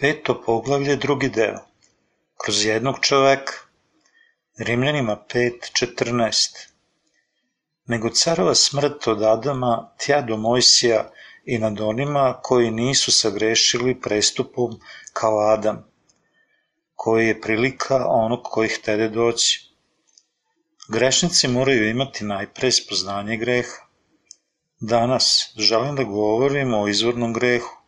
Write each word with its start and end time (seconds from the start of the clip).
Peto 0.00 0.42
poglavlje, 0.42 0.96
drugi 0.96 1.28
deo. 1.28 1.58
Kroz 2.44 2.64
jednog 2.64 3.00
čoveka. 3.00 3.52
Rimljanima 4.58 5.16
5.14. 5.34 6.68
Nego 7.86 8.10
carova 8.10 8.54
smrt 8.54 9.08
od 9.08 9.22
Adama 9.22 9.90
tja 9.98 10.22
do 10.22 10.36
Mojsija 10.36 11.10
i 11.44 11.58
nad 11.58 11.80
onima 11.80 12.38
koji 12.42 12.70
nisu 12.70 13.12
sagrešili 13.12 14.00
prestupom 14.00 14.80
kao 15.12 15.38
Adam, 15.38 15.84
koji 16.94 17.26
je 17.26 17.40
prilika 17.40 18.06
onog 18.08 18.40
koji 18.42 18.68
htede 18.68 19.08
doći. 19.08 19.70
Grešnici 20.88 21.48
moraju 21.48 21.88
imati 21.88 22.24
najpre 22.24 22.72
spoznanje 22.72 23.36
greha. 23.36 23.84
Danas 24.80 25.52
želim 25.56 25.96
da 25.96 26.04
govorim 26.04 26.74
o 26.74 26.88
izvornom 26.88 27.32
grehu 27.32 27.79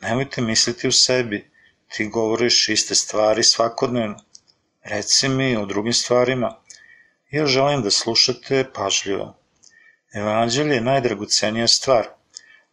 Nemojte 0.00 0.40
misliti 0.40 0.88
u 0.88 0.92
sebi, 0.92 1.50
ti 1.88 2.08
govoriš 2.08 2.68
iste 2.68 2.94
stvari 2.94 3.42
svakodnevno. 3.42 4.16
Reci 4.82 5.28
mi 5.28 5.56
o 5.56 5.66
drugim 5.66 5.92
stvarima. 5.92 6.56
Ja 7.30 7.46
želim 7.46 7.82
da 7.82 7.90
slušate 7.90 8.64
pažljivo. 8.74 9.36
Evanđelje 10.12 10.74
je 10.74 10.80
najdragocenija 10.80 11.68
stvar. 11.68 12.08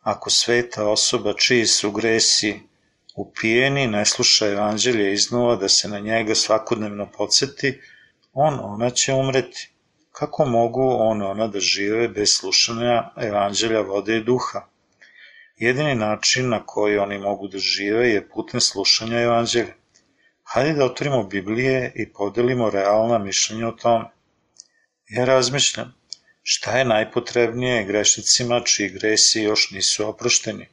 Ako 0.02 0.30
sveta 0.30 0.88
osoba 0.90 1.34
čiji 1.34 1.66
su 1.66 1.92
gresi 1.92 2.60
upijeni 3.16 3.88
ne 3.88 4.06
sluša 4.06 4.48
evanđelje 4.48 5.14
iznova 5.14 5.56
da 5.56 5.70
se 5.70 5.88
na 5.88 6.00
njega 6.00 6.36
svakodnevno 6.36 7.12
podsjeti, 7.12 7.82
on 8.34 8.60
ona 8.62 8.90
će 8.90 9.14
umreti. 9.14 9.70
Kako 10.12 10.46
mogu 10.46 10.98
on 11.00 11.22
ona 11.22 11.48
da 11.48 11.60
žive 11.60 12.08
bez 12.08 12.38
slušanja 12.38 13.12
evanđelja 13.18 13.82
vode 13.82 14.18
i 14.18 14.24
duha? 14.24 14.68
Jedini 15.58 15.96
način 15.96 16.50
na 16.50 16.66
koji 16.66 16.98
oni 16.98 17.18
mogu 17.18 17.48
da 17.48 17.58
žive 17.58 18.10
je 18.10 18.30
putem 18.30 18.62
slušanja 18.62 19.20
evanđelja. 19.20 19.74
Hajde 20.44 20.74
da 20.74 20.86
otvorimo 20.86 21.24
Biblije 21.24 21.92
i 21.96 22.14
podelimo 22.14 22.70
realna 22.70 23.18
mišljenja 23.18 23.68
o 23.68 23.72
tome. 23.72 24.06
Ja 25.10 25.26
razmišljam, 25.26 25.94
šta 26.44 26.78
je 26.78 26.86
najpotrebnije 26.86 27.84
grešnicima 27.84 28.60
čiji 28.60 28.90
gresi 28.90 29.42
još 29.42 29.72
nisu 29.72 30.08
oprošteni? 30.08 30.68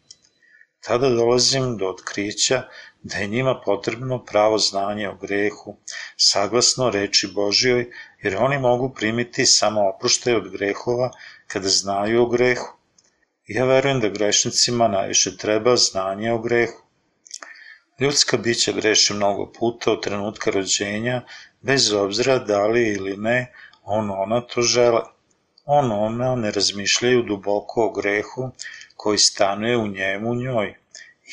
Tada 0.81 1.09
dolazim 1.09 1.77
do 1.77 1.89
otkrića 1.89 2.63
da 3.03 3.17
je 3.17 3.27
njima 3.27 3.61
potrebno 3.65 4.25
pravo 4.25 4.59
znanje 4.59 5.09
o 5.09 5.15
grehu, 5.15 5.77
saglasno 6.17 6.91
reči 6.91 7.31
Božjoj, 7.35 7.91
jer 8.23 8.37
oni 8.37 8.59
mogu 8.59 8.95
primiti 8.95 9.47
samo 9.47 9.89
oproštaj 9.89 10.35
od 10.35 10.51
grehova 10.51 11.11
kada 11.47 11.69
znaju 11.69 12.23
o 12.23 12.27
grehu. 12.27 12.82
Ja 13.53 13.65
verujem 13.65 13.99
da 14.01 14.09
grešnicima 14.09 14.87
najviše 14.89 15.31
treba 15.37 15.77
znanje 15.77 16.33
o 16.33 16.39
grehu. 16.39 16.79
Ljudska 18.01 18.37
bića 18.37 18.73
greše 18.73 19.15
mnogo 19.15 19.53
puta 19.59 19.93
od 19.93 20.03
trenutka 20.03 20.51
rođenja, 20.51 21.23
bez 21.61 21.93
obzira 21.93 22.39
da 22.39 22.67
li 22.67 22.83
ili 22.89 23.17
ne 23.17 23.53
on 23.83 24.11
ona 24.11 24.41
to 24.41 24.63
žele. 24.63 25.01
On 25.65 25.93
ona 25.93 26.35
ne 26.35 26.51
razmišljaju 26.51 27.23
duboko 27.23 27.85
o 27.85 27.93
grehu 27.93 28.51
koji 28.97 29.19
stanuje 29.19 29.77
u 29.77 29.87
njemu 29.87 30.35
njoj, 30.35 30.75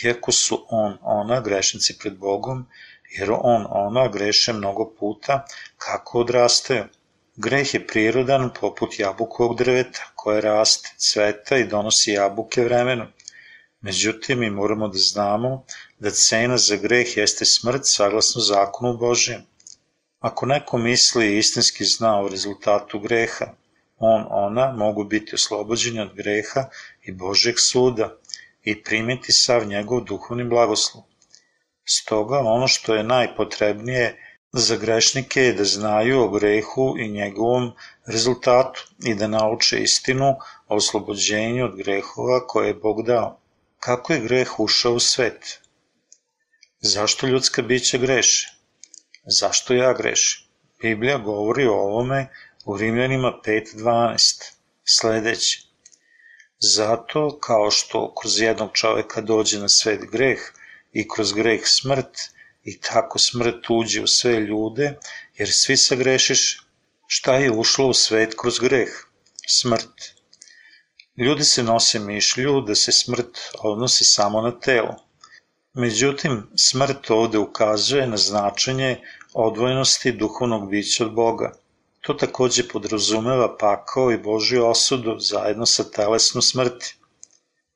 iako 0.04 0.32
su 0.32 0.66
on 0.70 0.98
ona 1.02 1.42
grešnici 1.42 1.98
pred 2.00 2.18
Bogom, 2.18 2.66
jer 3.18 3.32
on 3.32 3.66
ona 3.70 4.08
greše 4.08 4.54
mnogo 4.54 4.92
puta 5.00 5.46
kako 5.78 6.20
odrastaju. 6.20 6.84
Greh 7.40 7.74
je 7.74 7.80
prirodan 7.88 8.50
poput 8.60 9.00
jabukovog 9.00 9.58
drveta 9.58 10.08
koje 10.16 10.42
raste, 10.42 10.90
cveta 10.98 11.58
i 11.58 11.68
donosi 11.68 12.12
jabuke 12.12 12.64
vremenom. 12.64 13.08
Međutim, 13.82 14.40
mi 14.40 14.50
moramo 14.50 14.88
da 14.88 14.98
znamo 14.98 15.64
da 16.00 16.12
cena 16.12 16.58
za 16.58 16.76
greh 16.76 17.18
jeste 17.18 17.46
smrt 17.46 17.82
saglasno 17.84 18.42
zakonu 18.42 18.98
Božijem. 18.98 19.46
Ako 20.20 20.46
neko 20.46 20.78
misli 20.78 21.28
i 21.28 21.38
istinski 21.38 21.86
zna 21.86 22.20
o 22.22 22.28
rezultatu 22.28 23.00
greha, 23.00 23.54
on, 23.98 24.26
ona 24.30 24.72
mogu 24.72 25.04
biti 25.04 25.36
oslobođeni 25.36 26.00
od 26.00 26.14
greha 26.16 26.66
i 27.04 27.12
Božeg 27.12 27.60
suda 27.60 28.16
i 28.64 28.84
primiti 28.84 29.32
sav 29.32 29.68
njegov 29.68 30.04
duhovni 30.04 30.44
blagoslov. 30.44 31.04
Stoga 31.86 32.40
ono 32.40 32.68
što 32.68 32.96
je 32.96 33.04
najpotrebnije 33.04 34.29
Za 34.52 34.76
grešnike 34.76 35.42
je 35.42 35.54
da 35.54 35.64
znaju 35.64 36.22
o 36.22 36.30
grehu 36.30 36.96
i 37.00 37.08
njegovom 37.10 37.72
rezultatu 38.06 38.88
i 39.04 39.16
da 39.16 39.28
nauče 39.28 39.84
istinu 39.84 40.30
o 40.68 40.76
oslobođenju 40.76 41.66
od 41.66 41.76
grehova 41.76 42.48
koje 42.48 42.68
je 42.68 42.74
Bog 42.74 43.04
dao. 43.06 43.40
Kako 43.80 44.14
je 44.14 44.20
greh 44.20 44.60
ušao 44.60 44.94
u 44.94 45.00
svet? 45.00 45.60
Zašto 46.82 47.28
ljudska 47.28 47.62
bića 47.62 47.98
greše? 47.98 48.50
Zašto 49.26 49.74
ja 49.74 49.94
grešim? 49.94 50.48
Biblija 50.82 51.18
govori 51.18 51.68
o 51.68 51.74
ovome 51.74 52.28
u 52.66 52.78
Rimljanima 52.78 53.34
5.12. 53.46 54.52
Sledeće. 54.84 55.62
Zato, 56.60 57.40
kao 57.40 57.72
što 57.72 58.14
kroz 58.22 58.40
jednog 58.40 58.70
čoveka 58.74 59.22
dođe 59.22 59.60
na 59.60 59.70
svet 59.70 60.12
greh 60.12 60.40
i 60.94 61.08
kroz 61.08 61.34
greh 61.34 61.62
smrt, 61.64 62.18
i 62.64 62.80
tako 62.80 63.20
smrt 63.20 63.70
uđe 63.70 64.02
u 64.04 64.08
sve 64.08 64.40
ljude, 64.40 64.98
jer 65.38 65.50
svi 65.52 65.78
sagrešiš. 65.78 66.62
Šta 67.08 67.36
je 67.36 67.52
ušlo 67.52 67.88
u 67.88 67.94
svet 67.94 68.34
kroz 68.38 68.60
greh? 68.60 68.90
Smrt. 69.48 70.20
Ljudi 71.18 71.44
se 71.44 71.64
nose 71.64 72.00
mišlju 72.00 72.62
da 72.62 72.76
se 72.76 72.92
smrt 72.92 73.40
odnosi 73.60 74.04
samo 74.04 74.42
na 74.42 74.60
telo. 74.60 74.96
Međutim, 75.74 76.50
smrt 76.56 77.10
ovde 77.10 77.38
ukazuje 77.38 78.08
na 78.08 78.18
značenje 78.18 79.02
odvojenosti 79.34 80.12
duhovnog 80.12 80.70
bića 80.70 81.06
od 81.06 81.14
Boga. 81.14 81.52
To 82.02 82.14
takođe 82.14 82.68
podrazumeva 82.68 83.58
pakao 83.58 84.12
i 84.12 84.18
Božju 84.18 84.66
osudu 84.66 85.20
zajedno 85.20 85.66
sa 85.66 85.84
telesnom 85.84 86.42
smrti. 86.42 86.96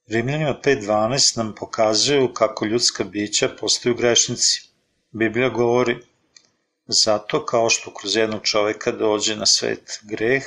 Rimljanima 0.08 0.60
5.12 0.64 1.38
nam 1.38 1.56
pokazuju 1.56 2.34
kako 2.34 2.66
ljudska 2.66 3.04
bića 3.04 3.50
postaju 3.60 3.96
grešnici. 3.96 4.73
Biblija 5.14 5.50
govori 5.50 5.98
zato 6.88 7.46
kao 7.46 7.70
što 7.70 7.94
kroz 7.94 8.16
jednog 8.16 8.42
čoveka 8.44 8.92
dođe 8.92 9.36
na 9.36 9.46
svet 9.46 10.00
greh 10.04 10.44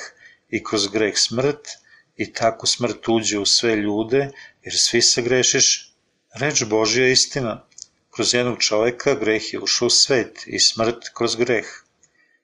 i 0.49 0.63
kroz 0.63 0.87
greh 0.87 1.13
smrt 1.17 1.67
i 2.15 2.33
tako 2.33 2.67
smrt 2.67 3.07
uđe 3.07 3.39
u 3.39 3.45
sve 3.45 3.75
ljude 3.75 4.29
jer 4.61 4.73
svi 4.77 5.01
se 5.01 5.21
grešiš. 5.21 5.93
Reč 6.33 6.63
Božja 6.63 7.05
je 7.05 7.11
istina. 7.11 7.65
Kroz 8.09 8.33
jednog 8.33 8.59
čoveka 8.59 9.15
greh 9.15 9.53
je 9.53 9.59
ušao 9.59 9.85
u 9.85 9.89
svet 9.89 10.43
i 10.45 10.59
smrt 10.59 11.09
kroz 11.13 11.35
greh. 11.35 11.65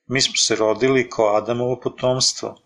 Mi 0.07 0.21
smo 0.21 0.35
se 0.35 0.55
rodili 0.55 1.09
kao 1.09 1.35
Adamovo 1.37 1.79
potomstvo. 1.79 2.57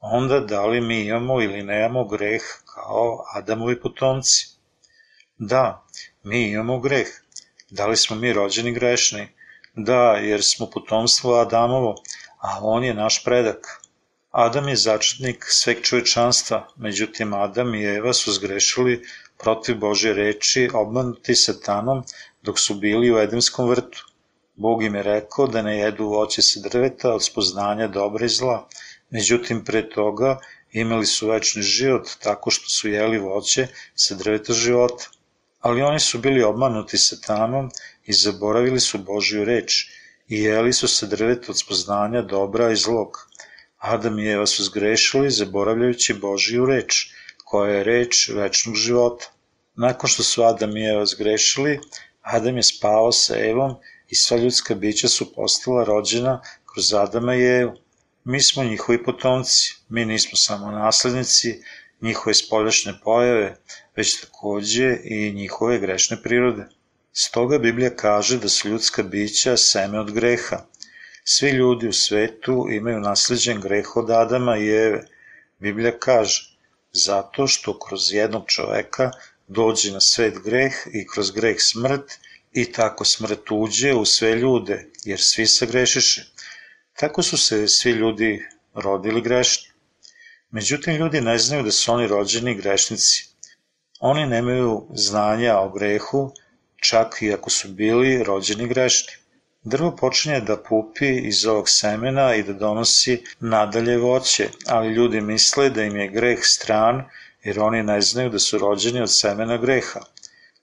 Onda 0.00 0.40
da 0.40 0.66
li 0.66 0.80
mi 0.80 1.00
imamo 1.00 1.42
ili 1.42 1.62
nemamo 1.62 2.04
greh 2.08 2.42
kao 2.74 3.24
Adamovi 3.34 3.80
potomci? 3.80 4.46
Da, 5.38 5.86
mi 6.22 6.50
imamo 6.50 6.80
greh, 6.80 7.08
Da 7.70 7.86
li 7.86 7.96
smo 7.96 8.16
mi 8.16 8.32
rođeni 8.32 8.72
grešni? 8.72 9.28
Da, 9.74 10.12
jer 10.12 10.42
smo 10.42 10.66
potomstvo 10.66 11.34
Adamovo, 11.40 11.94
a 12.38 12.58
on 12.62 12.84
je 12.84 12.94
naš 12.94 13.24
predak. 13.24 13.66
Adam 14.30 14.68
je 14.68 14.76
začetnik 14.76 15.44
sveg 15.48 15.82
čovečanstva, 15.82 16.68
međutim 16.76 17.34
Adam 17.34 17.74
i 17.74 17.84
Eva 17.84 18.12
su 18.12 18.32
zgrešili 18.32 19.02
protiv 19.38 19.78
Bože 19.78 20.12
reči, 20.12 20.70
obmanuti 20.74 21.34
satanom 21.34 22.02
dok 22.42 22.58
su 22.58 22.74
bili 22.74 23.12
u 23.12 23.18
Edemskom 23.18 23.68
vrtu. 23.68 24.06
Bog 24.54 24.82
im 24.82 24.94
je 24.94 25.02
rekao 25.02 25.46
da 25.46 25.62
ne 25.62 25.78
jedu 25.78 26.08
voće 26.08 26.42
sa 26.42 26.60
drveta 26.60 27.14
od 27.14 27.24
spoznanja 27.24 27.88
dobra 27.88 28.26
i 28.26 28.28
zla, 28.28 28.68
međutim 29.10 29.64
pre 29.64 29.88
toga 29.90 30.38
imali 30.72 31.06
su 31.06 31.28
večni 31.28 31.62
život 31.62 32.08
tako 32.22 32.50
što 32.50 32.68
su 32.68 32.88
jeli 32.88 33.18
voće 33.18 33.66
sa 33.94 34.14
drveta 34.14 34.52
života 34.52 35.19
ali 35.60 35.82
oni 35.82 36.00
su 36.00 36.18
bili 36.18 36.42
obmanuti 36.42 36.98
satanom 36.98 37.70
i 38.04 38.12
zaboravili 38.12 38.80
su 38.80 38.98
Božju 38.98 39.44
reč 39.44 39.86
i 40.28 40.42
jeli 40.42 40.72
su 40.72 40.88
se 40.88 41.06
drveta 41.06 41.46
od 41.48 41.58
spoznanja 41.58 42.22
dobra 42.22 42.70
i 42.70 42.76
zlog. 42.76 43.26
Adam 43.78 44.18
i 44.18 44.28
Eva 44.28 44.46
su 44.46 44.64
zgrešili 44.64 45.30
zaboravljajući 45.30 46.14
Božju 46.14 46.66
reč, 46.66 47.06
koja 47.44 47.74
je 47.74 47.84
reč 47.84 48.28
večnog 48.28 48.74
života. 48.76 49.26
Nakon 49.74 50.10
što 50.10 50.22
su 50.22 50.42
Adam 50.42 50.76
i 50.76 50.86
Eva 50.86 51.06
zgrešili, 51.06 51.80
Adam 52.22 52.56
je 52.56 52.62
spavao 52.62 53.12
sa 53.12 53.38
Evom 53.38 53.74
i 54.08 54.14
sva 54.14 54.36
ljudska 54.36 54.74
bića 54.74 55.08
su 55.08 55.34
postala 55.34 55.84
rođena 55.84 56.40
kroz 56.72 56.94
Adama 56.94 57.34
i 57.34 57.44
Evu. 57.44 57.72
Mi 58.24 58.40
smo 58.40 58.64
njihovi 58.64 59.04
potomci, 59.04 59.74
mi 59.88 60.04
nismo 60.04 60.36
samo 60.36 60.70
naslednici, 60.70 61.62
njihove 62.00 62.34
spoljašnje 62.34 62.92
pojave, 63.04 63.56
već 63.96 64.20
takođe 64.20 64.96
i 65.04 65.32
njihove 65.32 65.78
grešne 65.78 66.22
prirode. 66.22 66.66
Stoga 67.12 67.58
Biblija 67.58 67.90
kaže 67.96 68.38
da 68.38 68.48
su 68.48 68.68
ljudska 68.68 69.02
bića 69.02 69.56
seme 69.56 70.00
od 70.00 70.12
greha. 70.12 70.64
Svi 71.24 71.50
ljudi 71.50 71.88
u 71.88 71.92
svetu 71.92 72.66
imaju 72.70 73.00
nasleđen 73.00 73.60
greh 73.60 73.96
od 73.96 74.10
Adama 74.10 74.56
i 74.56 74.68
Eve. 74.68 75.06
Biblija 75.58 75.98
kaže, 75.98 76.56
zato 76.92 77.46
što 77.46 77.78
kroz 77.78 78.12
jednog 78.12 78.44
čoveka 78.46 79.10
dođe 79.48 79.92
na 79.92 80.00
svet 80.00 80.38
greh 80.44 80.74
i 80.92 81.06
kroz 81.06 81.30
greh 81.30 81.56
smrt 81.58 82.18
i 82.52 82.72
tako 82.72 83.04
smrt 83.04 83.50
uđe 83.50 83.94
u 83.94 84.04
sve 84.04 84.34
ljude, 84.34 84.86
jer 85.04 85.20
svi 85.20 85.46
se 85.46 85.66
grešiše. 85.66 86.24
Tako 86.96 87.22
su 87.22 87.36
se 87.38 87.68
svi 87.68 87.90
ljudi 87.90 88.42
rodili 88.74 89.20
grešni. 89.20 89.69
Međutim, 90.50 90.96
ljudi 90.96 91.20
ne 91.20 91.38
znaju 91.38 91.62
da 91.62 91.70
su 91.70 91.92
oni 91.92 92.06
rođeni 92.06 92.54
grešnici. 92.54 93.26
Oni 94.00 94.26
nemaju 94.26 94.86
znanja 94.94 95.58
o 95.58 95.68
grehu, 95.68 96.32
čak 96.76 97.22
i 97.22 97.32
ako 97.32 97.50
su 97.50 97.68
bili 97.68 98.22
rođeni 98.24 98.68
grešni. 98.68 99.12
Drvo 99.62 99.96
počinje 99.96 100.40
da 100.40 100.56
pupi 100.56 101.08
iz 101.28 101.46
ovog 101.46 101.68
semena 101.68 102.34
i 102.34 102.42
da 102.42 102.52
donosi 102.52 103.24
nadalje 103.40 103.98
voće, 103.98 104.48
ali 104.66 104.94
ljudi 104.94 105.20
misle 105.20 105.70
da 105.70 105.82
im 105.82 105.96
je 105.96 106.08
greh 106.08 106.38
stran, 106.42 107.04
jer 107.44 107.60
oni 107.60 107.82
ne 107.82 108.00
znaju 108.00 108.30
da 108.30 108.38
su 108.38 108.58
rođeni 108.58 109.00
od 109.00 109.12
semena 109.14 109.56
greha. 109.56 110.00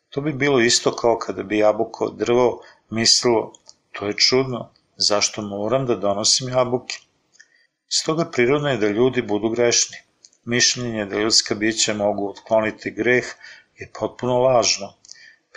To 0.10 0.22
bi 0.22 0.34
bilo 0.34 0.60
isto 0.60 0.95
kao 0.95 1.18
kada 1.18 1.44
bi 1.44 1.57
jabuko 1.57 2.10
drvo 2.10 2.62
mislilo, 2.89 3.54
to 3.92 4.07
je 4.07 4.13
čudno, 4.13 4.69
zašto 4.98 5.42
moram 5.42 5.86
da 5.86 5.95
donosim 5.95 6.50
jabuke? 6.50 6.98
Stoga 7.89 8.25
prirodno 8.31 8.69
je 8.69 8.78
da 8.78 8.88
ljudi 8.88 9.22
budu 9.22 9.50
grešni. 9.50 9.98
Mišljenje 10.45 11.06
da 11.06 11.19
ljudska 11.19 11.56
bića 11.56 11.94
mogu 11.94 12.30
otkloniti 12.30 12.92
greh 12.92 13.25
je 13.78 13.89
potpuno 14.00 14.39
lažno. 14.39 14.94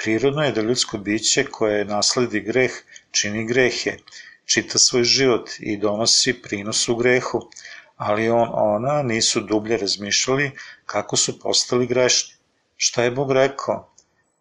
Prirodno 0.02 0.44
je 0.44 0.52
da 0.52 0.60
ljudsko 0.60 0.98
biće 0.98 1.44
koje 1.44 1.84
nasledi 1.84 2.40
greh 2.40 2.72
čini 3.10 3.44
grehe, 3.46 3.96
čita 4.44 4.78
svoj 4.78 5.04
život 5.04 5.50
i 5.58 5.76
donosi 5.76 6.42
prinos 6.42 6.88
u 6.88 6.96
grehu, 6.96 7.40
ali 7.96 8.28
on, 8.28 8.48
ona 8.52 9.02
nisu 9.02 9.40
dublje 9.40 9.76
razmišljali 9.76 10.50
kako 10.86 11.16
su 11.16 11.38
postali 11.40 11.86
grešni. 11.86 12.34
Šta 12.76 13.02
je 13.04 13.10
Bog 13.10 13.32
rekao? 13.32 13.92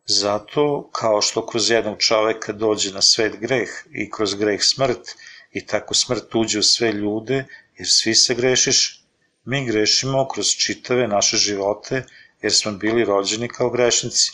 Zato, 0.05 0.89
kao 0.91 1.21
što 1.21 1.45
kroz 1.45 1.69
jednog 1.69 1.97
čoveka 1.97 2.53
dođe 2.53 2.93
na 2.93 3.01
svet 3.01 3.39
greh 3.39 3.69
i 3.91 4.09
kroz 4.11 4.35
greh 4.35 4.63
smrt, 4.63 5.15
i 5.51 5.65
tako 5.65 5.93
smrt 5.93 6.35
uđe 6.35 6.59
u 6.59 6.63
sve 6.63 6.91
ljude, 6.91 7.45
jer 7.79 7.87
svi 7.87 8.15
se 8.15 8.35
grešiš, 8.35 9.03
mi 9.45 9.65
grešimo 9.65 10.27
kroz 10.27 10.47
čitave 10.47 11.07
naše 11.07 11.37
živote, 11.37 12.03
jer 12.41 12.53
smo 12.53 12.71
bili 12.71 13.05
rođeni 13.05 13.47
kao 13.47 13.69
grešnici. 13.69 14.31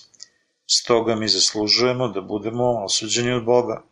Stoga 0.67 1.15
mi 1.15 1.27
zaslužujemo 1.27 2.07
da 2.07 2.21
budemo 2.21 2.83
osuđeni 2.85 3.31
od 3.31 3.43
Boga. 3.43 3.83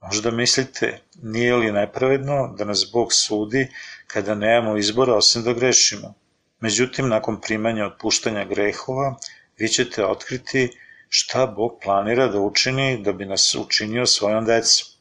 Možda 0.00 0.30
mislite, 0.30 1.00
nije 1.22 1.56
li 1.56 1.72
nepravedno 1.72 2.54
da 2.58 2.64
nas 2.64 2.86
Bog 2.92 3.12
sudi 3.12 3.68
kada 4.06 4.34
nemamo 4.34 4.76
izbora 4.76 5.14
osim 5.14 5.42
da 5.42 5.52
grešimo? 5.52 6.14
Međutim, 6.60 7.08
nakon 7.08 7.40
primanja 7.40 7.86
otpuštanja 7.86 8.44
grehova, 8.44 9.16
vi 9.58 9.68
ćete 9.68 10.04
otkriti 10.04 10.68
šta 11.08 11.46
Bog 11.46 11.78
planira 11.82 12.28
da 12.28 12.40
učini 12.40 13.02
da 13.02 13.12
bi 13.12 13.26
nas 13.26 13.54
učinio 13.54 14.06
svojom 14.06 14.44
decom. 14.44 14.93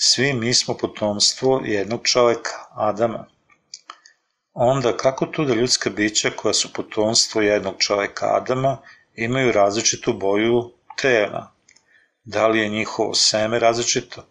Svi 0.00 0.32
mi 0.32 0.54
smo 0.54 0.74
potomstvo 0.76 1.62
jednog 1.64 2.00
čoveka, 2.02 2.50
Adama. 2.70 3.26
Onda 4.54 4.96
kako 4.96 5.26
to 5.26 5.44
da 5.44 5.54
ljudska 5.54 5.90
bića 5.90 6.30
koja 6.36 6.54
su 6.54 6.72
potomstvo 6.72 7.40
jednog 7.42 7.74
čoveka 7.78 8.26
Adama 8.36 8.78
imaju 9.14 9.52
različitu 9.52 10.12
boju 10.12 10.72
tela? 11.00 11.52
Da 12.24 12.46
li 12.46 12.58
je 12.58 12.68
njihovo 12.68 13.14
seme 13.14 13.58
različito? 13.58 14.26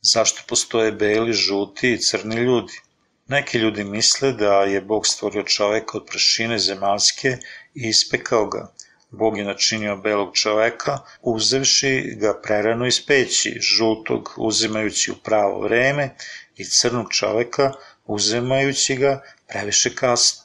Zašto 0.00 0.42
postoje 0.48 0.92
beli, 0.92 1.32
žuti 1.32 1.92
i 1.92 1.98
crni 1.98 2.36
ljudi? 2.36 2.80
Neki 3.26 3.58
ljudi 3.58 3.84
misle 3.84 4.32
da 4.32 4.62
je 4.62 4.80
Bog 4.80 5.06
stvorio 5.06 5.42
čoveka 5.42 5.98
od 5.98 6.06
prašine 6.06 6.58
zemaljske 6.58 7.28
i 7.74 7.88
ispekao 7.88 8.46
ga, 8.46 8.72
Bog 9.18 9.38
je 9.38 9.44
načinio 9.44 9.96
belog 9.96 10.34
čoveka, 10.34 10.98
uzevši 11.22 12.16
ga 12.20 12.40
prerano 12.42 12.86
iz 12.86 13.06
peći, 13.06 13.58
žutog 13.60 14.34
uzimajući 14.36 15.10
u 15.10 15.14
pravo 15.24 15.60
vreme 15.60 16.10
i 16.56 16.64
crnog 16.64 17.12
čoveka 17.12 17.72
uzimajući 18.04 18.96
ga 18.96 19.22
previše 19.48 19.94
kasno. 19.94 20.42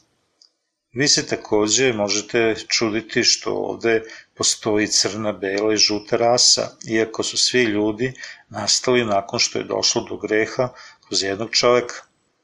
Vi 0.93 1.07
se 1.07 1.27
takođe 1.27 1.93
možete 1.93 2.55
čuditi 2.67 3.23
što 3.23 3.51
ovde 3.53 4.01
postoji 4.37 4.87
crna, 4.87 5.31
bela 5.31 5.73
i 5.73 5.77
žuta 5.77 6.17
rasa, 6.17 6.69
iako 6.89 7.23
su 7.23 7.37
svi 7.37 7.63
ljudi 7.63 8.13
nastali 8.49 9.05
nakon 9.05 9.39
što 9.39 9.59
je 9.59 9.65
došlo 9.65 10.01
do 10.09 10.17
greha 10.17 10.69
kroz 11.07 11.23
jednog 11.23 11.51
čoveka. 11.51 11.95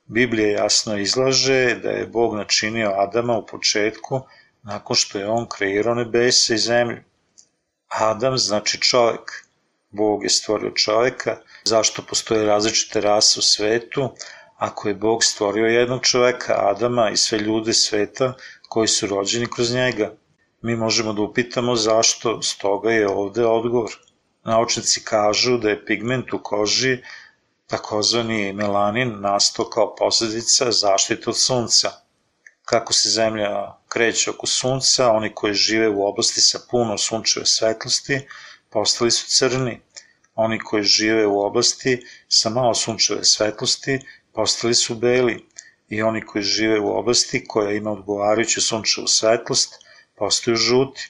Biblija 0.06 0.62
jasno 0.64 0.98
izlaže 0.98 1.76
da 1.84 1.90
je 1.90 2.08
Bog 2.08 2.36
načinio 2.36 2.94
Adama 2.98 3.38
u 3.38 3.46
početku 3.46 4.22
nakon 4.68 4.96
što 4.96 5.20
je 5.20 5.28
on 5.28 5.46
kreirao 5.50 5.96
nebesa 5.96 6.54
i 6.54 6.58
zemlju. 6.58 6.98
Adam 7.88 8.38
znači 8.38 8.82
čovek. 8.82 9.32
Bog 9.90 10.24
je 10.24 10.30
stvorio 10.30 10.72
čoveka. 10.72 11.38
Zašto 11.64 12.02
postoje 12.02 12.46
različite 12.46 13.02
rase 13.02 13.40
u 13.40 13.44
svetu? 13.44 14.10
Ako 14.58 14.88
je 14.88 14.94
Bog 14.94 15.24
stvorio 15.24 15.66
jednog 15.66 16.02
čoveka, 16.02 16.54
Adama 16.58 17.10
i 17.10 17.18
sve 17.18 17.40
ljude 17.40 17.74
sveta 17.74 18.34
koji 18.70 18.88
su 18.88 19.08
rođeni 19.08 19.48
kroz 19.56 19.74
njega, 19.74 20.12
mi 20.62 20.76
možemo 20.76 21.14
da 21.14 21.22
upitamo 21.22 21.76
zašto, 21.76 22.42
stoga 22.42 22.92
je 22.92 23.08
ovde 23.08 23.46
odgovor. 23.46 23.92
Naučnici 24.44 25.04
kažu 25.04 25.58
da 25.58 25.70
je 25.70 25.86
pigment 25.86 26.34
u 26.34 26.40
koži, 26.44 26.98
takozvani 27.68 28.54
melanin, 28.54 29.16
nastao 29.22 29.66
kao 29.66 29.96
posledica 29.96 30.72
zaštite 30.72 31.30
od 31.30 31.38
sunca 31.38 31.92
kako 32.68 32.94
se 32.94 33.10
Zemlja 33.10 33.74
kreće 33.98 34.30
oko 34.30 34.48
Sunca, 34.48 35.12
oni 35.12 35.30
koji 35.36 35.54
žive 35.54 35.90
u 35.90 36.06
oblasti 36.08 36.42
sa 36.42 36.60
puno 36.72 36.98
sunčeve 36.98 37.46
svetlosti 37.46 38.20
postali 38.70 39.12
su 39.12 39.26
crni. 39.28 39.82
Oni 40.36 40.60
koji 40.60 40.84
žive 40.84 41.26
u 41.26 41.40
oblasti 41.40 42.06
sa 42.28 42.50
malo 42.50 42.74
sunčeve 42.74 43.24
svetlosti 43.24 44.00
postali 44.34 44.76
su 44.76 44.96
beli. 44.96 45.46
I 45.90 46.02
oni 46.02 46.22
koji 46.26 46.44
žive 46.44 46.80
u 46.80 46.98
oblasti 46.98 47.44
koja 47.48 47.72
ima 47.72 47.92
odgovarajuću 47.92 48.62
sunčevu 48.62 49.08
svetlost 49.08 49.74
postaju 50.16 50.58
žuti. 50.58 51.10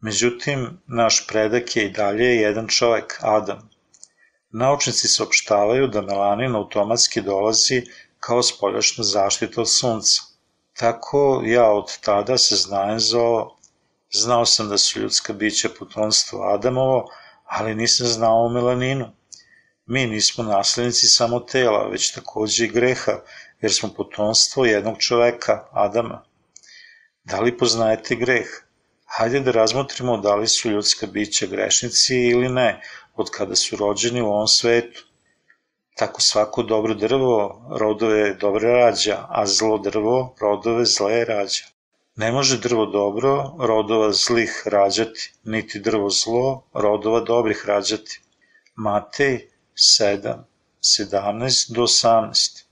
Međutim, 0.00 0.80
naš 0.86 1.26
predak 1.26 1.76
je 1.76 1.86
i 1.86 1.92
dalje 1.92 2.36
jedan 2.36 2.68
čovek, 2.68 3.18
Adam. 3.20 3.70
Naučnici 4.50 5.08
saopštavaju 5.08 5.86
da 5.86 6.02
melanin 6.02 6.54
automatski 6.54 7.20
dolazi 7.20 7.82
kao 8.20 8.42
spoljašna 8.42 9.04
zaštita 9.04 9.60
od 9.60 9.70
sunca. 9.70 10.27
Tako 10.78 11.42
ja 11.46 11.70
od 11.70 11.98
tada 12.00 12.38
se 12.38 12.56
znajem 12.56 13.00
za 13.00 13.18
ovo. 13.18 13.56
Znao 14.10 14.46
sam 14.46 14.68
da 14.68 14.78
su 14.78 15.00
ljudska 15.00 15.32
bića 15.32 15.68
potomstvo 15.78 16.42
Adamovo, 16.54 17.08
ali 17.44 17.74
nisam 17.74 18.06
znao 18.06 18.44
o 18.44 18.48
melaninu. 18.48 19.06
Mi 19.86 20.06
nismo 20.06 20.44
naslednici 20.44 21.06
samo 21.06 21.40
tela, 21.40 21.88
već 21.88 22.12
takođe 22.14 22.64
i 22.64 22.68
greha, 22.68 23.12
jer 23.60 23.74
smo 23.74 23.88
potomstvo 23.88 24.66
jednog 24.66 24.98
čoveka, 24.98 25.68
Adama. 25.72 26.24
Da 27.24 27.40
li 27.40 27.58
poznajete 27.58 28.14
greh? 28.14 28.46
Hajde 29.06 29.40
da 29.40 29.50
razmotrimo 29.50 30.16
da 30.16 30.34
li 30.34 30.48
su 30.48 30.70
ljudska 30.70 31.06
bića 31.06 31.46
grešnici 31.46 32.16
ili 32.16 32.48
ne, 32.48 32.82
od 33.16 33.30
kada 33.30 33.56
su 33.56 33.76
rođeni 33.76 34.22
u 34.22 34.26
ovom 34.26 34.48
svetu. 34.48 35.07
Tako 35.98 36.20
svako 36.20 36.62
dobro 36.62 36.94
drvo 36.94 37.62
rodove 37.70 38.34
dobre 38.34 38.68
rađa, 38.68 39.26
a 39.28 39.46
zlo 39.46 39.78
drvo 39.78 40.34
rodove 40.40 40.84
zle 40.84 41.24
rađa. 41.24 41.64
Ne 42.16 42.32
može 42.32 42.58
drvo 42.58 42.86
dobro 42.86 43.54
rodova 43.58 44.12
zlih 44.12 44.62
rađati, 44.66 45.32
niti 45.44 45.80
drvo 45.80 46.10
zlo 46.10 46.62
rodova 46.72 47.20
dobrih 47.20 47.64
rađati. 47.66 48.20
Matej 48.74 49.48
7, 49.74 50.38
17 50.82 51.74
do 51.74 51.82
18 51.82 52.62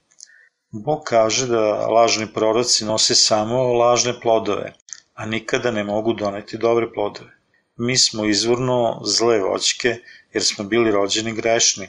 Bog 0.70 1.02
kaže 1.04 1.46
da 1.46 1.86
lažni 1.86 2.26
proroci 2.32 2.84
nose 2.84 3.14
samo 3.14 3.72
lažne 3.72 4.20
plodove, 4.20 4.72
a 5.14 5.26
nikada 5.26 5.70
ne 5.70 5.84
mogu 5.84 6.12
doneti 6.12 6.58
dobre 6.58 6.92
plodove. 6.92 7.30
Mi 7.76 7.98
smo 7.98 8.24
izvorno 8.24 9.00
zle 9.04 9.38
voćke 9.40 9.96
jer 10.32 10.44
smo 10.44 10.64
bili 10.64 10.90
rođeni 10.90 11.32
grešni, 11.32 11.88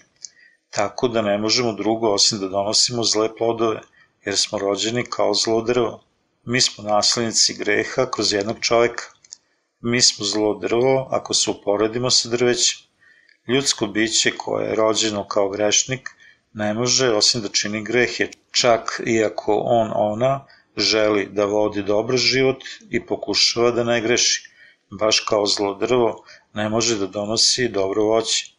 tako 0.70 1.08
da 1.08 1.22
ne 1.22 1.38
možemo 1.38 1.74
drugo 1.74 2.14
osim 2.14 2.40
da 2.40 2.48
donosimo 2.48 3.04
zle 3.04 3.36
plodove, 3.36 3.82
jer 4.26 4.38
smo 4.38 4.60
rođeni 4.60 5.04
kao 5.10 5.34
zlo 5.34 5.62
drvo. 5.62 6.04
Mi 6.44 6.62
smo 6.62 6.84
naslednici 6.84 7.54
greha 7.54 8.12
kroz 8.12 8.34
jednog 8.34 8.58
čoveka. 8.62 9.04
Mi 9.80 10.02
smo 10.02 10.26
zlo 10.26 10.54
drvo 10.54 11.08
ako 11.12 11.34
se 11.34 11.52
uporedimo 11.52 12.10
sa 12.10 12.30
drvećem. 12.30 12.80
Ljudsko 13.48 13.88
biće 13.88 14.32
koje 14.38 14.70
je 14.70 14.76
rođeno 14.76 15.28
kao 15.28 15.50
grešnik 15.50 16.10
ne 16.54 16.74
može 16.74 17.10
osim 17.14 17.42
da 17.42 17.50
čini 17.50 17.84
grehe, 17.84 18.28
čak 18.52 19.02
iako 19.06 19.56
on, 19.66 19.92
ona, 19.96 20.46
želi 20.78 21.26
da 21.32 21.46
vodi 21.46 21.84
dobar 21.84 22.18
život 22.18 22.64
i 22.90 23.06
pokušava 23.06 23.72
da 23.72 23.84
ne 23.84 24.02
greši, 24.02 24.50
baš 25.00 25.20
kao 25.20 25.46
zlo 25.46 25.74
drvo 25.76 26.24
ne 26.54 26.70
može 26.70 26.98
da 26.98 27.08
donosi 27.08 27.68
dobro 27.70 28.04
voće. 28.04 28.54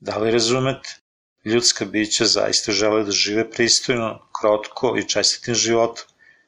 Da 0.00 0.18
li 0.18 0.30
razumete? 0.30 0.99
Ljudska 1.44 1.84
bića 1.84 2.24
zaista 2.24 2.72
žele 2.72 3.04
da 3.04 3.10
žive 3.10 3.50
pristojno, 3.50 4.18
krotko 4.40 4.96
i 4.98 5.08
čestitim 5.08 5.54
životom. 5.54 6.04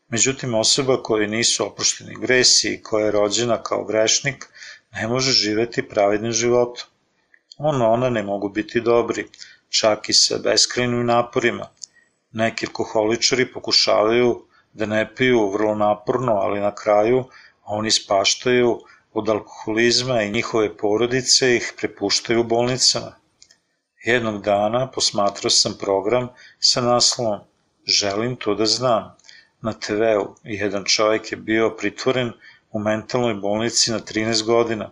Međutim, 0.09 0.55
osoba 0.55 1.03
koje 1.03 1.29
nisu 1.29 1.67
oprošteni 1.67 2.17
gresi 2.21 2.75
i 2.75 2.83
koja 2.83 3.05
je 3.05 3.13
rođena 3.13 3.63
kao 3.63 3.85
grešnik, 3.85 4.49
ne 4.93 5.09
može 5.09 5.33
živeti 5.33 5.89
pravednim 5.89 6.33
životom. 6.33 6.85
On, 7.59 7.83
ona 7.83 8.11
ne 8.11 8.23
mogu 8.23 8.49
biti 8.49 8.81
dobri, 8.81 9.27
čak 9.69 10.09
i 10.09 10.13
sa 10.13 10.39
beskrajnim 10.39 11.07
naporima. 11.07 11.69
Neki 12.33 12.67
alkoholičari 12.67 13.53
pokušavaju 13.53 14.45
da 14.73 14.87
ne 14.87 15.15
piju 15.15 15.51
vrlo 15.51 15.75
naporno, 15.75 16.33
ali 16.33 16.61
na 16.61 16.75
kraju 16.75 17.25
oni 17.65 17.91
spaštaju 17.91 18.81
od 19.13 19.29
alkoholizma 19.29 20.23
i 20.23 20.31
njihove 20.31 20.77
porodice 20.77 21.57
ih 21.57 21.73
prepuštaju 21.79 22.45
bolnicama. 22.45 23.22
Jednog 24.05 24.43
dana 24.43 24.91
posmatrao 24.91 25.51
sam 25.51 25.75
program 25.81 26.29
sa 26.61 26.81
naslovom 26.81 27.41
Želim 27.87 28.37
to 28.37 28.55
da 28.55 28.67
znam. 28.67 29.17
Na 29.61 29.73
TV-u 29.73 30.35
jedan 30.45 30.85
čovjek 30.85 31.33
je 31.33 31.37
bio 31.37 31.77
pritvoren 31.77 32.33
u 32.73 32.79
mentalnoj 32.79 33.35
bolnici 33.35 33.91
na 33.91 34.01
13 34.01 34.45
godina. 34.45 34.91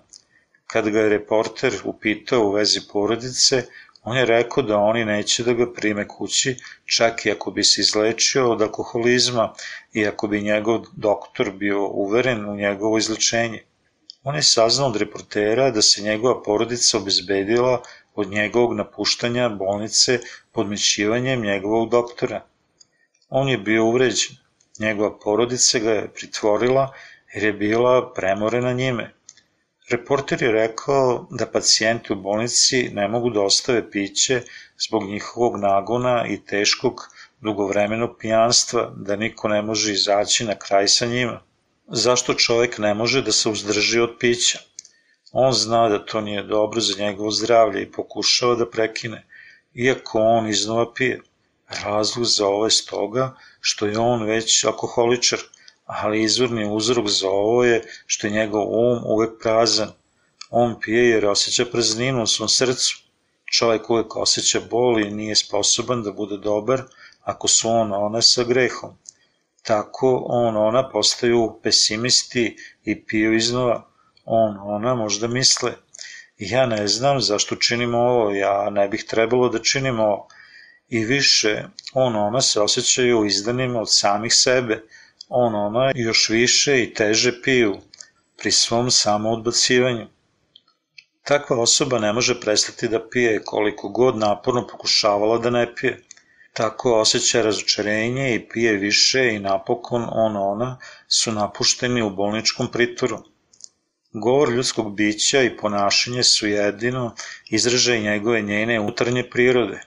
Kad 0.67 0.89
ga 0.89 1.01
je 1.01 1.09
reporter 1.09 1.73
upitao 1.85 2.41
u 2.41 2.53
vezi 2.53 2.81
porodice, 2.93 3.65
on 4.03 4.17
je 4.17 4.27
rekao 4.27 4.63
da 4.63 4.79
oni 4.79 5.05
neće 5.05 5.45
da 5.45 5.53
ga 5.53 5.73
prime 5.73 6.09
kući, 6.09 6.57
čak 6.85 7.27
i 7.27 7.31
ako 7.31 7.51
bi 7.51 7.65
se 7.65 7.81
izlečio 7.81 8.51
od 8.53 8.63
alkoholizma 8.63 9.55
i 9.93 10.07
ako 10.07 10.27
bi 10.29 10.43
njegov 10.43 10.85
doktor 10.93 11.51
bio 11.51 11.87
uveren 11.87 12.49
u 12.49 12.57
njegovo 12.57 12.99
izlečenje. 12.99 13.65
On 14.23 14.35
je 14.37 14.43
saznao 14.43 14.89
od 14.89 14.97
reportera 14.97 15.71
da 15.71 15.83
se 15.83 16.03
njegova 16.03 16.43
porodica 16.43 16.99
obezbedila 16.99 17.83
od 18.15 18.31
njegovog 18.31 18.75
napuštanja 18.77 19.49
bolnice 19.49 20.19
podmećivanjem 20.53 21.43
njegovog 21.43 21.91
doktora. 21.91 22.45
On 23.29 23.49
je 23.49 23.59
bio 23.59 23.85
uvređen. 23.85 24.37
Njegova 24.79 25.19
porodica 25.19 25.79
ga 25.79 25.91
je 25.91 26.09
pritvorila 26.15 26.93
jer 27.35 27.45
je 27.45 27.53
bila 27.53 28.13
premorena 28.15 28.73
njime. 28.73 29.15
Reporter 29.91 30.43
je 30.43 30.53
rekao 30.53 31.27
da 31.31 31.47
pacijenti 31.47 32.13
u 32.13 32.17
bolnici 32.17 32.89
ne 32.93 33.09
mogu 33.09 33.31
da 33.31 33.41
ostave 33.41 33.91
piće 33.91 34.43
zbog 34.79 35.05
njihovog 35.05 35.57
nagona 35.57 36.27
i 36.27 36.45
teškog 36.45 37.09
dugovremenog 37.41 38.17
pijanstva, 38.19 38.93
da 38.97 39.17
niko 39.17 39.49
ne 39.49 39.63
može 39.63 39.93
izaći 39.93 40.45
na 40.45 40.55
kraj 40.55 40.89
sa 40.89 41.07
njima. 41.07 41.41
Zašto 41.89 42.35
čovek 42.35 42.79
ne 42.79 42.95
može 42.95 43.23
da 43.23 43.33
se 43.33 43.49
uzdrži 43.49 44.01
od 44.01 44.17
pića? 44.21 44.59
On 45.33 45.53
zna 45.53 45.89
da 45.89 46.05
to 46.05 46.21
nije 46.21 46.43
dobro 46.43 46.81
za 46.81 46.95
njegovo 47.03 47.31
zdravlje 47.31 47.83
i 47.83 47.93
pokušava 47.93 48.55
da 48.55 48.71
prekine, 48.71 49.27
iako 49.75 50.21
on 50.21 50.49
iznova 50.49 50.93
pije. 50.95 51.21
Razlog 51.85 52.25
za 52.27 52.47
ovo 52.47 52.65
je 52.65 52.71
stoga 52.71 53.37
što 53.61 53.87
je 53.87 53.99
on 53.99 54.23
već 54.23 54.65
alkoholičar, 54.65 55.39
ali 55.87 56.23
izvorni 56.23 56.75
uzrok 56.75 57.09
za 57.09 57.29
ovo 57.29 57.65
je 57.65 57.83
što 58.07 58.27
je 58.27 58.33
njegov 58.33 58.63
um 58.63 59.03
uvek 59.05 59.31
prazan. 59.43 59.93
On 60.51 60.81
pije 60.81 61.09
jer 61.09 61.27
osjeća 61.27 61.65
prazninu 61.65 62.23
u 62.23 62.27
svom 62.27 62.49
srcu. 62.49 62.99
Čovjek 63.53 63.91
uvek 63.91 64.17
osjeća 64.17 64.61
bol 64.71 65.01
i 65.01 65.11
nije 65.11 65.37
sposoban 65.37 66.03
da 66.03 66.13
bude 66.13 66.37
dobar 66.37 66.83
ako 67.23 67.49
su 67.49 67.69
on 67.69 67.93
ona 67.93 68.23
sa 68.23 68.45
grehom. 68.45 68.99
Tako 69.63 70.25
on 70.27 70.57
ona 70.57 70.89
postaju 70.91 71.61
pesimisti 71.63 72.57
i 72.85 73.05
piju 73.05 73.37
iznova. 73.37 73.90
On 74.33 74.59
ona 74.59 74.95
možda 74.95 75.29
misle, 75.29 75.73
ja 76.39 76.67
ne 76.67 76.89
znam 76.89 77.21
zašto 77.21 77.57
činimo 77.57 77.99
ovo, 77.99 78.31
ja 78.31 78.71
ne 78.71 78.89
bih 78.89 79.05
trebalo 79.09 79.49
da 79.49 79.59
činimo 79.59 80.05
ovo. 80.05 80.29
I 80.89 81.05
više, 81.05 81.65
on 81.93 82.17
ona 82.17 82.41
se 82.41 82.61
osjećaju 82.61 83.25
izdanima 83.27 83.81
od 83.81 83.95
samih 83.95 84.35
sebe, 84.35 84.83
on 85.29 85.55
ona 85.55 85.93
još 85.95 86.29
više 86.29 86.83
i 86.83 86.95
teže 86.95 87.33
piju 87.43 87.77
pri 88.39 88.51
svom 88.51 88.91
samoodbacivanju. 88.91 90.07
Takva 91.25 91.61
osoba 91.61 91.99
ne 91.99 92.13
može 92.13 92.41
prestati 92.41 92.89
da 92.89 93.09
pije 93.09 93.43
koliko 93.45 93.89
god 93.89 94.17
naporno 94.19 94.67
pokušavala 94.67 95.39
da 95.39 95.51
ne 95.51 95.75
pije. 95.75 96.03
Tako 96.53 97.01
osjeća 97.01 97.43
razočarenje 97.43 98.35
i 98.35 98.49
pije 98.49 98.73
više 98.73 99.35
i 99.35 99.39
napokon 99.39 100.07
on 100.13 100.37
ona 100.37 100.79
su 101.09 101.33
napušteni 101.33 102.03
u 102.03 102.11
bolničkom 102.11 102.73
pritoru. 102.73 103.19
Govor 104.13 104.53
ljudskog 104.53 104.95
bića 104.97 105.43
i 105.43 105.57
ponašanje 105.57 106.23
su 106.23 106.47
jedino 106.49 107.15
izražaj 107.51 108.01
njegove 108.01 108.41
njene 108.43 108.81
unutarnje 108.81 109.23
prirode. 109.31 109.81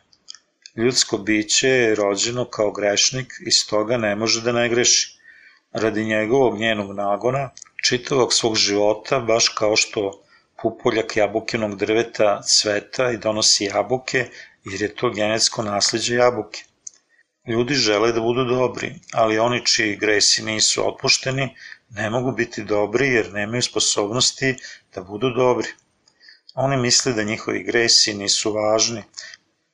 Ljudsko 0.76 1.18
biće 1.18 1.70
je 1.70 1.96
rođeno 1.96 2.46
kao 2.46 2.72
grešnik 2.72 3.34
i 3.46 3.52
stoga 3.52 3.98
ne 3.98 4.16
može 4.16 4.42
da 4.42 4.52
ne 4.52 4.70
greši. 4.70 5.18
Radi 5.72 6.06
njegovog 6.06 6.60
njenog 6.60 6.96
nagona, 6.96 7.50
čitavog 7.84 8.34
svog 8.34 8.56
života, 8.56 9.20
baš 9.20 9.50
kao 9.50 9.76
što 9.76 10.24
pupoljak 10.62 11.18
jabukinog 11.18 11.76
drveta 11.76 12.42
cveta 12.42 13.12
i 13.12 13.18
donosi 13.18 13.66
jabuke, 13.66 14.30
jer 14.66 14.82
je 14.82 14.96
to 14.96 15.10
genetsko 15.10 15.64
nasledđe 15.64 16.16
jabuke. 16.16 16.64
Ljudi 17.48 17.74
žele 17.74 18.12
da 18.12 18.22
budu 18.22 18.44
dobri, 18.46 18.94
ali 19.14 19.40
oni 19.40 19.66
čiji 19.66 19.96
gresi 19.96 20.44
nisu 20.44 20.88
otpušteni 20.88 21.56
ne 21.96 22.10
mogu 22.10 22.32
biti 22.32 22.64
dobri 22.64 23.08
jer 23.08 23.34
nemaju 23.34 23.62
sposobnosti 23.62 24.56
da 24.96 25.02
budu 25.02 25.30
dobri. 25.30 25.68
Oni 26.54 26.78
misle 26.78 27.14
da 27.14 27.24
njihovi 27.24 27.64
gresi 27.64 28.14
nisu 28.14 28.54
važni, 28.54 29.04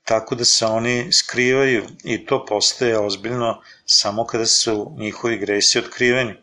tako 0.04 0.36
da 0.36 0.46
se 0.46 0.66
oni 0.66 1.12
skrivaju 1.14 1.86
i 2.04 2.26
to 2.26 2.46
postaje 2.46 3.00
ozbiljno 3.00 3.62
samo 3.86 4.26
kada 4.26 4.46
su 4.46 4.96
njihovi 4.98 5.38
gresi 5.38 5.80
otkriveni. 5.80 6.36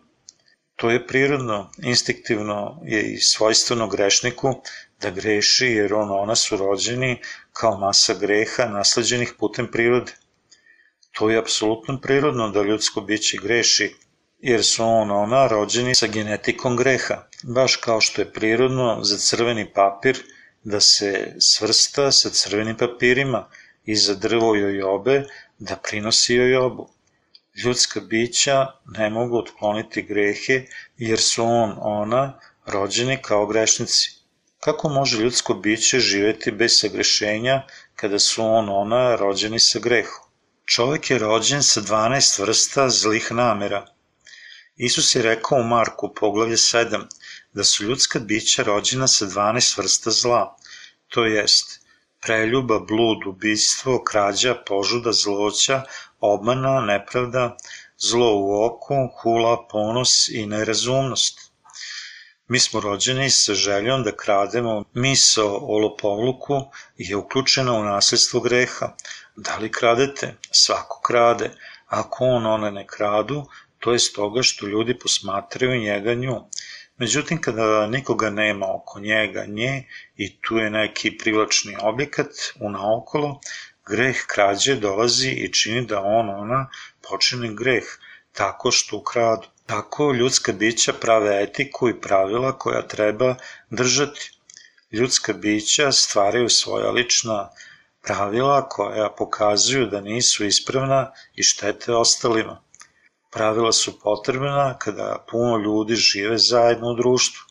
To 0.77 0.91
je 0.91 1.07
prirodno, 1.07 1.71
instinktivno 1.79 2.81
je 2.85 3.03
i 3.13 3.19
svojstveno 3.19 3.89
grešniku 3.89 4.55
da 5.01 5.11
greši 5.11 5.67
jer 5.67 5.95
on 5.95 6.11
ona 6.11 6.37
su 6.37 6.57
rođeni 6.57 7.21
kao 7.53 7.79
masa 7.79 8.15
greha 8.15 8.65
nasleđenih 8.65 9.33
putem 9.39 9.71
prirode. 9.71 10.13
To 11.13 11.31
je 11.31 11.39
apsolutno 11.39 12.01
prirodno 12.01 12.49
da 12.49 12.63
ljudsko 12.63 13.01
biće 13.01 13.39
greši 13.43 13.95
jer 14.39 14.65
su 14.65 14.85
on 14.85 15.11
ona 15.11 15.47
rođeni 15.47 15.95
sa 15.95 16.07
genetikom 16.07 16.77
greha, 16.77 17.29
baš 17.43 17.77
kao 17.77 18.01
što 18.01 18.23
je 18.23 18.33
prirodno 18.33 18.99
za 19.03 19.19
crveni 19.19 19.73
papir 19.73 20.23
da 20.65 20.81
se 20.81 21.35
svrsta 21.41 22.13
sa 22.13 22.31
crvenim 22.31 22.77
papirima 22.77 23.49
i 23.85 23.97
za 23.97 24.15
drvo 24.15 24.55
jojobe 24.57 25.25
da 25.59 25.77
prinosi 25.77 26.35
jojobu. 26.35 26.89
Ljudska 27.65 28.01
bića 28.01 28.67
ne 28.87 29.11
mogu 29.11 29.39
otkloniti 29.39 30.03
grehe 30.03 30.65
jer 30.99 31.21
su 31.21 31.45
on, 31.45 31.77
ona, 31.79 32.41
rođeni 32.67 33.19
kao 33.23 33.47
grešnici. 33.47 34.11
Kako 34.61 34.89
može 34.89 35.23
ljudsko 35.23 35.55
biće 35.55 35.99
živeti 36.01 36.51
bez 36.51 36.81
sagrešenja 36.81 37.63
kada 37.95 38.19
su 38.19 38.45
on, 38.45 38.69
ona, 38.69 39.17
rođeni 39.17 39.59
sa 39.61 39.79
grehom? 39.79 40.25
Čovek 40.65 41.11
je 41.11 41.19
rođen 41.19 41.63
sa 41.63 41.81
12 41.81 42.41
vrsta 42.41 42.89
zlih 42.89 43.33
namera. 43.33 43.87
Isus 44.77 45.15
je 45.15 45.23
rekao 45.23 45.59
u 45.59 45.63
Marku, 45.63 46.15
poglavlje 46.15 46.57
7, 46.57 47.05
da 47.53 47.65
su 47.65 47.85
ljudska 47.85 48.19
bića 48.19 48.63
rođena 48.63 49.09
sa 49.09 49.27
12 49.27 49.79
vrsta 49.79 50.11
zla, 50.11 50.57
to 51.09 51.25
jest 51.25 51.81
preljuba, 52.21 52.79
blud, 52.79 53.27
ubistvo, 53.27 54.05
krađa, 54.05 54.55
požuda, 54.67 55.13
zloća, 55.13 55.83
obmana, 56.21 56.81
nepravda, 56.81 57.57
zlo 57.99 58.37
u 58.37 58.65
oku, 58.65 58.95
hula, 59.23 59.69
ponos 59.69 60.29
i 60.29 60.47
nerazumnost. 60.47 61.41
Mi 62.49 62.59
smo 62.59 62.81
rođeni 62.81 63.31
sa 63.31 63.55
željom 63.55 64.03
da 64.03 64.17
krademo, 64.17 64.85
miso 64.95 65.59
o 65.63 65.79
lopovluku 65.79 66.61
je 66.97 67.17
uključena 67.17 67.73
u 67.73 67.85
nasljedstvo 67.85 68.41
greha. 68.41 68.93
Da 69.37 69.57
li 69.57 69.73
kradete? 69.73 70.35
Svako 70.51 71.01
krade. 71.01 71.51
Ako 71.87 72.25
on 72.25 72.47
one 72.47 72.71
ne 72.71 72.87
kradu, 72.87 73.45
to 73.87 73.93
je 73.93 73.99
stoga 73.99 74.43
što 74.43 74.67
ljudi 74.67 74.99
posmatraju 74.99 75.81
njega 75.81 76.15
nju. 76.15 76.37
Međutim, 76.97 77.41
kada 77.41 77.87
nikoga 77.87 78.31
nema 78.31 78.67
oko 78.75 79.01
njega, 79.01 79.45
nje, 79.49 79.85
i 80.17 80.41
tu 80.41 80.57
je 80.57 80.71
neki 80.71 81.19
privlačni 81.19 81.77
objekat 81.81 82.27
u 82.61 82.71
naokolo, 82.71 83.41
greh 83.91 84.25
krađe 84.27 84.75
dolazi 84.75 85.29
i 85.29 85.53
čini 85.53 85.85
da 85.87 86.01
on, 86.01 86.31
ona, 86.31 86.67
počine 87.09 87.55
greh, 87.55 87.85
tako 88.33 88.71
što 88.71 88.97
ukradu. 88.97 89.47
Tako 89.67 90.13
ljudska 90.13 90.53
bića 90.53 90.93
prave 90.93 91.43
etiku 91.43 91.89
i 91.89 92.01
pravila 92.01 92.59
koja 92.59 92.83
treba 92.83 93.35
držati. 93.71 94.31
Ljudska 94.93 95.33
bića 95.33 95.93
stvaraju 95.93 96.49
svoja 96.49 96.91
lična 96.91 97.51
pravila 98.03 98.69
koja 98.69 99.11
pokazuju 99.19 99.87
da 99.87 100.01
nisu 100.01 100.45
ispravna 100.45 101.13
i 101.35 101.43
štete 101.43 101.95
ostalima. 101.95 102.66
Pravila 103.37 103.73
su 103.73 104.01
potrebna 104.01 104.79
kada 104.79 105.25
puno 105.31 105.57
ljudi 105.59 105.95
žive 105.95 106.39
zajedno 106.39 106.89
u 106.91 106.95
društvu. 106.95 107.45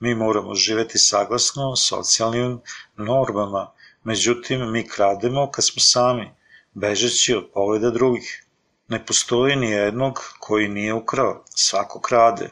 Mi 0.00 0.14
moramo 0.14 0.54
živeti 0.54 0.98
saglasno 0.98 1.76
socijalnim 1.76 2.60
normama, 2.96 3.70
međutim 4.04 4.72
mi 4.72 4.88
krademo 4.88 5.50
kad 5.50 5.64
smo 5.64 5.80
sami, 5.80 6.30
bežeći 6.74 7.34
od 7.34 7.46
pogleda 7.54 7.90
drugih. 7.90 8.44
Ne 8.88 9.06
postoji 9.06 9.56
ni 9.56 9.70
jednog 9.70 10.20
koji 10.40 10.68
nije 10.68 10.94
ukrao, 10.94 11.44
svako 11.54 12.00
krade. 12.00 12.50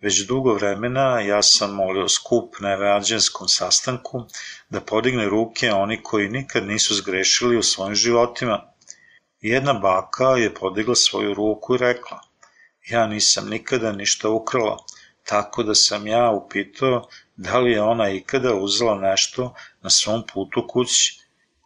Već 0.00 0.26
dugo 0.26 0.54
vremena 0.54 1.20
ja 1.20 1.42
sam 1.42 1.74
molio 1.74 2.08
skup 2.08 2.54
na 2.60 2.72
evanđelskom 2.72 3.48
sastanku 3.48 4.24
da 4.70 4.80
podigne 4.80 5.28
ruke 5.28 5.72
oni 5.72 6.02
koji 6.02 6.28
nikad 6.28 6.66
nisu 6.66 6.94
zgrešili 6.94 7.56
u 7.56 7.62
svojim 7.62 7.94
životima. 7.94 8.73
Jedna 9.44 9.72
baka 9.74 10.28
je 10.40 10.54
podigla 10.54 10.94
svoju 10.94 11.34
ruku 11.34 11.74
i 11.74 11.78
rekla, 11.78 12.20
ja 12.90 13.06
nisam 13.06 13.48
nikada 13.48 13.92
ništa 13.92 14.28
ukrala, 14.28 14.76
tako 15.24 15.62
da 15.62 15.74
sam 15.74 16.06
ja 16.06 16.30
upitao 16.30 17.08
da 17.36 17.58
li 17.58 17.72
je 17.72 17.82
ona 17.82 18.10
ikada 18.10 18.54
uzela 18.54 18.94
nešto 18.94 19.54
na 19.82 19.90
svom 19.90 20.22
putu 20.32 20.66
kući. 20.68 21.20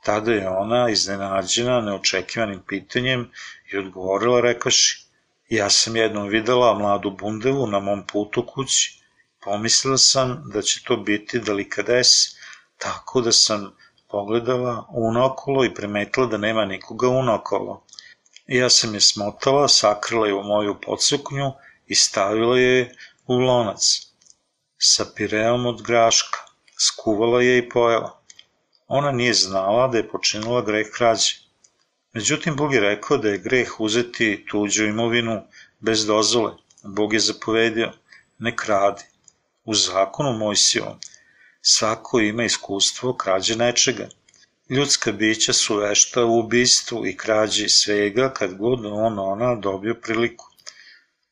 Tada 0.04 0.32
je 0.32 0.48
ona, 0.48 0.90
iznenađena 0.90 1.80
neočekivanim 1.80 2.62
pitanjem, 2.68 3.30
i 3.72 3.78
odgovorila 3.78 4.40
rekaši, 4.40 5.06
ja 5.48 5.70
sam 5.70 5.96
jednom 5.96 6.28
videla 6.28 6.78
mladu 6.78 7.10
bundevu 7.10 7.66
na 7.66 7.80
mom 7.80 8.06
putu 8.06 8.46
kući. 8.46 9.02
Pomislila 9.44 9.98
sam 9.98 10.42
da 10.52 10.62
će 10.62 10.82
to 10.84 10.96
biti 10.96 11.38
delikades, 11.38 12.08
tako 12.78 13.20
da 13.20 13.32
sam 13.32 13.74
pogledala 14.08 14.86
unokolo 14.88 15.64
i 15.64 15.74
primetila 15.74 16.26
da 16.26 16.36
nema 16.36 16.64
nikoga 16.64 17.08
unokolo. 17.08 17.82
Ja 18.46 18.70
sam 18.70 18.94
je 18.94 19.00
smotala, 19.00 19.68
sakrila 19.68 20.26
je 20.26 20.34
u 20.34 20.42
moju 20.42 20.76
podsuknju 20.86 21.52
i 21.86 21.94
stavila 21.94 22.58
je 22.58 22.94
u 23.26 23.38
lonac 23.38 24.08
sa 24.78 25.04
pireom 25.16 25.66
od 25.66 25.82
graška, 25.82 26.38
skuvala 26.78 27.42
je 27.42 27.58
i 27.58 27.68
pojela. 27.68 28.20
Ona 28.86 29.10
nije 29.12 29.34
znala 29.34 29.88
da 29.88 29.98
je 29.98 30.08
počinila 30.08 30.62
greh 30.62 30.86
krađe. 30.94 31.34
Međutim, 32.12 32.56
Bog 32.56 32.74
je 32.74 32.80
rekao 32.80 33.16
da 33.16 33.28
je 33.28 33.38
greh 33.38 33.80
uzeti 33.80 34.46
tuđu 34.50 34.84
imovinu 34.84 35.42
bez 35.80 36.06
dozvole. 36.06 36.52
Bog 36.82 37.12
je 37.12 37.20
zapovedio, 37.20 37.92
ne 38.38 38.56
kradi. 38.56 39.04
U 39.64 39.74
zakonu 39.74 40.32
Mojsijevom 40.32 40.98
svako 41.70 42.20
ima 42.20 42.44
iskustvo 42.44 43.16
krađe 43.16 43.56
nečega. 43.56 44.08
Ljudska 44.70 45.12
bića 45.12 45.52
su 45.52 45.76
vešta 45.76 46.24
u 46.24 46.38
ubistvu 46.38 47.06
i 47.06 47.16
krađi 47.16 47.68
svega 47.68 48.32
kad 48.32 48.54
god 48.54 48.86
on 48.86 49.18
ona 49.18 49.54
dobio 49.54 49.94
priliku. 49.94 50.46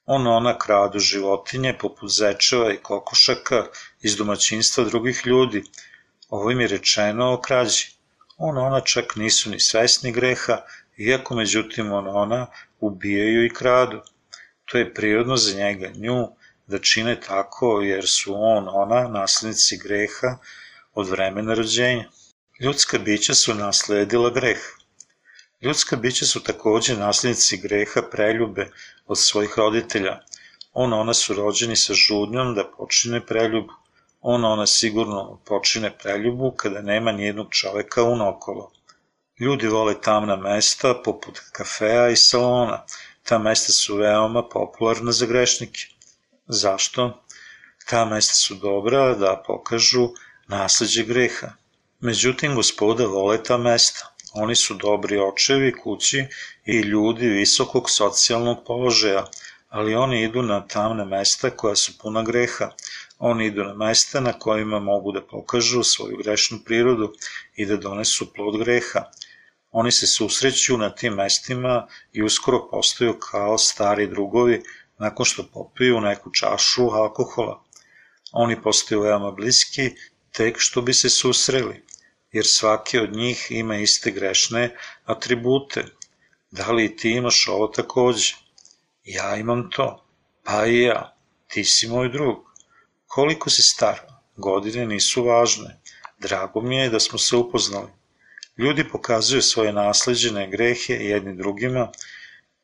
On 0.06 0.26
ona 0.26 0.58
kradu 0.58 0.98
životinje 0.98 1.74
poput 1.80 2.10
zečeva 2.10 2.72
i 2.72 2.76
kokošaka 2.76 3.64
iz 4.00 4.16
domaćinstva 4.16 4.84
drugih 4.84 5.22
ljudi. 5.26 5.62
Ovo 6.28 6.50
im 6.50 6.60
je 6.60 6.68
rečeno 6.68 7.32
o 7.32 7.40
krađi. 7.40 7.86
On 8.36 8.58
ona 8.58 8.80
čak 8.80 9.16
nisu 9.16 9.50
ni 9.50 9.60
svesni 9.60 10.12
greha, 10.12 10.60
iako 10.98 11.34
međutim 11.34 11.92
on 11.92 12.08
ona 12.08 12.46
ubijaju 12.80 13.44
i 13.44 13.54
kradu. 13.54 14.00
To 14.64 14.78
je 14.78 14.94
prirodno 14.94 15.36
za 15.36 15.58
njega, 15.58 15.90
nju, 15.94 16.28
da 16.66 16.78
čine 16.78 17.20
tako 17.20 17.80
jer 17.80 18.08
su 18.08 18.34
on, 18.34 18.68
ona, 18.68 19.08
naslednici 19.08 19.76
greha 19.76 20.38
od 20.94 21.08
vremena 21.08 21.54
rođenja. 21.54 22.10
Ljudska 22.60 22.98
bića 22.98 23.34
su 23.34 23.54
nasledila 23.54 24.30
greh. 24.30 24.58
Ljudska 25.60 25.96
bića 25.96 26.26
su 26.26 26.42
takođe 26.42 26.96
naslednici 26.96 27.56
greha 27.56 28.02
preljube 28.10 28.70
od 29.06 29.18
svojih 29.18 29.54
roditelja. 29.56 30.20
On, 30.72 30.92
ona 30.92 31.14
su 31.14 31.34
rođeni 31.34 31.76
sa 31.76 31.94
žudnjom 31.94 32.54
da 32.54 32.70
počine 32.76 33.26
preljubu. 33.26 33.72
On, 34.20 34.44
ona 34.44 34.66
sigurno 34.66 35.40
počine 35.44 35.98
preljubu 35.98 36.50
kada 36.56 36.82
nema 36.82 37.12
nijednog 37.12 37.46
čoveka 37.50 38.02
unokolo. 38.02 38.70
Ljudi 39.40 39.66
vole 39.66 40.00
tamna 40.00 40.36
mesta 40.36 40.94
poput 41.04 41.40
kafea 41.52 42.08
i 42.08 42.16
salona. 42.16 42.84
Ta 43.22 43.38
mesta 43.38 43.72
su 43.72 43.96
veoma 43.96 44.48
popularna 44.48 45.12
za 45.12 45.26
grešnike. 45.26 45.95
Zašto? 46.48 47.22
Ta 47.88 48.04
mesta 48.04 48.34
su 48.34 48.54
dobra 48.54 49.14
da 49.14 49.42
pokažu 49.46 50.08
nasledđe 50.48 51.04
greha. 51.04 51.52
Međutim, 52.00 52.54
gospoda 52.54 53.06
vole 53.06 53.42
ta 53.42 53.56
mesta. 53.58 54.16
Oni 54.34 54.54
su 54.54 54.74
dobri 54.74 55.18
očevi 55.18 55.72
kući 55.72 56.24
i 56.66 56.80
ljudi 56.80 57.28
visokog 57.28 57.90
socijalnog 57.90 58.64
položaja, 58.66 59.24
ali 59.68 59.94
oni 59.94 60.22
idu 60.22 60.42
na 60.42 60.66
tamne 60.66 61.04
mesta 61.04 61.50
koja 61.50 61.76
su 61.76 61.98
puna 61.98 62.22
greha. 62.22 62.70
Oni 63.18 63.46
idu 63.46 63.64
na 63.64 63.74
mesta 63.74 64.20
na 64.20 64.32
kojima 64.32 64.78
mogu 64.78 65.12
da 65.12 65.26
pokažu 65.26 65.82
svoju 65.82 66.16
grešnu 66.16 66.58
prirodu 66.64 67.12
i 67.56 67.66
da 67.66 67.76
donesu 67.76 68.32
plod 68.32 68.58
greha. 68.58 69.04
Oni 69.70 69.92
se 69.92 70.06
susreću 70.06 70.78
na 70.78 70.90
tim 70.90 71.14
mestima 71.14 71.86
i 72.12 72.22
uskoro 72.22 72.68
postaju 72.70 73.18
kao 73.18 73.58
stari 73.58 74.06
drugovi 74.06 74.62
nakon 74.98 75.26
što 75.26 75.48
popiju 75.52 76.00
neku 76.00 76.30
čašu 76.32 76.90
alkohola. 76.90 77.64
Oni 78.32 78.62
postaju 78.62 79.00
veoma 79.00 79.30
bliski 79.30 79.90
tek 80.32 80.56
što 80.58 80.82
bi 80.82 80.94
se 80.94 81.10
susreli, 81.10 81.84
jer 82.32 82.44
svaki 82.46 82.98
od 82.98 83.12
njih 83.12 83.46
ima 83.50 83.76
iste 83.76 84.10
grešne 84.10 84.76
atribute. 85.04 85.84
Da 86.50 86.72
li 86.72 86.96
ti 86.96 87.10
imaš 87.10 87.48
ovo 87.48 87.66
takođe? 87.68 88.34
Ja 89.04 89.36
imam 89.36 89.70
to. 89.70 90.06
Pa 90.44 90.66
i 90.66 90.80
ja. 90.80 91.16
Ti 91.48 91.64
si 91.64 91.88
moj 91.88 92.08
drug. 92.08 92.36
Koliko 93.06 93.50
si 93.50 93.62
star? 93.62 94.00
Godine 94.36 94.86
nisu 94.86 95.24
važne. 95.24 95.80
Drago 96.18 96.60
mi 96.60 96.76
je 96.76 96.90
da 96.90 97.00
smo 97.00 97.18
se 97.18 97.36
upoznali. 97.36 97.88
Ljudi 98.58 98.88
pokazuju 98.88 99.42
svoje 99.42 99.72
nasleđene 99.72 100.50
grehe 100.50 100.94
jedni 100.94 101.36
drugima 101.36 101.92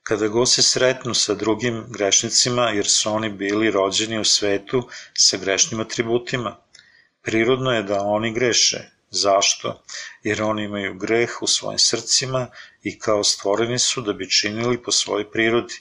kada 0.03 0.29
go 0.29 0.47
se 0.47 0.63
sretnu 0.63 1.15
sa 1.15 1.35
drugim 1.35 1.85
grešnicima 1.89 2.71
jer 2.71 2.87
su 2.89 3.13
oni 3.13 3.29
bili 3.29 3.71
rođeni 3.71 4.19
u 4.19 4.25
svetu 4.25 4.89
sa 5.15 5.37
grešnim 5.37 5.81
atributima. 5.81 6.57
Prirodno 7.23 7.71
je 7.71 7.83
da 7.83 8.01
oni 8.01 8.33
greše. 8.33 8.91
Zašto? 9.11 9.83
Jer 10.23 10.43
oni 10.43 10.65
imaju 10.65 10.95
greh 10.95 11.43
u 11.43 11.47
svojim 11.47 11.79
srcima 11.79 12.47
i 12.83 12.99
kao 12.99 13.25
stvoreni 13.25 13.79
su 13.79 14.01
da 14.01 14.13
bi 14.13 14.31
činili 14.31 14.83
po 14.83 14.93
svojoj 14.93 15.31
prirodi. 15.31 15.75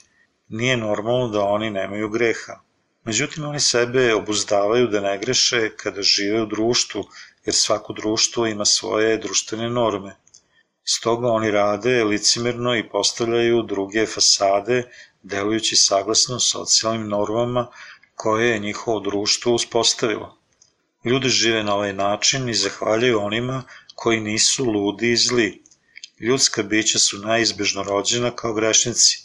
Nije 0.48 0.76
normalno 0.76 1.28
da 1.28 1.40
oni 1.40 1.70
nemaju 1.70 2.08
greha. 2.08 2.60
Međutim, 3.04 3.44
oni 3.44 3.60
sebe 3.60 4.14
obuzdavaju 4.14 4.86
da 4.86 5.00
ne 5.00 5.18
greše 5.18 5.76
kada 5.76 6.02
žive 6.02 6.42
u 6.42 6.46
društvu, 6.46 7.04
jer 7.44 7.54
svako 7.54 7.92
društvo 7.92 8.46
ima 8.46 8.64
svoje 8.64 9.16
društvene 9.18 9.70
norme. 9.70 10.16
Stoga 10.84 11.28
oni 11.28 11.50
rade 11.50 12.04
licimerno 12.04 12.76
i 12.76 12.88
postavljaju 12.88 13.62
druge 13.62 14.06
fasade, 14.06 14.82
delujući 15.22 15.76
saglasno 15.76 16.40
socijalnim 16.40 17.08
normama 17.08 17.66
koje 18.14 18.50
je 18.50 18.58
njihovo 18.58 19.00
društvo 19.00 19.54
uspostavilo. 19.54 20.38
Ljudi 21.04 21.28
žive 21.28 21.62
na 21.62 21.74
ovaj 21.74 21.92
način 21.92 22.48
i 22.48 22.54
zahvaljaju 22.54 23.20
onima 23.20 23.62
koji 23.94 24.20
nisu 24.20 24.64
ludi 24.64 25.12
i 25.12 25.16
zli. 25.16 25.62
Ljudska 26.20 26.62
bića 26.62 26.98
su 26.98 27.18
najizbežno 27.18 27.82
rođena 27.82 28.30
kao 28.30 28.54
grešnici. 28.54 29.18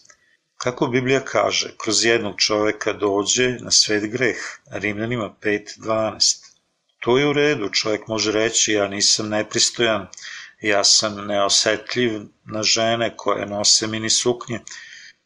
Kako 0.57 0.87
Biblija 0.87 1.25
kaže, 1.25 1.73
kroz 1.77 2.05
jednog 2.05 2.33
čoveka 2.37 2.93
dođe 2.93 3.49
na 3.49 3.71
svet 3.71 4.11
greh, 4.11 4.37
Rimljanima 4.71 5.35
5.12. 5.41 6.37
To 6.99 7.17
je 7.17 7.27
u 7.27 7.33
redu, 7.33 7.69
čovek 7.69 8.07
može 8.07 8.31
reći 8.31 8.73
ja 8.73 8.87
nisam 8.87 9.29
nepristojan, 9.29 10.07
ja 10.61 10.83
sam 10.83 11.27
neosetljiv 11.27 12.21
na 12.45 12.63
žene 12.63 13.17
koje 13.17 13.45
nose 13.45 13.87
mini 13.87 14.09
suknje. 14.09 14.59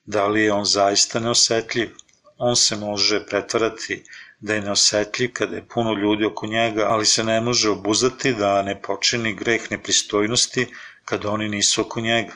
Da 0.06 0.28
li 0.28 0.42
je 0.42 0.54
on 0.54 0.66
zaista 0.66 1.20
neosetljiv? 1.20 1.96
On 2.38 2.56
se 2.56 2.76
može 2.76 3.26
pretvarati 3.26 4.04
da 4.40 4.54
je 4.54 4.62
neosetljiv 4.62 5.34
kada 5.34 5.56
je 5.56 5.68
puno 5.68 5.94
ljudi 5.94 6.26
oko 6.26 6.48
njega, 6.48 6.86
ali 6.90 7.06
se 7.06 7.24
ne 7.24 7.42
može 7.42 7.70
obuzati 7.70 8.34
da 8.34 8.62
ne 8.62 8.82
počini 8.82 9.34
greh 9.34 9.72
nepristojnosti 9.72 10.68
kada 11.06 11.30
oni 11.30 11.50
nisu 11.50 11.82
oko 11.82 12.02
njega. 12.02 12.34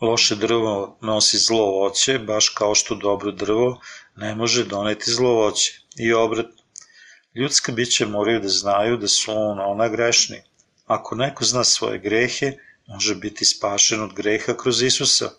Loše 0.00 0.36
drvo 0.36 0.98
nosi 1.00 1.38
zlo 1.38 1.64
voće, 1.64 2.18
baš 2.18 2.48
kao 2.48 2.74
što 2.74 2.94
dobro 2.94 3.30
drvo 3.32 3.80
ne 4.16 4.34
može 4.34 4.64
doneti 4.64 5.10
zlo 5.10 5.30
voće. 5.30 5.80
I 5.96 6.12
obratno. 6.12 6.62
Ljudska 7.34 7.72
bića 7.72 8.06
moraju 8.06 8.40
da 8.40 8.48
znaju 8.48 8.96
da 8.96 9.08
su 9.08 9.32
on 9.32 9.60
ona 9.60 9.88
grešni. 9.88 10.42
Ako 10.84 11.14
neko 11.14 11.44
zna 11.44 11.64
svoje 11.64 11.98
grehe, 11.98 12.52
može 12.86 13.14
biti 13.14 13.44
spašen 13.44 14.02
od 14.02 14.14
greha 14.14 14.56
kroz 14.56 14.82
Isusa. 14.82 15.30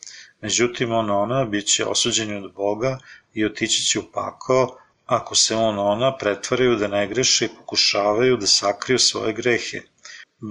Međutim, 0.42 0.92
on 0.92 1.10
ona 1.10 1.46
bit 1.46 1.68
će 1.68 1.86
osuđen 1.86 2.44
od 2.44 2.54
Boga 2.54 3.00
i 3.34 3.46
otići 3.46 3.84
će 3.84 4.00
u 4.00 4.12
pakao 4.12 4.78
ako 5.06 5.36
se 5.36 5.56
on 5.56 5.80
ona 5.80 6.18
pretvaraju 6.18 6.76
da 6.76 6.88
ne 6.88 7.08
greše 7.08 7.46
i 7.46 7.50
pokušavaju 7.58 8.38
da 8.38 8.48
sakriju 8.48 9.00
svoje 9.00 9.34
grehe, 9.34 9.82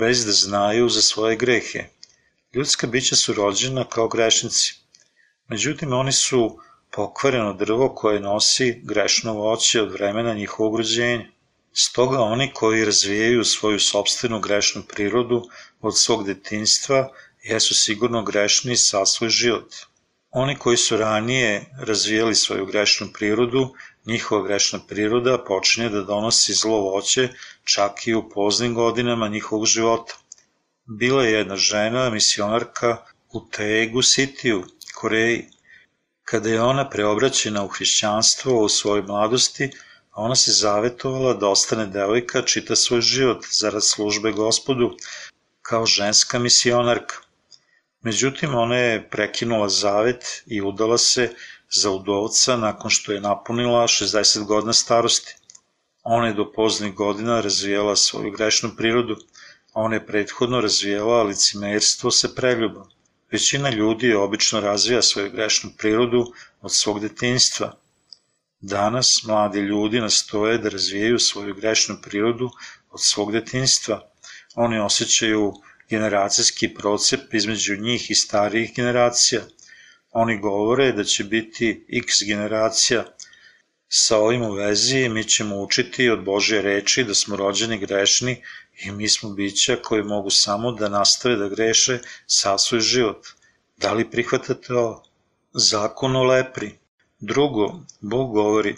bez 0.00 0.24
da 0.26 0.33
znaju 0.33 0.88
za 0.88 1.02
svoje 1.02 1.37
grehe. 1.37 1.85
Ljudska 2.54 2.87
bića 2.87 3.16
su 3.16 3.33
rođena 3.33 3.85
kao 3.88 4.09
grešnici. 4.09 4.74
Međutim, 5.48 5.92
oni 5.92 6.12
su 6.12 6.59
pokvareno 6.90 7.52
drvo 7.52 7.94
koje 7.94 8.20
nosi 8.20 8.80
grešno 8.85 9.33
voće 9.33 9.83
od 9.83 9.92
vremena 9.92 10.35
njihovog 10.35 10.76
rođenja. 10.76 11.24
Stoga 11.76 12.20
oni 12.20 12.50
koji 12.54 12.84
razvijaju 12.84 13.44
svoju 13.44 13.80
sobstvenu 13.80 14.40
grešnu 14.40 14.82
prirodu 14.82 15.42
od 15.80 15.98
svog 15.98 16.26
detinstva 16.26 17.08
jesu 17.42 17.74
sigurno 17.74 18.22
grešni 18.22 18.76
sa 18.76 19.06
svoj 19.06 19.30
život. 19.30 19.74
Oni 20.30 20.56
koji 20.58 20.76
su 20.76 20.96
ranije 20.96 21.66
razvijali 21.78 22.34
svoju 22.34 22.66
grešnu 22.66 23.08
prirodu 23.12 23.74
njihova 24.06 24.46
grešna 24.46 24.80
priroda 24.88 25.44
počinje 25.44 25.88
da 25.88 26.02
donosi 26.02 26.54
zlo 26.54 26.78
voće 26.78 27.28
čak 27.64 28.06
i 28.06 28.14
u 28.14 28.28
poznim 28.30 28.74
godinama 28.74 29.28
njihovog 29.28 29.66
života. 29.66 30.14
Bila 30.84 31.24
je 31.24 31.32
jedna 31.32 31.56
žena, 31.56 32.10
misionarka 32.10 32.96
u 33.32 33.48
Tegu 33.50 34.02
Sitiju, 34.02 34.64
Koreji. 34.94 35.48
Kada 36.24 36.48
je 36.48 36.62
ona 36.62 36.90
preobraćena 36.90 37.64
u 37.64 37.68
hrišćanstvo 37.68 38.60
u 38.60 38.68
svojoj 38.68 39.02
mladosti, 39.02 39.70
ona 40.14 40.35
se 40.35 40.53
zavetovala 40.53 41.35
da 41.35 41.48
ostane 41.48 41.87
devojka 41.87 42.42
čita 42.42 42.77
svoj 42.77 43.00
život 43.00 43.46
zarad 43.50 43.85
službe 43.85 44.33
gospodu 44.33 44.90
kao 45.62 45.87
ženska 45.87 46.38
misionarka. 46.38 47.16
Međutim, 48.03 48.55
ona 48.55 48.77
je 48.77 49.09
prekinula 49.11 49.68
zavet 49.68 50.42
i 50.46 50.62
udala 50.62 50.98
se 50.98 51.31
za 51.70 51.90
udovca 51.90 52.57
nakon 52.57 52.90
što 52.90 53.12
je 53.12 53.20
napunila 53.20 53.87
60 53.87 54.44
godina 54.44 54.72
starosti. 54.72 55.37
Ona 56.03 56.27
je 56.27 56.35
do 56.35 56.53
poznih 56.53 56.94
godina 56.94 57.40
razvijala 57.40 57.96
svoju 57.96 58.31
grešnu 58.31 58.70
prirodu, 58.77 59.16
a 59.72 59.81
ona 59.81 59.94
je 59.94 60.07
prethodno 60.07 60.61
razvijala 60.61 61.22
licimerstvo 61.22 62.11
sa 62.11 62.29
preljubom. 62.37 62.88
Većina 63.31 63.70
ljudi 63.70 64.14
obično 64.14 64.61
razvija 64.61 65.03
svoju 65.03 65.31
grešnu 65.31 65.70
prirodu 65.79 66.33
od 66.62 66.72
svog 66.72 67.00
detinjstva. 67.00 67.84
Danas 68.66 69.24
mladi 69.24 69.61
ljudi 69.61 70.00
nastoje 70.00 70.59
da 70.59 70.68
razvijaju 70.68 71.18
svoju 71.18 71.55
grešnu 71.55 71.96
prirodu 72.03 72.50
od 72.90 73.00
svog 73.03 73.33
detinjstva. 73.33 73.96
Oni 74.55 74.79
osjećaju 74.79 75.53
generacijski 75.90 76.68
procep 76.74 77.35
između 77.35 77.77
njih 77.77 78.11
i 78.11 78.14
starijih 78.14 78.72
generacija. 78.77 79.40
Oni 80.11 80.38
govore 80.40 80.92
da 80.92 81.05
će 81.05 81.24
biti 81.24 81.87
x 81.88 82.22
generacija. 82.27 83.05
Sa 83.88 84.18
ovim 84.18 84.42
u 84.42 84.53
vezi 84.53 85.09
mi 85.09 85.24
ćemo 85.24 85.62
učiti 85.62 86.09
od 86.11 86.24
Božje 86.24 86.62
reči 86.62 87.05
da 87.05 87.14
smo 87.14 87.37
rođeni 87.37 87.79
grešni 87.79 88.42
i 88.85 88.90
mi 88.90 89.09
smo 89.09 89.31
bića 89.31 89.77
koji 89.83 90.03
mogu 90.03 90.31
samo 90.31 90.72
da 90.72 90.88
nastave 90.88 91.37
da 91.37 91.48
greše 91.48 91.98
sa 92.27 92.59
svoj 92.59 92.81
život. 92.81 93.27
Da 93.77 93.92
li 93.92 94.11
prihvatate 94.11 94.74
ovo? 94.74 95.05
Zakon 95.53 96.16
o 96.16 96.24
lepri. 96.24 96.84
Drugo, 97.26 97.80
Bog 98.00 98.32
govori, 98.32 98.76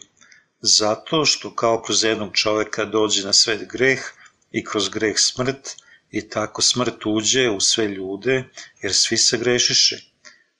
zato 0.60 1.24
što 1.24 1.54
kao 1.54 1.82
kroz 1.82 2.04
jednog 2.04 2.34
čoveka 2.34 2.84
dođe 2.84 3.24
na 3.26 3.32
svet 3.32 3.68
greh 3.72 4.00
i 4.50 4.64
kroz 4.64 4.88
greh 4.88 5.14
smrt, 5.18 5.76
i 6.10 6.28
tako 6.28 6.62
smrt 6.62 7.06
uđe 7.06 7.50
u 7.50 7.60
sve 7.60 7.88
ljude, 7.88 8.44
jer 8.82 8.94
svi 8.94 9.16
se 9.16 9.38
grešiše. 9.38 9.96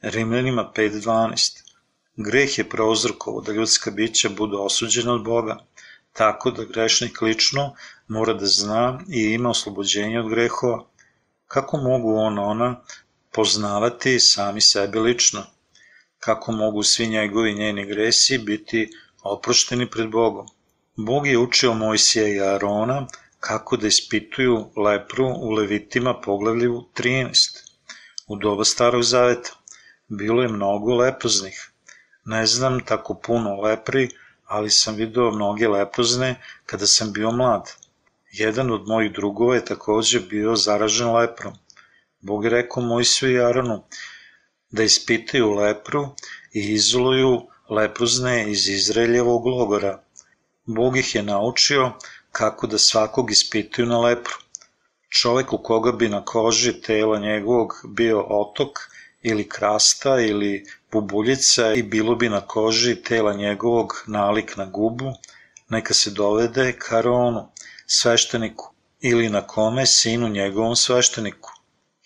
Rimljanima 0.02 0.72
5.12 0.76 1.62
Greh 2.16 2.58
je 2.58 2.68
prouzrokovo 2.68 3.40
da 3.40 3.52
ljudska 3.52 3.90
bića 3.90 4.28
budu 4.28 4.58
osuđena 4.60 5.14
od 5.14 5.24
Boga, 5.24 5.58
tako 6.12 6.50
da 6.50 6.64
grešnik 6.64 7.22
lično 7.22 7.74
mora 8.08 8.34
da 8.34 8.46
zna 8.46 9.00
i 9.08 9.22
ima 9.22 9.50
oslobođenje 9.50 10.20
od 10.20 10.30
grehova. 10.30 10.86
Kako 11.46 11.76
mogu 11.76 12.16
on 12.16 12.38
ona 12.38 12.80
poznavati 13.32 14.20
sami 14.20 14.60
sebe 14.60 15.00
lično? 15.00 15.46
Kako 16.18 16.52
mogu 16.52 16.82
svi 16.82 17.06
njegovi 17.06 17.54
njeni 17.54 17.86
gresi 17.86 18.38
biti 18.38 18.90
oprošteni 19.22 19.90
pred 19.90 20.10
Bogom? 20.10 20.46
Bog 20.96 21.26
je 21.26 21.38
učio 21.38 21.74
Mojsija 21.74 22.28
i 22.28 22.40
Arona 22.40 23.06
kako 23.40 23.76
da 23.76 23.86
ispituju 23.86 24.70
lepru 24.76 25.26
u 25.26 25.50
Levitima 25.50 26.20
poglavlju 26.20 26.84
13. 26.94 27.66
U 28.26 28.36
doba 28.36 28.64
starog 28.64 29.02
zaveta 29.02 29.50
bilo 30.08 30.42
je 30.42 30.48
mnogo 30.48 30.94
leproznih. 30.94 31.70
Ne 32.24 32.46
znam 32.46 32.80
tako 32.84 33.14
puno 33.14 33.60
lepri, 33.60 34.08
ali 34.44 34.70
sam 34.70 34.94
video 34.94 35.30
mnoge 35.30 35.68
leprozne 35.68 36.34
kada 36.66 36.86
sam 36.86 37.12
bio 37.12 37.30
mlad. 37.30 37.72
Jedan 38.32 38.70
od 38.70 38.86
mojih 38.86 39.12
drugova 39.12 39.54
je 39.54 39.64
takođe 39.64 40.20
bio 40.20 40.56
zaražen 40.56 41.12
leprom. 41.12 41.54
Bog 42.20 42.44
je 42.44 42.50
rekao 42.50 42.82
Mojsiju 42.82 43.32
i 43.32 43.40
Aronu 43.40 43.82
da 44.76 44.82
ispitaju 44.82 45.54
lepru 45.54 46.08
i 46.52 46.60
izoluju 46.72 47.42
leprozne 47.70 48.50
iz 48.50 48.68
Izraeljevog 48.68 49.46
logora. 49.46 50.02
Bog 50.66 50.96
ih 50.96 51.14
je 51.14 51.22
naučio 51.22 51.92
kako 52.32 52.66
da 52.66 52.78
svakog 52.78 53.30
ispituju 53.30 53.86
na 53.86 54.00
lepru. 54.00 54.34
Čovek 55.20 55.52
u 55.52 55.58
koga 55.58 55.92
bi 55.92 56.08
na 56.08 56.24
koži 56.24 56.72
tela 56.80 57.18
njegovog 57.18 57.74
bio 57.84 58.20
otok 58.20 58.78
ili 59.22 59.48
krasta 59.48 60.20
ili 60.20 60.64
bubuljica 60.92 61.72
i 61.72 61.82
bilo 61.82 62.14
bi 62.14 62.28
na 62.28 62.40
koži 62.40 62.96
tela 63.02 63.32
njegovog 63.34 64.04
nalik 64.06 64.56
na 64.56 64.66
gubu, 64.66 65.12
neka 65.68 65.94
se 65.94 66.10
dovede 66.10 66.72
Karonu, 66.78 67.48
svešteniku, 67.86 68.72
ili 69.00 69.28
na 69.28 69.46
kome 69.46 69.86
sinu 69.86 70.28
njegovom 70.28 70.76
svešteniku. 70.76 71.50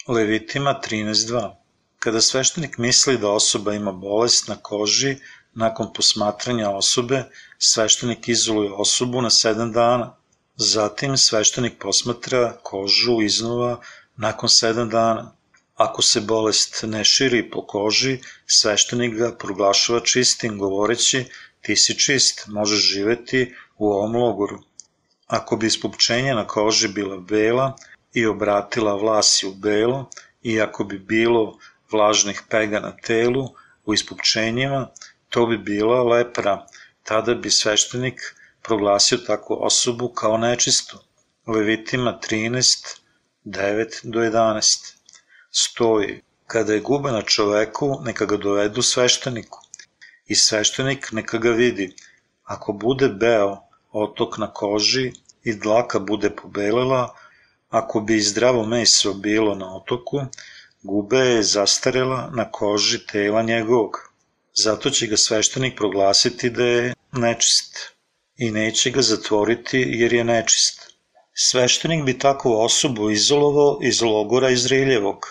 Levitima 0.08 0.80
13.2 0.90 1.59
Kada 2.00 2.20
sveštenik 2.20 2.78
misli 2.78 3.18
da 3.18 3.30
osoba 3.30 3.74
ima 3.74 3.92
bolest 3.92 4.48
na 4.48 4.56
koži, 4.56 5.16
nakon 5.54 5.92
posmatranja 5.92 6.70
osobe, 6.70 7.24
sveštenik 7.58 8.28
izoluje 8.28 8.72
osobu 8.72 9.22
na 9.22 9.30
7 9.30 9.72
dana. 9.72 10.16
Zatim 10.56 11.16
sveštenik 11.16 11.78
posmatra 11.78 12.56
kožu 12.62 13.20
iznova 13.22 13.80
nakon 14.16 14.48
7 14.48 14.88
dana. 14.88 15.32
Ako 15.76 16.02
se 16.02 16.20
bolest 16.20 16.80
ne 16.86 17.04
širi 17.04 17.50
po 17.50 17.66
koži, 17.66 18.18
sveštenik 18.46 19.14
ga 19.14 19.30
proglašava 19.36 20.00
čistim, 20.00 20.58
govoreći 20.58 21.24
ti 21.60 21.76
si 21.76 21.98
čist, 21.98 22.46
možeš 22.46 22.92
živeti 22.92 23.54
u 23.78 23.92
ovom 23.92 24.16
logoru. 24.16 24.58
Ako 25.26 25.56
bi 25.56 25.66
ispupčenje 25.66 26.34
na 26.34 26.46
koži 26.46 26.88
bila 26.88 27.16
bela 27.16 27.76
i 28.14 28.26
obratila 28.26 28.94
vlasi 28.94 29.46
u 29.46 29.54
belo, 29.54 30.10
i 30.42 30.60
ako 30.60 30.84
bi 30.84 30.98
bilo 30.98 31.58
vlažnih 31.92 32.42
pega 32.50 32.80
na 32.80 32.92
telu 32.96 33.48
u 33.84 33.94
ispupčenjima, 33.94 34.88
to 35.28 35.46
bi 35.46 35.58
bila 35.58 36.02
lepra, 36.02 36.66
tada 37.02 37.34
bi 37.34 37.50
sveštenik 37.50 38.20
proglasio 38.62 39.18
takvu 39.18 39.58
osobu 39.64 40.08
kao 40.08 40.38
nečistu. 40.38 40.98
Levitima 41.46 42.18
13, 42.30 42.98
9 43.44 44.00
do 44.04 44.20
11 44.20 44.94
stoji, 45.50 46.20
kada 46.46 46.74
je 46.74 46.80
guba 46.80 47.12
na 47.12 47.22
čoveku, 47.22 47.98
neka 48.04 48.26
ga 48.26 48.36
dovedu 48.36 48.82
svešteniku 48.82 49.58
i 50.26 50.34
sveštenik 50.34 51.12
neka 51.12 51.38
ga 51.38 51.50
vidi. 51.50 51.94
Ako 52.44 52.72
bude 52.72 53.08
beo 53.08 53.56
otok 53.92 54.38
na 54.38 54.52
koži 54.52 55.12
i 55.42 55.54
dlaka 55.54 55.98
bude 55.98 56.30
pobelela, 56.30 57.14
ako 57.70 58.00
bi 58.00 58.20
zdravo 58.20 58.64
meso 58.66 59.14
bilo 59.14 59.54
na 59.54 59.76
otoku, 59.76 60.20
gube 60.82 61.18
je 61.18 61.42
zastarela 61.42 62.30
na 62.34 62.50
koži 62.50 63.06
tela 63.06 63.42
njegovog. 63.42 64.12
Zato 64.54 64.90
će 64.90 65.06
ga 65.06 65.16
sveštenik 65.16 65.76
proglasiti 65.76 66.50
da 66.50 66.64
je 66.64 66.94
nečist 67.12 67.78
i 68.36 68.50
neće 68.50 68.90
ga 68.90 69.02
zatvoriti 69.02 69.84
jer 69.88 70.12
je 70.12 70.24
nečist. 70.24 70.94
Sveštenik 71.34 72.04
bi 72.04 72.18
takvu 72.18 72.52
osobu 72.60 73.10
izolovao 73.10 73.78
iz 73.82 74.02
logora 74.02 74.50
Izraeljevog. 74.50 75.26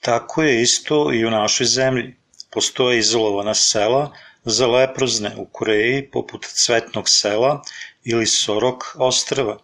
Tako 0.00 0.42
je 0.42 0.62
isto 0.62 1.12
i 1.12 1.24
u 1.26 1.30
našoj 1.30 1.66
zemlji. 1.66 2.16
Postoje 2.50 2.98
izolovana 2.98 3.54
sela 3.54 4.12
za 4.44 4.66
leprozne 4.66 5.36
u 5.36 5.46
Koreji 5.46 6.10
poput 6.10 6.46
Cvetnog 6.46 7.08
sela 7.08 7.62
ili 8.04 8.26
Sorok 8.26 8.84
ostrava. 8.94 9.58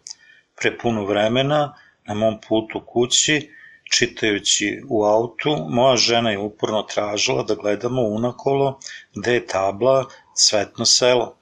Pre 0.60 0.78
puno 0.78 1.04
vremena 1.04 1.74
na 2.06 2.14
mom 2.14 2.40
putu 2.48 2.82
kući 2.86 3.57
Čitajući 3.90 4.83
u 4.88 5.05
autu, 5.05 5.57
moja 5.68 5.96
žena 5.96 6.31
je 6.31 6.38
uporno 6.38 6.83
tražila 6.83 7.42
da 7.42 7.55
gledamo 7.55 8.03
unakolo 8.03 8.79
gde 9.14 9.35
je 9.35 9.46
tabla 9.46 10.05
Cvetno 10.35 10.85
selo 10.85 11.37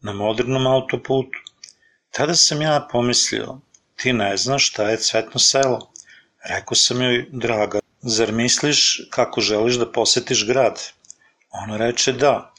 na 0.00 0.12
modernom 0.12 0.66
autoputu. 0.66 1.38
Tada 2.10 2.34
sam 2.34 2.62
ja 2.62 2.88
pomislio, 2.92 3.60
ti 3.96 4.12
ne 4.12 4.36
znaš 4.36 4.70
šta 4.70 4.90
je 4.90 4.96
Cvetno 4.96 5.40
selo. 5.40 5.92
Rekao 6.48 6.74
sam 6.74 7.02
joj, 7.02 7.26
draga, 7.32 7.80
zar 8.02 8.32
misliš 8.32 9.00
kako 9.10 9.40
želiš 9.40 9.74
da 9.74 9.92
posetiš 9.92 10.46
grad? 10.46 10.82
Ona 11.50 11.76
reče 11.76 12.12
da. 12.12 12.52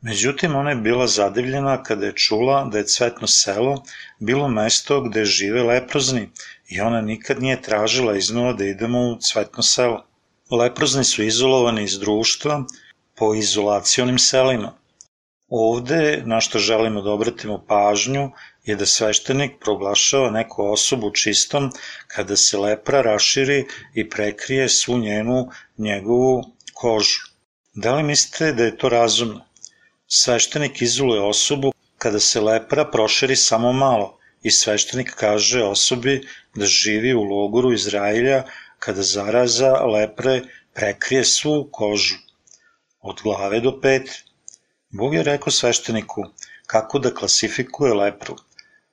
Međutim, 0.00 0.56
ona 0.56 0.70
je 0.70 0.76
bila 0.76 1.06
zadivljena 1.06 1.82
kada 1.82 2.06
je 2.06 2.16
čula 2.16 2.64
da 2.64 2.78
je 2.78 2.86
Cvetno 2.86 3.26
selo 3.26 3.82
bilo 4.18 4.48
mesto 4.48 5.00
gde 5.00 5.24
žive 5.24 5.62
leprozni 5.62 6.30
i 6.68 6.80
ona 6.80 7.00
nikad 7.00 7.42
nije 7.42 7.62
tražila 7.62 8.16
iznova 8.16 8.52
da 8.52 8.64
idemo 8.64 8.98
u 8.98 9.16
Cvetno 9.20 9.62
selo. 9.62 10.04
Leprozni 10.50 11.04
su 11.04 11.22
izolovani 11.22 11.84
iz 11.84 11.98
društva 11.98 12.64
po 13.16 13.34
izolacionim 13.34 14.18
selima. 14.18 14.74
Ovde, 15.48 16.22
na 16.26 16.40
što 16.40 16.58
želimo 16.58 17.02
da 17.02 17.10
obratimo 17.10 17.64
pažnju, 17.68 18.30
je 18.64 18.76
da 18.76 18.86
sveštenik 18.86 19.52
proglašava 19.60 20.30
neku 20.30 20.64
osobu 20.72 21.10
čistom 21.10 21.70
kada 22.06 22.36
se 22.36 22.58
lepra 22.58 23.00
raširi 23.02 23.64
i 23.94 24.08
prekrije 24.10 24.68
svu 24.68 24.98
njenu 24.98 25.48
njegovu 25.78 26.44
kožu. 26.74 27.20
Da 27.74 27.94
li 27.94 28.02
mislite 28.02 28.52
da 28.52 28.64
je 28.64 28.76
to 28.76 28.88
razumno? 28.88 29.44
Sveštenik 30.06 30.82
izoluje 30.82 31.20
osobu 31.20 31.72
kada 31.98 32.20
se 32.20 32.40
lepra 32.40 32.84
proširi 32.84 33.36
samo 33.36 33.72
malo 33.72 34.17
i 34.42 34.50
sveštenik 34.50 35.10
kaže 35.14 35.62
osobi 35.64 36.28
da 36.54 36.66
živi 36.66 37.14
u 37.14 37.22
logoru 37.22 37.72
Izraelja 37.72 38.44
kada 38.78 39.02
zaraza 39.02 39.72
lepre 39.72 40.42
prekrije 40.74 41.24
svu 41.24 41.68
kožu, 41.72 42.14
od 43.00 43.20
glave 43.22 43.60
do 43.60 43.80
pete. 43.80 44.22
Bog 44.90 45.14
je 45.14 45.22
rekao 45.22 45.50
svešteniku 45.50 46.24
kako 46.66 46.98
da 46.98 47.14
klasifikuje 47.14 47.94
lepru. 47.94 48.36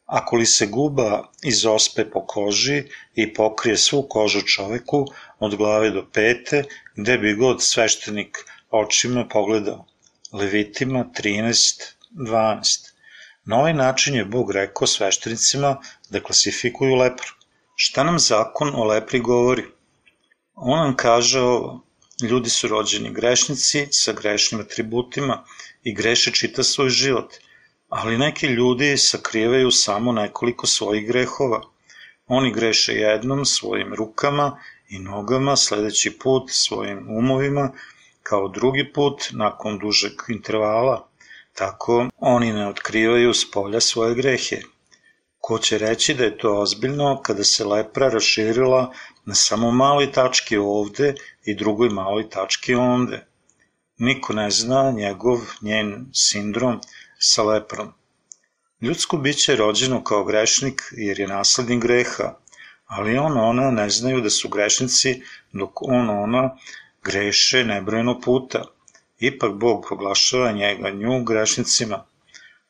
Ako 0.05 0.35
li 0.35 0.45
se 0.45 0.67
guba 0.67 1.31
izospe 1.43 2.09
po 2.09 2.25
koži 2.25 2.83
i 3.15 3.33
pokrije 3.33 3.77
svu 3.77 4.07
kožu 4.09 4.41
čoveku 4.41 5.05
od 5.39 5.55
glave 5.55 5.89
do 5.91 6.05
pete, 6.13 6.63
gde 6.95 7.17
bi 7.17 7.33
god 7.33 7.63
sveštenik 7.63 8.37
očima 8.69 9.27
pogledao. 9.31 9.85
Levitima 10.31 11.05
13.12 11.19 12.94
Na 13.45 13.57
ovaj 13.57 13.73
način 13.73 14.15
je 14.15 14.25
Bog 14.25 14.51
rekao 14.51 14.87
sveštenicima 14.87 15.77
da 16.09 16.23
klasifikuju 16.23 16.95
lepru. 16.95 17.33
Šta 17.75 18.03
nam 18.03 18.19
zakon 18.19 18.71
o 18.75 18.83
lepri 18.83 19.19
govori? 19.19 19.65
On 20.55 20.79
nam 20.79 20.95
kaže 20.95 21.41
ovo, 21.41 21.81
ljudi 22.21 22.49
su 22.49 22.67
rođeni 22.67 23.13
grešnici 23.13 23.87
sa 23.91 24.13
grešnim 24.13 24.61
atributima 24.61 25.43
i 25.83 25.93
greše 25.93 26.31
čita 26.31 26.63
svoj 26.63 26.89
život, 26.89 27.33
ali 27.89 28.17
neki 28.17 28.47
ljudi 28.47 28.97
sakrivaju 28.97 29.71
samo 29.71 30.11
nekoliko 30.11 30.67
svojih 30.67 31.07
grehova. 31.07 31.61
Oni 32.27 32.51
greše 32.53 32.93
jednom 32.93 33.45
svojim 33.45 33.93
rukama 33.93 34.59
i 34.89 34.99
nogama, 34.99 35.55
sledeći 35.55 36.17
put 36.19 36.43
svojim 36.51 37.07
umovima, 37.17 37.71
kao 38.23 38.47
drugi 38.47 38.93
put 38.93 39.29
nakon 39.31 39.79
dužeg 39.79 40.13
intervala. 40.29 41.07
Tako 41.55 42.05
oni 42.19 42.53
ne 42.53 42.67
otkrivaju 42.67 43.33
s 43.33 43.51
polja 43.51 43.79
svoje 43.81 44.15
grehe. 44.15 44.57
Ko 45.37 45.57
će 45.59 45.77
reći 45.77 46.13
da 46.13 46.23
je 46.23 46.37
to 46.37 46.59
ozbiljno 46.61 47.21
kada 47.21 47.43
se 47.43 47.65
lepra 47.65 48.09
raširila 48.09 48.93
na 49.25 49.35
samo 49.35 49.71
maloj 49.71 50.11
tački 50.11 50.57
ovde 50.57 51.13
i 51.45 51.55
drugoj 51.55 51.89
maloj 51.89 52.29
tački 52.29 52.75
onde? 52.75 53.25
Niko 53.97 54.33
ne 54.33 54.49
zna 54.51 54.91
njegov, 54.91 55.39
njen 55.61 56.09
sindrom 56.13 56.81
sa 57.19 57.43
leprom. 57.43 57.93
Ljudsko 58.81 59.17
biće 59.17 59.51
je 59.51 59.55
rođeno 59.55 60.03
kao 60.03 60.23
grešnik 60.23 60.81
jer 60.91 61.19
je 61.19 61.27
naslednik 61.27 61.81
greha, 61.81 62.33
ali 62.85 63.17
on 63.17 63.37
ona 63.37 63.71
ne 63.71 63.89
znaju 63.89 64.21
da 64.21 64.29
su 64.29 64.49
grešnici 64.49 65.21
dok 65.53 65.81
on 65.81 66.09
ona 66.09 66.57
greše 67.03 67.63
nebrojeno 67.63 68.19
puta. 68.21 68.63
Ipak 69.19 69.53
Bog 69.53 69.85
proglašava 69.87 70.51
njega 70.51 70.89
nju 70.89 71.23
grešnicima. 71.23 72.05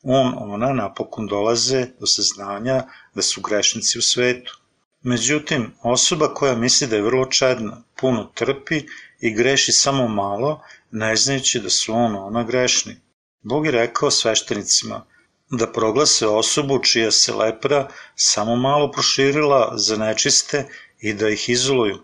On, 0.04 0.34
ona 0.38 0.74
napokon 0.74 1.28
dolaze 1.28 1.88
do 2.00 2.06
saznanja 2.06 2.84
da 3.16 3.22
su 3.22 3.42
grešnici 3.42 3.98
u 4.00 4.02
svetu. 4.02 4.60
Međutim, 5.02 5.74
osoba 5.82 6.34
koja 6.34 6.56
misli 6.56 6.88
da 6.88 6.96
je 6.96 7.02
vrlo 7.02 7.26
čedna, 7.26 7.84
puno 7.96 8.24
trpi 8.34 8.84
i 9.20 9.34
greši 9.34 9.72
samo 9.72 10.08
malo, 10.08 10.62
ne 10.92 11.16
znajući 11.16 11.60
da 11.60 11.70
su 11.70 11.94
on, 11.94 12.16
ona 12.16 12.44
grešni. 12.44 12.96
Bog 13.42 13.66
je 13.66 13.72
rekao 13.72 14.12
sveštenicima 14.12 15.06
da 15.52 15.72
proglase 15.72 16.28
osobu 16.28 16.80
čija 16.84 17.12
se 17.12 17.34
lepra 17.34 17.88
samo 18.16 18.56
malo 18.56 18.92
proširila 18.92 19.74
za 19.78 19.98
nečiste 19.98 20.68
i 21.00 21.14
da 21.14 21.30
ih 21.30 21.50
izoluju. 21.50 22.00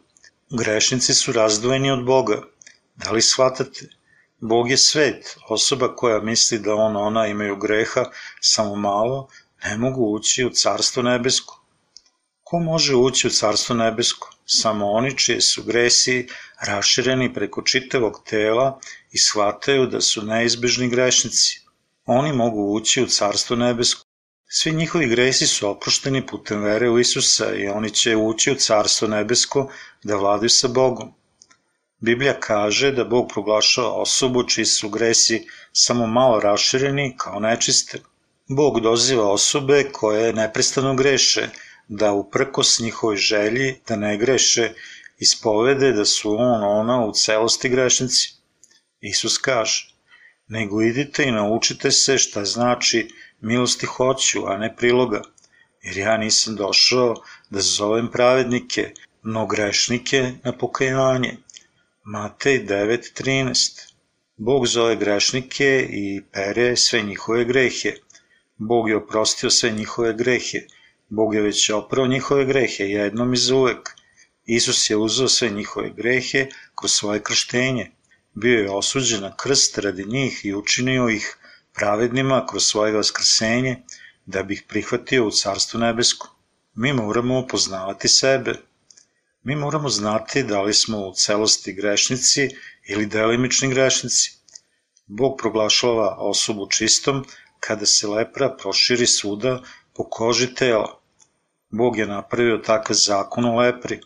Grešnici 0.50 1.14
su 1.14 1.32
razdvojeni 1.32 1.92
od 1.92 2.06
Boga. 2.06 2.42
Da 2.96 3.12
li 3.12 3.22
shvatate? 3.22 3.88
Bog 4.42 4.72
je 4.72 4.78
svet, 4.78 5.38
osoba 5.50 5.96
koja 5.96 6.20
misli 6.20 6.60
da 6.60 6.76
on, 6.76 6.96
ona 6.96 7.28
imaju 7.28 7.56
greha 7.56 8.06
samo 8.40 8.76
malo, 8.76 9.28
ne 9.66 9.78
mogu 9.78 10.16
ući 10.16 10.46
u 10.46 10.50
carstvo 10.50 11.04
nebesko. 11.04 11.64
Ko 12.44 12.60
može 12.60 12.96
ući 12.96 13.28
u 13.28 13.30
carstvo 13.30 13.76
nebesko? 13.76 14.34
Samo 14.46 14.92
oni 14.92 15.18
čije 15.18 15.42
su 15.42 15.64
gresi 15.64 16.28
rašireni 16.62 17.34
preko 17.34 17.62
čitavog 17.62 18.24
tela 18.30 18.80
i 19.12 19.18
shvataju 19.18 19.86
da 19.88 20.02
su 20.02 20.26
neizbežni 20.26 20.90
grešnici. 20.90 21.62
Oni 22.06 22.34
mogu 22.34 22.74
ući 22.74 23.04
u 23.04 23.08
carstvo 23.08 23.56
nebesko. 23.56 24.06
Svi 24.48 24.72
njihovi 24.72 25.08
gresi 25.08 25.48
su 25.48 25.70
oprošteni 25.70 26.28
putem 26.28 26.64
vere 26.64 26.90
u 26.90 27.00
Isusa 27.00 27.54
i 27.56 27.68
oni 27.68 27.90
će 27.90 28.16
ući 28.16 28.52
u 28.52 28.56
carstvo 28.56 29.08
nebesko 29.08 29.70
da 30.04 30.16
vladaju 30.16 30.50
sa 30.50 30.68
Bogom. 30.68 31.14
Biblija 32.02 32.40
kaže 32.40 32.92
da 32.92 33.04
Bog 33.04 33.28
proglašava 33.34 33.90
osobu 34.02 34.44
čiji 34.44 34.66
su 34.66 34.90
gresi 34.90 35.48
samo 35.72 36.08
malo 36.08 36.40
rašireni 36.40 37.16
kao 37.18 37.40
nečiste. 37.40 38.00
Bog 38.48 38.80
doziva 38.80 39.32
osobe 39.32 39.84
koje 39.92 40.34
neprestano 40.34 40.96
greše, 40.96 41.48
da 41.88 42.12
uprkos 42.12 42.80
njihovoj 42.80 43.18
želji 43.18 43.76
da 43.88 43.96
ne 43.96 44.18
greše, 44.18 44.72
ispovede 45.18 45.92
da 45.92 46.06
su 46.06 46.36
on 46.40 46.64
ona 46.64 47.06
u 47.06 47.14
celosti 47.14 47.70
grešnici. 47.70 48.34
Isus 49.02 49.38
kaže, 49.38 49.94
nego 50.48 50.82
idite 50.82 51.24
i 51.24 51.32
naučite 51.32 51.92
se 51.92 52.18
šta 52.18 52.46
znači 52.46 53.10
milosti 53.42 53.86
hoću, 53.86 54.48
a 54.48 54.58
ne 54.58 54.76
priloga, 54.76 55.22
jer 55.82 55.98
ja 55.98 56.18
nisam 56.18 56.56
došao 56.56 57.16
da 57.50 57.62
zovem 57.62 58.12
pravednike, 58.12 58.94
no 59.24 59.46
grešnike 59.46 60.32
na 60.44 60.58
pokajanje. 60.58 61.38
Matej 62.04 62.66
9.13 62.66 63.94
Bog 64.38 64.68
zove 64.68 64.96
grešnike 64.96 65.88
i 65.90 66.22
pere 66.32 66.76
sve 66.76 67.02
njihove 67.02 67.46
grehe. 67.46 67.94
Bog 68.58 68.90
je 68.90 68.96
oprostio 68.98 69.50
sve 69.50 69.70
njihove 69.70 70.14
grehe. 70.14 70.62
Bog 71.10 71.36
je 71.36 71.42
već 71.42 71.70
oprao 71.70 72.08
njihove 72.08 72.46
grehe 72.46 72.84
jednom 72.84 73.34
i 73.34 73.38
za 73.38 73.56
uvek. 73.56 73.90
Isus 74.46 74.90
je 74.90 74.98
uzeo 74.98 75.28
sve 75.28 75.50
njihove 75.50 75.90
grehe 75.90 76.48
kroz 76.76 76.92
svoje 76.92 77.24
krštenje. 77.24 77.92
Bio 78.34 78.60
je 78.60 78.72
osuđen 78.72 79.22
na 79.22 79.36
krst 79.38 79.78
radi 79.78 80.06
njih 80.06 80.42
i 80.44 80.56
učinio 80.56 81.10
ih 81.10 81.38
pravednima 81.74 82.46
kroz 82.50 82.64
svoje 82.64 82.94
vaskrsenje 82.94 83.82
da 84.26 84.44
bi 84.44 84.54
ih 84.54 84.64
prihvatio 84.68 85.28
u 85.28 85.32
Carstvu 85.32 85.80
nebesko. 85.80 86.36
Mi 86.76 86.94
moramo 86.94 87.48
poznavati 87.48 88.08
sebe. 88.08 88.54
Mi 89.44 89.56
moramo 89.56 89.90
znati 89.90 90.44
da 90.44 90.62
li 90.62 90.74
smo 90.74 90.98
u 90.98 91.14
celosti 91.14 91.74
grešnici 91.74 92.50
ili 92.88 93.06
delimični 93.06 93.70
grešnici. 93.70 94.32
Bog 95.08 95.38
proglašava 95.38 96.16
osobu 96.20 96.68
čistom 96.70 97.26
kada 97.60 97.86
se 97.86 98.08
lepra 98.08 98.50
proširi 98.50 99.08
svuda 99.08 99.62
po 99.94 100.10
koži 100.10 100.54
tela. 100.56 101.00
Bog 101.70 101.98
je 101.98 102.08
napravio 102.08 102.58
takav 102.58 102.96
zakon 102.96 103.46
o 103.46 103.56
lepri. 103.56 104.00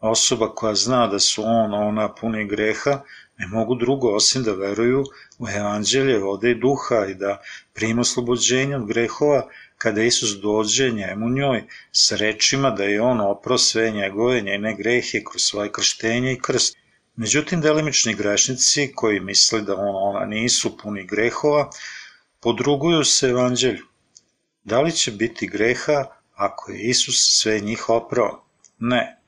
Osoba 0.00 0.54
koja 0.54 0.74
zna 0.74 1.06
da 1.06 1.18
su 1.18 1.42
on, 1.44 1.74
ona 1.74 2.14
puni 2.14 2.48
greha, 2.48 3.00
ne 3.38 3.46
mogu 3.46 3.74
drugo 3.74 4.14
osim 4.14 4.42
da 4.42 4.52
veruju 4.52 5.04
u 5.38 5.48
evanđelje 5.48 6.18
vode 6.18 6.50
i 6.50 6.60
duha 6.60 7.06
i 7.06 7.14
da 7.14 7.42
prima 7.72 8.00
oslobođenje 8.00 8.76
od 8.76 8.86
grehova 8.86 9.48
kada 9.82 10.02
Isus 10.02 10.30
dođe 10.42 10.90
njemu 10.90 11.28
njoj 11.28 11.64
sa 11.92 12.16
rečima 12.16 12.70
da 12.70 12.84
je 12.84 13.00
on 13.02 13.20
oprao 13.20 13.58
sve 13.58 13.90
njegove 13.90 14.40
njene 14.40 14.74
grehe 14.74 15.22
kroz 15.30 15.42
svoje 15.42 15.72
krštenje 15.72 16.32
i 16.32 16.40
krst. 16.40 16.76
Međutim, 17.16 17.60
delimični 17.60 18.14
grešnici 18.14 18.92
koji 18.94 19.20
misle 19.20 19.60
da 19.60 19.76
on, 19.76 19.96
ona 19.96 20.26
nisu 20.26 20.76
puni 20.78 21.06
grehova, 21.06 21.70
podruguju 22.40 23.04
se 23.04 23.28
evanđelju. 23.28 23.84
Da 24.64 24.80
li 24.80 24.92
će 24.92 25.10
biti 25.10 25.46
greha 25.46 26.04
ako 26.34 26.72
je 26.72 26.82
Isus 26.82 27.16
sve 27.40 27.60
njih 27.60 27.88
oprao? 27.88 28.44
Ne. 28.78 29.18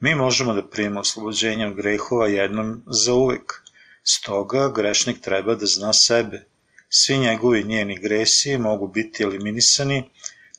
Mi 0.00 0.14
možemo 0.14 0.54
da 0.54 0.68
primimo 0.68 1.00
oslobođenje 1.00 1.66
od 1.66 1.74
grehova 1.74 2.28
jednom 2.28 2.82
za 2.86 3.14
uvek. 3.14 3.62
Stoga 4.02 4.68
grešnik 4.68 5.20
treba 5.20 5.54
da 5.54 5.66
zna 5.66 5.92
sebe. 5.92 6.44
Svi 6.88 7.18
njegovi 7.18 7.64
njeni 7.64 7.98
gresi 7.98 8.58
mogu 8.58 8.88
biti 8.88 9.22
eliminisani 9.22 10.10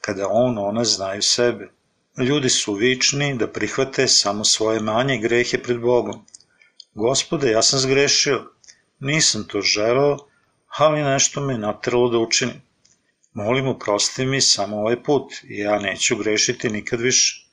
kada 0.01 0.27
on, 0.27 0.57
ona 0.57 0.83
znaju 0.83 1.21
sebe. 1.21 1.69
Ljudi 2.17 2.49
su 2.49 2.73
vični 2.73 3.37
da 3.37 3.47
prihvate 3.47 4.07
samo 4.07 4.45
svoje 4.45 4.79
manje 4.79 5.17
grehe 5.17 5.57
pred 5.57 5.79
Bogom. 5.79 6.25
Gospode, 6.93 7.51
ja 7.51 7.61
sam 7.61 7.79
zgrešio. 7.79 8.51
Nisam 8.99 9.43
to 9.43 9.61
želeo, 9.61 10.17
ali 10.77 11.03
nešto 11.03 11.41
me 11.41 11.57
natralo 11.57 12.09
da 12.09 12.17
učinim. 12.17 12.61
Molim, 13.33 13.67
oprosti 13.67 14.25
mi 14.25 14.41
samo 14.41 14.77
ovaj 14.77 15.03
put 15.03 15.33
ja 15.43 15.79
neću 15.79 16.15
grešiti 16.15 16.69
nikad 16.69 17.01
više. 17.01 17.45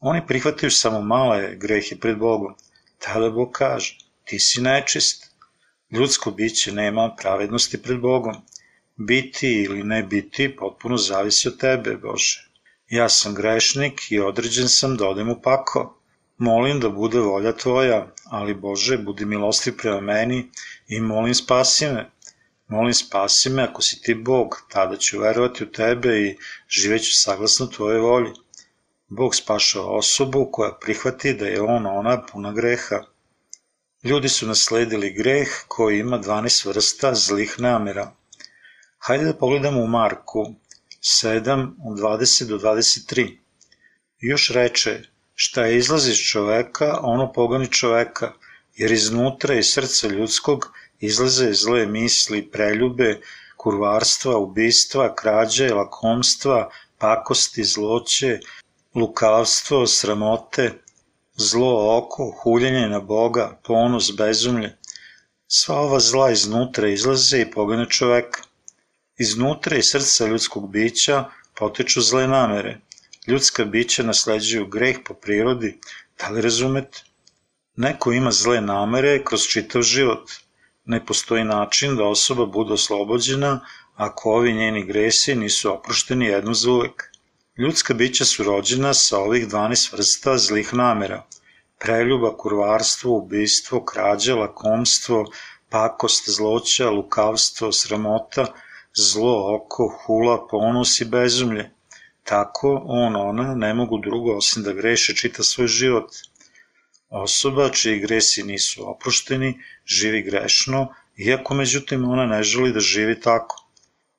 Oni 0.00 0.26
prihvataju 0.26 0.70
samo 0.70 1.00
male 1.00 1.56
grehe 1.56 1.96
pred 2.00 2.18
Bogom. 2.18 2.54
Tada 2.98 3.30
Bog 3.30 3.52
kaže, 3.52 3.98
ti 4.24 4.38
si 4.38 4.60
nečist. 4.60 5.31
Ljudsko 5.92 6.30
biće 6.30 6.72
nema 6.72 7.14
pravednosti 7.18 7.82
pred 7.82 8.00
Bogom. 8.00 8.34
Biti 8.96 9.48
ili 9.48 9.84
ne 9.84 10.02
biti 10.02 10.56
potpuno 10.56 10.96
zavisi 10.96 11.48
od 11.48 11.58
tebe, 11.58 11.96
Bože. 11.96 12.48
Ja 12.90 13.08
sam 13.08 13.34
grešnik 13.34 14.00
i 14.10 14.20
određen 14.20 14.68
sam 14.68 14.96
da 14.96 15.08
odem 15.08 15.30
u 15.30 15.42
pako. 15.42 15.98
Molim 16.38 16.80
da 16.80 16.88
bude 16.88 17.18
volja 17.18 17.52
tvoja, 17.52 18.06
ali 18.24 18.54
Bože, 18.54 18.98
budi 18.98 19.24
milostiv 19.24 19.76
prema 19.76 20.00
meni 20.00 20.50
i 20.88 21.00
molim 21.00 21.34
spasi 21.34 21.86
me. 21.86 22.10
Molim, 22.68 22.94
spasi 22.94 23.50
me 23.50 23.62
ako 23.62 23.82
si 23.82 24.02
ti 24.02 24.14
Bog, 24.14 24.56
tada 24.68 24.96
ću 24.96 25.20
verovati 25.20 25.64
u 25.64 25.72
tebe 25.72 26.20
i 26.20 26.36
živeću 26.68 27.14
saglasno 27.14 27.66
tvoje 27.66 28.00
volji. 28.00 28.30
Bog 29.08 29.34
spašava 29.34 29.86
osobu 29.86 30.48
koja 30.52 30.78
prihvati 30.80 31.34
da 31.34 31.46
je 31.46 31.62
on 31.62 31.86
ona 31.86 32.22
puna 32.26 32.52
greha. 32.52 33.11
Ljudi 34.04 34.28
su 34.28 34.46
nasledili 34.46 35.12
greh 35.12 35.48
koji 35.68 35.98
ima 35.98 36.18
12 36.18 36.66
vrsta 36.68 37.14
zlih 37.14 37.54
namera. 37.58 38.12
Hajde 38.98 39.24
da 39.24 39.34
pogledamo 39.34 39.80
u 39.82 39.86
Marku 39.86 40.54
7, 41.00 41.68
20 41.78 42.44
do 42.48 42.58
23. 42.58 43.36
Još 44.20 44.50
reče, 44.50 45.00
šta 45.34 45.66
je 45.66 45.76
izlazi 45.76 46.10
iz 46.10 46.16
čoveka, 46.16 46.98
ono 47.02 47.32
pogoni 47.32 47.70
čoveka, 47.70 48.32
jer 48.74 48.92
iznutra 48.92 49.54
iz 49.54 49.66
srca 49.66 50.08
ljudskog 50.08 50.72
izlaze 51.00 51.52
zle 51.52 51.86
misli, 51.86 52.50
preljube, 52.50 53.20
kurvarstva, 53.56 54.36
ubistva, 54.38 55.14
krađe, 55.14 55.74
lakomstva, 55.74 56.70
pakosti, 56.98 57.64
zloće, 57.64 58.38
lukavstvo, 58.94 59.86
sramote, 59.86 60.81
zlo 61.36 61.98
oko, 61.98 62.30
huljenje 62.42 62.88
na 62.88 63.00
Boga, 63.00 63.58
ponos, 63.64 64.10
bezumlje. 64.16 64.76
Sva 65.46 65.76
ova 65.80 66.00
zla 66.00 66.30
iznutra 66.30 66.88
izlaze 66.88 67.40
i 67.40 67.50
pogane 67.50 67.86
čoveka. 67.90 68.42
Iznutra 69.18 69.76
iz 69.76 69.90
srca 69.90 70.26
ljudskog 70.26 70.70
bića 70.70 71.24
potiču 71.58 72.00
zle 72.00 72.26
namere. 72.26 72.80
Ljudska 73.26 73.64
bića 73.64 74.02
nasleđuju 74.02 74.66
greh 74.66 74.96
po 75.04 75.14
prirodi, 75.14 75.78
da 76.18 76.28
li 76.28 76.40
razumete? 76.40 77.02
Neko 77.76 78.12
ima 78.12 78.30
zle 78.30 78.60
namere 78.60 79.24
kroz 79.24 79.46
čitav 79.46 79.82
život. 79.82 80.30
Ne 80.84 81.06
postoji 81.06 81.44
način 81.44 81.96
da 81.96 82.04
osoba 82.04 82.46
bude 82.46 82.72
oslobođena 82.72 83.60
ako 83.94 84.30
ovi 84.30 84.52
njeni 84.52 84.84
gresi 84.84 85.34
nisu 85.34 85.72
oprošteni 85.72 86.26
jedno 86.26 86.54
za 86.54 86.70
uvek. 86.70 87.11
Ljudska 87.58 87.94
bića 87.94 88.24
su 88.24 88.44
rođena 88.44 88.94
sa 88.94 89.18
ovih 89.18 89.48
12 89.48 89.92
vrsta 89.92 90.38
zlih 90.38 90.74
namera. 90.74 91.26
Preljuba, 91.78 92.36
kurvarstvo, 92.36 93.16
ubistvo, 93.16 93.84
krađa, 93.84 94.34
lakomstvo, 94.34 95.24
pakost, 95.68 96.28
zloća, 96.28 96.90
lukavstvo, 96.90 97.72
sramota, 97.72 98.46
zlo 98.94 99.56
oko, 99.56 99.98
hula, 99.98 100.48
ponos 100.48 101.00
i 101.00 101.04
bezumlje. 101.04 101.70
Tako 102.24 102.82
on, 102.84 103.16
ona 103.16 103.54
ne 103.54 103.74
mogu 103.74 103.98
drugo 103.98 104.36
osim 104.36 104.62
da 104.62 104.72
greše 104.72 105.14
čita 105.14 105.42
svoj 105.42 105.66
život. 105.66 106.10
Osoba 107.08 107.68
čiji 107.68 107.98
gresi 107.98 108.42
nisu 108.42 108.90
oprošteni 108.90 109.58
živi 109.86 110.22
grešno, 110.22 110.88
iako 111.16 111.54
međutim 111.54 112.08
ona 112.08 112.26
ne 112.26 112.42
želi 112.42 112.72
da 112.72 112.80
živi 112.80 113.20
tako. 113.20 113.56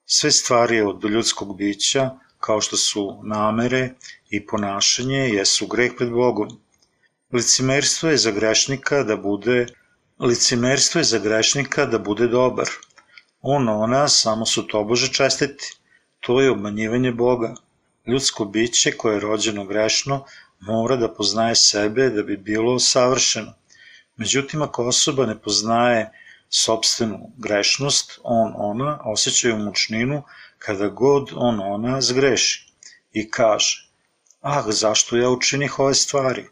Sve 0.06 0.32
stvari 0.32 0.82
od 0.82 1.04
ljudskog 1.04 1.58
bića, 1.58 2.10
kao 2.46 2.62
što 2.62 2.78
su 2.78 3.22
namere 3.24 3.90
i 4.30 4.46
ponašanje, 4.46 5.20
jesu 5.30 5.68
greh 5.68 5.92
pred 5.98 6.10
Bogom. 6.12 6.50
Licimerstvo 7.32 8.10
je 8.10 8.18
za 8.18 8.32
grešnika 8.32 9.04
da 9.04 9.18
bude 9.18 9.66
Licimerstvo 10.20 11.00
je 11.00 11.04
za 11.04 11.20
grešnika 11.20 11.86
da 11.86 12.00
bude 12.00 12.28
dobar. 12.28 12.70
On, 13.42 13.70
ona, 13.70 14.08
samo 14.08 14.46
su 14.46 14.68
to 14.68 14.84
Bože 14.84 15.12
čestiti. 15.14 15.64
To 16.20 16.42
je 16.42 16.52
obmanjivanje 16.52 17.12
Boga. 17.12 17.56
Ljudsko 18.08 18.46
biće 18.46 18.92
koje 18.98 19.16
je 19.16 19.20
rođeno 19.20 19.66
grešno 19.66 20.26
mora 20.60 20.96
da 20.96 21.14
poznaje 21.14 21.56
sebe 21.56 22.10
da 22.10 22.24
bi 22.24 22.38
bilo 22.38 22.80
savršeno. 22.80 23.54
Međutim, 24.18 24.62
ako 24.62 24.88
osoba 24.88 25.26
ne 25.26 25.40
poznaje 25.42 26.12
sobstvenu 26.50 27.32
grešnost, 27.38 28.20
on, 28.24 28.54
ona, 28.56 29.00
osjećaju 29.04 29.58
mučninu 29.58 30.24
kada 30.66 30.88
god 30.88 31.32
on, 31.36 31.60
ona 31.60 32.02
zgreši 32.02 32.74
i 33.14 33.30
kaže, 33.30 33.90
ah, 34.42 34.64
zašto 34.68 35.18
ja 35.18 35.30
učinih 35.30 35.80
ove 35.80 35.94
stvari? 35.94 36.46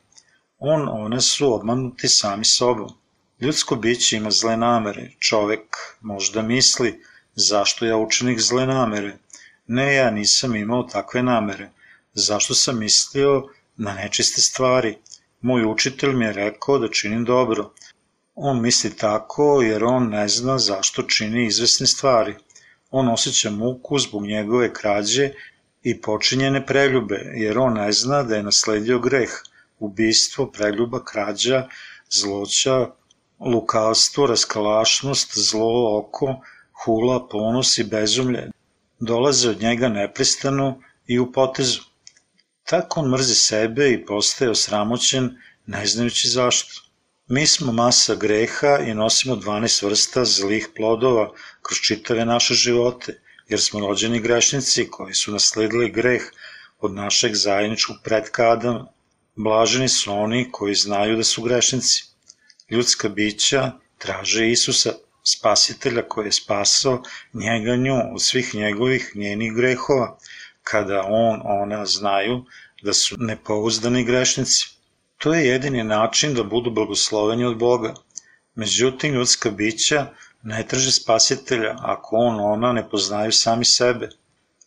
On, 0.59 0.89
one 0.89 1.21
su 1.21 1.53
obmanuti 1.53 2.07
sami 2.07 2.45
sobom. 2.45 2.89
Ljudsko 3.41 3.75
biće 3.75 4.17
ima 4.17 4.31
zle 4.31 4.57
namere, 4.57 5.11
čovek 5.19 5.77
možda 6.01 6.41
misli, 6.41 7.03
zašto 7.35 7.85
ja 7.85 7.97
učinih 7.97 8.41
zle 8.41 8.65
namere? 8.65 9.17
Ne, 9.67 9.93
ja 9.95 10.11
nisam 10.11 10.55
imao 10.55 10.83
takve 10.83 11.23
namere. 11.23 11.69
Zašto 12.13 12.53
sam 12.53 12.79
mislio 12.79 13.47
na 13.77 13.93
nečiste 13.93 14.41
stvari? 14.41 14.97
Moj 15.41 15.65
učitelj 15.65 16.13
mi 16.13 16.25
je 16.25 16.33
rekao 16.33 16.79
da 16.79 16.91
činim 16.91 17.25
dobro. 17.25 17.71
On 18.35 18.61
misli 18.61 18.95
tako 18.97 19.61
jer 19.61 19.83
on 19.83 20.09
ne 20.09 20.27
zna 20.27 20.57
zašto 20.59 21.03
čini 21.03 21.45
izvesne 21.45 21.87
stvari. 21.87 22.35
On 22.91 23.09
osjeća 23.09 23.49
muku 23.49 23.99
zbog 23.99 24.25
njegove 24.25 24.73
krađe 24.73 25.29
i 25.83 26.01
počinjene 26.01 26.65
preljube, 26.65 27.19
jer 27.35 27.59
on 27.59 27.73
ne 27.73 27.91
zna 27.91 28.23
da 28.23 28.35
je 28.35 28.43
nasledio 28.43 28.99
greh, 28.99 29.29
ubistvo, 29.79 30.51
preljuba, 30.51 31.03
krađa, 31.05 31.67
zloća, 32.09 32.87
lukavstvo, 33.39 34.27
raskalašnost, 34.27 35.37
zlo 35.37 35.99
oko, 35.99 36.35
hula, 36.85 37.27
ponos 37.27 37.77
i 37.77 37.83
bezumlje 37.83 38.49
dolaze 38.99 39.49
od 39.49 39.61
njega 39.61 39.89
neprestano 39.89 40.81
i 41.07 41.19
u 41.19 41.31
potezu. 41.31 41.81
Tako 42.63 42.99
on 42.99 43.09
mrzi 43.11 43.35
sebe 43.35 43.91
i 43.91 44.05
postaje 44.05 44.51
osramoćen, 44.51 45.37
ne 45.65 45.85
znajući 45.85 46.27
zašto. 46.27 46.90
Mi 47.33 47.47
smo 47.47 47.71
masa 47.71 48.15
greha 48.15 48.77
i 48.87 48.93
nosimo 48.93 49.35
12 49.35 49.85
vrsta 49.85 50.25
zlih 50.25 50.67
plodova 50.75 51.29
kroz 51.61 51.77
čitave 51.79 52.25
naše 52.25 52.53
živote, 52.53 53.13
jer 53.47 53.61
smo 53.61 53.79
rođeni 53.79 54.19
grešnici 54.19 54.87
koji 54.91 55.13
su 55.13 55.31
nasledili 55.31 55.91
greh 55.91 56.21
od 56.79 56.93
našeg 56.93 57.35
zajedničkog 57.35 57.97
Adama. 58.37 58.87
Blaženi 59.35 59.89
su 59.89 60.13
oni 60.13 60.49
koji 60.51 60.75
znaju 60.75 61.15
da 61.17 61.23
su 61.23 61.43
grešnici. 61.43 62.03
Ljudska 62.69 63.09
bića 63.09 63.71
traže 63.97 64.51
Isusa, 64.51 64.93
spasitelja 65.23 66.03
koji 66.07 66.25
je 66.25 66.31
spasao 66.31 67.03
njega 67.33 67.75
nju 67.75 67.95
od 68.13 68.21
svih 68.21 68.55
njegovih 68.55 69.11
njenih 69.15 69.53
grehova, 69.53 70.17
kada 70.63 71.03
on, 71.07 71.41
ona 71.43 71.85
znaju 71.85 72.45
da 72.81 72.93
su 72.93 73.15
nepouzdani 73.19 74.03
grešnici. 74.03 74.80
To 75.21 75.33
je 75.33 75.47
jedini 75.47 75.83
način 75.83 76.33
da 76.33 76.43
budu 76.43 76.71
blagosloveni 76.71 77.45
od 77.45 77.57
Boga. 77.57 77.93
Međutim, 78.55 79.13
ljudska 79.13 79.49
bića 79.49 80.05
ne 80.43 80.67
traže 80.67 80.91
spasitelja 80.91 81.75
ako 81.79 82.15
on, 82.15 82.39
ona 82.39 82.71
ne 82.73 82.89
poznaju 82.89 83.31
sami 83.31 83.65
sebe. 83.65 84.09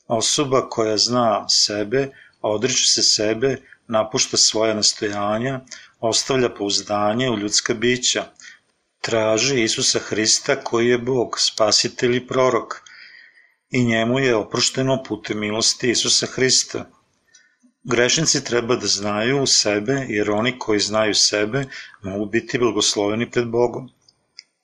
Osoba 0.06 0.68
koja 0.68 0.96
zna 0.96 1.48
sebe, 1.48 2.10
odriče 2.40 2.86
se 2.86 3.02
sebe, 3.02 3.56
napušta 3.88 4.36
svoje 4.36 4.74
nastojanja, 4.74 5.60
ostavlja 6.00 6.48
pouzdanje 6.54 7.30
u 7.30 7.38
ljudska 7.38 7.74
bića, 7.74 8.24
traži 9.00 9.62
Isusa 9.62 9.98
Hrista 9.98 10.56
koji 10.56 10.88
je 10.88 10.98
Bog, 10.98 11.40
spasitelj 11.40 12.16
i 12.16 12.26
prorok, 12.26 12.80
i 13.70 13.84
njemu 13.84 14.18
je 14.18 14.36
oprošteno 14.36 15.02
putem 15.02 15.40
milosti 15.40 15.90
Isusa 15.90 16.26
Hrista. 16.26 16.90
Grešnici 17.86 18.44
treba 18.44 18.76
da 18.76 18.86
znaju 18.86 19.46
sebe, 19.46 19.92
jer 20.08 20.30
oni 20.30 20.58
koji 20.58 20.80
znaju 20.80 21.14
sebe 21.14 21.64
mogu 22.02 22.26
biti 22.26 22.58
blagosloveni 22.58 23.30
pred 23.30 23.48
Bogom. 23.48 23.90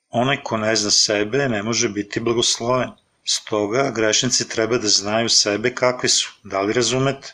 Onaj 0.09 0.39
ko 0.43 0.57
ne 0.57 0.75
zna 0.75 0.91
sebe 0.91 1.49
ne 1.49 1.63
može 1.63 1.89
biti 1.89 2.19
blagosloven. 2.19 2.89
Stoga 3.23 3.91
grešnici 3.95 4.49
treba 4.49 4.77
da 4.77 4.87
znaju 4.87 5.29
sebe 5.29 5.75
kakvi 5.75 6.09
su. 6.09 6.31
Da 6.43 6.61
li 6.61 6.73
razumete? 6.73 7.33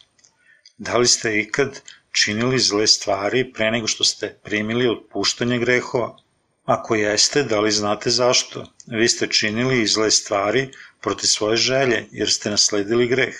Da 0.77 0.97
li 0.97 1.07
ste 1.07 1.39
ikad 1.39 1.81
činili 2.11 2.59
zle 2.59 2.87
stvari 2.87 3.53
pre 3.53 3.71
nego 3.71 3.87
što 3.87 4.03
ste 4.03 4.33
primili 4.43 4.89
otpuštanje 4.89 5.59
grehova? 5.59 6.17
Ako 6.65 6.95
jeste, 6.95 7.43
da 7.43 7.59
li 7.59 7.71
znate 7.71 8.09
zašto? 8.09 8.65
Vi 8.87 9.07
ste 9.07 9.27
činili 9.27 9.87
zle 9.87 10.11
stvari 10.11 10.69
proti 11.01 11.27
svoje 11.27 11.57
želje, 11.57 12.05
jer 12.11 12.31
ste 12.31 12.49
nasledili 12.49 13.07
greh. 13.07 13.35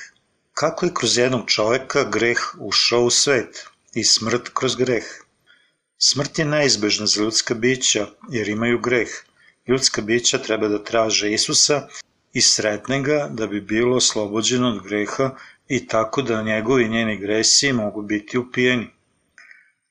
Kako 0.60 0.86
je 0.86 0.94
kroz 0.94 1.18
jednog 1.18 1.42
čoveka 1.48 2.04
greh 2.04 2.40
ušao 2.60 3.02
u 3.04 3.10
svet 3.10 3.68
i 3.94 4.04
smrt 4.04 4.50
kroz 4.54 4.76
greh? 4.76 5.04
Smrt 5.98 6.40
je 6.40 6.46
neizbežna 6.46 7.06
za 7.06 7.22
ljudska 7.22 7.54
bića, 7.54 8.08
jer 8.30 8.50
imaju 8.50 8.80
greh. 8.80 9.08
Ljudska 9.68 10.02
bića 10.02 10.38
treba 10.38 10.68
da 10.68 10.84
traže 10.84 11.32
Isusa 11.34 11.88
i 12.34 12.42
sretne 12.42 13.02
ga 13.02 13.28
da 13.32 13.48
bi 13.48 13.62
bilo 13.62 13.98
oslobođeno 13.98 14.70
od 14.70 14.82
greha 14.84 15.30
i 15.68 15.88
tako 15.88 16.22
da 16.22 16.42
njegovi 16.42 16.86
i 16.86 16.90
njeni 16.90 17.18
gresi 17.18 17.74
mogu 17.74 18.02
biti 18.02 18.38
upijeni. 18.38 18.88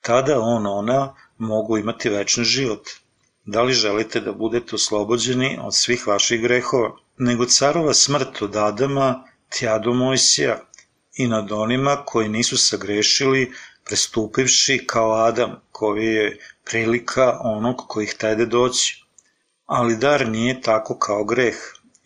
Tada 0.00 0.40
on, 0.40 0.66
ona 0.66 1.14
mogu 1.38 1.78
imati 1.78 2.08
večni 2.08 2.44
život. 2.44 2.88
Da 3.44 3.62
li 3.62 3.72
želite 3.72 4.20
da 4.20 4.32
budete 4.32 4.74
oslobođeni 4.74 5.58
od 5.62 5.76
svih 5.76 6.06
vaših 6.06 6.42
grehova? 6.42 6.96
Nego 7.18 7.46
carova 7.46 7.94
smrt 7.94 8.42
od 8.42 8.56
Adama, 8.56 9.24
tja 9.58 9.78
do 9.78 9.92
Mojsija 9.94 10.60
i 11.14 11.26
nad 11.28 11.52
onima 11.52 11.96
koji 12.04 12.28
nisu 12.28 12.56
sagrešili, 12.56 13.52
prestupivši 13.84 14.84
kao 14.86 15.12
Adam, 15.12 15.60
koji 15.72 16.06
je 16.06 16.38
prilika 16.64 17.38
onog 17.40 17.76
koji 17.88 18.06
htede 18.06 18.46
doći. 18.46 19.04
Ali 19.66 19.96
dar 19.96 20.28
nije 20.28 20.60
tako 20.60 20.98
kao 20.98 21.24
greh. 21.24 21.56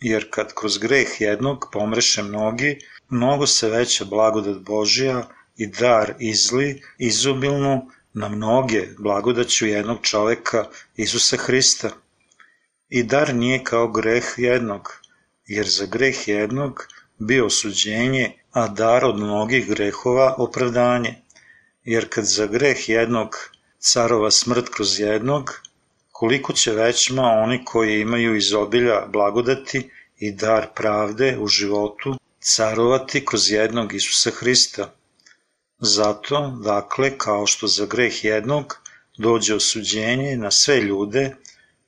jer 0.01 0.27
kad 0.29 0.53
kroz 0.53 0.77
greh 0.77 1.21
jednog 1.21 1.65
pomreše 1.71 2.23
mnogi, 2.23 2.79
mnogo 3.09 3.47
se 3.47 3.69
veća 3.69 4.05
blagodat 4.05 4.57
Božija 4.57 5.27
i 5.57 5.67
dar 5.67 6.13
izli 6.19 6.81
izubilno 6.97 7.85
na 8.13 8.29
mnoge 8.29 8.87
blagodaću 8.99 9.65
jednog 9.67 9.97
čoveka 10.01 10.65
Isusa 10.95 11.37
Hrista. 11.37 11.89
I 12.89 13.03
dar 13.03 13.35
nije 13.35 13.63
kao 13.63 13.87
greh 13.87 14.25
jednog, 14.37 15.01
jer 15.45 15.67
za 15.67 15.85
greh 15.85 16.27
jednog 16.27 16.87
bio 17.21 17.45
osuđenje, 17.45 18.31
a 18.51 18.67
dar 18.67 19.05
od 19.05 19.19
mnogih 19.19 19.67
grehova 19.67 20.35
opravdanje. 20.37 21.15
Jer 21.83 22.09
kad 22.09 22.25
za 22.25 22.45
greh 22.45 22.89
jednog 22.89 23.35
carova 23.79 24.31
smrt 24.31 24.69
kroz 24.69 24.99
jednog, 24.99 25.61
koliko 26.11 26.53
će 26.53 26.71
većma 26.71 27.23
oni 27.23 27.65
koji 27.65 28.01
imaju 28.01 28.35
izobilja 28.35 29.05
blagodati 29.07 29.89
i 30.17 30.31
dar 30.31 30.67
pravde 30.75 31.37
u 31.39 31.47
životu 31.47 32.15
carovati 32.39 33.25
kroz 33.25 33.51
jednog 33.51 33.93
Isusa 33.93 34.31
Hrista. 34.31 34.93
Zato, 35.79 36.59
dakle, 36.63 37.17
kao 37.17 37.47
što 37.47 37.67
za 37.67 37.85
greh 37.85 38.23
jednog 38.23 38.77
dođe 39.17 39.55
osuđenje 39.55 40.37
na 40.37 40.51
sve 40.51 40.81
ljude, 40.81 41.35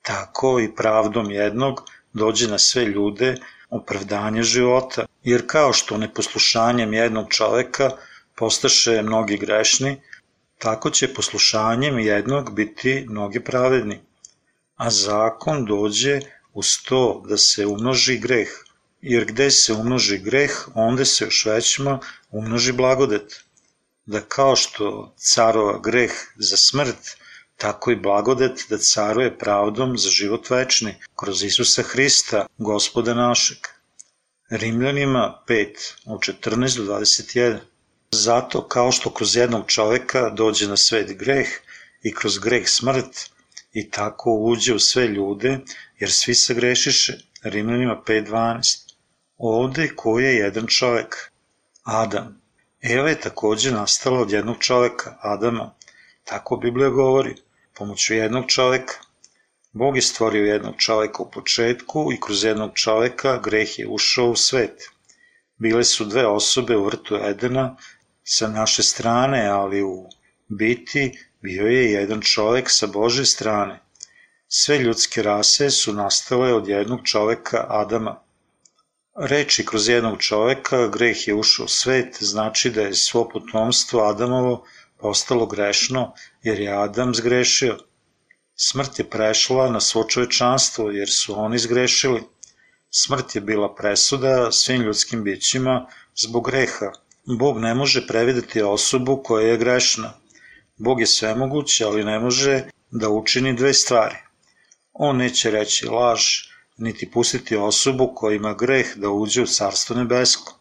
tako 0.02 0.60
i 0.60 0.74
pravdom 0.74 1.30
jednog 1.30 1.82
dođe 2.12 2.48
na 2.48 2.58
sve 2.58 2.84
ljude 2.84 3.34
opravdanje 3.70 4.42
života. 4.42 5.06
Jer 5.24 5.46
kao 5.46 5.72
što 5.72 5.96
neposlušanjem 5.96 6.92
jednog 6.94 7.26
čoveka 7.30 7.90
postaše 8.36 9.02
mnogi 9.02 9.36
grešni, 9.36 10.00
tako 10.58 10.90
će 10.90 11.14
poslušanjem 11.14 11.98
jednog 11.98 12.54
biti 12.54 13.06
mnogi 13.08 13.40
pravedni. 13.40 14.00
A 14.76 14.90
zakon 14.90 15.64
dođe 15.64 16.20
uz 16.52 16.76
to 16.88 17.22
da 17.28 17.36
se 17.36 17.66
umnoži 17.66 18.18
greh, 18.18 18.48
jer 19.00 19.24
gde 19.24 19.50
se 19.50 19.72
umnoži 19.72 20.18
greh, 20.18 20.68
onda 20.74 21.04
se 21.04 21.24
još 21.24 21.44
većma 21.46 21.98
umnoži 22.30 22.72
blagodet. 22.72 23.44
Da 24.06 24.20
kao 24.20 24.56
što 24.56 25.14
carova 25.18 25.78
greh 25.78 26.12
za 26.36 26.56
smrt, 26.56 27.16
tako 27.56 27.90
i 27.90 27.96
blagodet 27.96 28.66
da 28.70 28.78
caruje 28.78 29.38
pravdom 29.38 29.98
za 29.98 30.10
život 30.10 30.50
večni, 30.50 30.94
kroz 31.16 31.42
Isusa 31.42 31.82
Hrista, 31.82 32.46
gospoda 32.58 33.14
našeg. 33.14 33.73
Rimljanima 34.50 35.42
5, 35.46 35.66
od 36.06 36.20
14 36.20 36.76
do 36.76 36.98
21. 36.98 37.58
Zato 38.10 38.68
kao 38.68 38.92
što 38.92 39.10
kroz 39.10 39.36
jednog 39.36 39.64
čoveka 39.66 40.30
dođe 40.30 40.68
na 40.68 40.76
svet 40.76 41.18
greh 41.18 41.48
i 42.02 42.14
kroz 42.14 42.38
greh 42.38 42.68
smrt, 42.68 43.30
i 43.72 43.90
tako 43.90 44.30
uđe 44.30 44.74
u 44.74 44.78
sve 44.78 45.08
ljude, 45.08 45.58
jer 45.98 46.12
svi 46.12 46.34
se 46.34 46.54
grešiše. 46.54 47.18
Rimljanima 47.42 48.02
5.12. 48.06 48.92
Ovde 49.38 49.88
ko 49.96 50.18
je 50.18 50.36
jedan 50.36 50.66
čovek? 50.66 51.30
Adam. 51.82 52.40
Eva 52.82 53.08
je 53.08 53.20
takođe 53.20 53.70
nastala 53.70 54.20
od 54.20 54.30
jednog 54.30 54.56
čoveka, 54.58 55.16
Adama. 55.20 55.74
Tako 56.24 56.56
Biblija 56.56 56.90
govori, 56.90 57.34
pomoću 57.74 58.14
jednog 58.14 58.44
čoveka. 58.48 58.94
Bog 59.74 59.96
je 59.96 60.02
stvorio 60.02 60.44
jednog 60.44 60.74
čoveka 60.78 61.22
u 61.22 61.30
početku 61.30 62.12
i 62.12 62.20
kroz 62.20 62.44
jednog 62.44 62.70
čoveka 62.74 63.38
greh 63.38 63.78
je 63.78 63.88
ušao 63.88 64.26
u 64.30 64.36
svet. 64.36 64.84
Bile 65.56 65.84
su 65.84 66.04
dve 66.04 66.26
osobe 66.26 66.76
u 66.76 66.84
vrtu 66.84 67.16
Edena 67.16 67.76
sa 68.22 68.48
naše 68.48 68.82
strane, 68.82 69.46
ali 69.46 69.82
u 69.82 70.08
biti 70.48 71.18
bio 71.42 71.66
je 71.66 71.92
jedan 71.92 72.20
čovek 72.20 72.70
sa 72.70 72.86
Bože 72.86 73.24
strane. 73.24 73.80
Sve 74.48 74.78
ljudske 74.78 75.22
rase 75.22 75.70
su 75.70 75.92
nastale 75.92 76.54
od 76.54 76.68
jednog 76.68 77.00
čoveka 77.04 77.66
Adama. 77.68 78.22
Reči 79.16 79.66
kroz 79.66 79.88
jednog 79.88 80.22
čoveka, 80.22 80.88
greh 80.88 81.28
je 81.28 81.34
ušao 81.34 81.64
u 81.64 81.68
svet, 81.68 82.16
znači 82.20 82.70
da 82.70 82.82
je 82.82 82.94
svo 82.94 83.28
potomstvo 83.28 84.04
Adamovo 84.08 84.64
postalo 84.98 85.46
grešno, 85.46 86.12
jer 86.42 86.60
je 86.60 86.72
Adam 86.72 87.14
zgrešio. 87.14 87.78
Smrt 88.56 88.98
je 88.98 89.10
prešla 89.10 89.70
na 89.70 89.80
svo 89.80 90.04
čovečanstvo, 90.04 90.90
jer 90.90 91.10
su 91.10 91.40
oni 91.40 91.58
zgrešili. 91.58 92.22
Smrt 92.90 93.34
je 93.34 93.40
bila 93.40 93.74
presuda 93.74 94.52
svim 94.52 94.82
ljudskim 94.82 95.24
bićima 95.24 95.86
zbog 96.14 96.46
greha. 96.46 96.92
Bog 97.38 97.58
ne 97.58 97.74
može 97.74 98.06
prevideti 98.06 98.62
osobu 98.62 99.22
koja 99.22 99.48
je 99.48 99.56
grešna. 99.56 100.12
Bog 100.76 101.00
je 101.00 101.06
svemoguć, 101.06 101.80
ali 101.80 102.04
ne 102.04 102.18
može 102.18 102.64
da 102.90 103.08
učini 103.08 103.56
dve 103.56 103.74
stvari. 103.74 104.16
On 104.92 105.16
neće 105.16 105.50
reći 105.50 105.86
laž, 105.86 106.20
niti 106.76 107.10
pustiti 107.10 107.56
osobu 107.56 108.12
koja 108.14 108.36
ima 108.36 108.54
greh 108.54 108.96
da 108.96 109.08
uđe 109.08 109.42
u 109.42 109.46
carstvo 109.46 109.96
nebesko. 109.96 110.58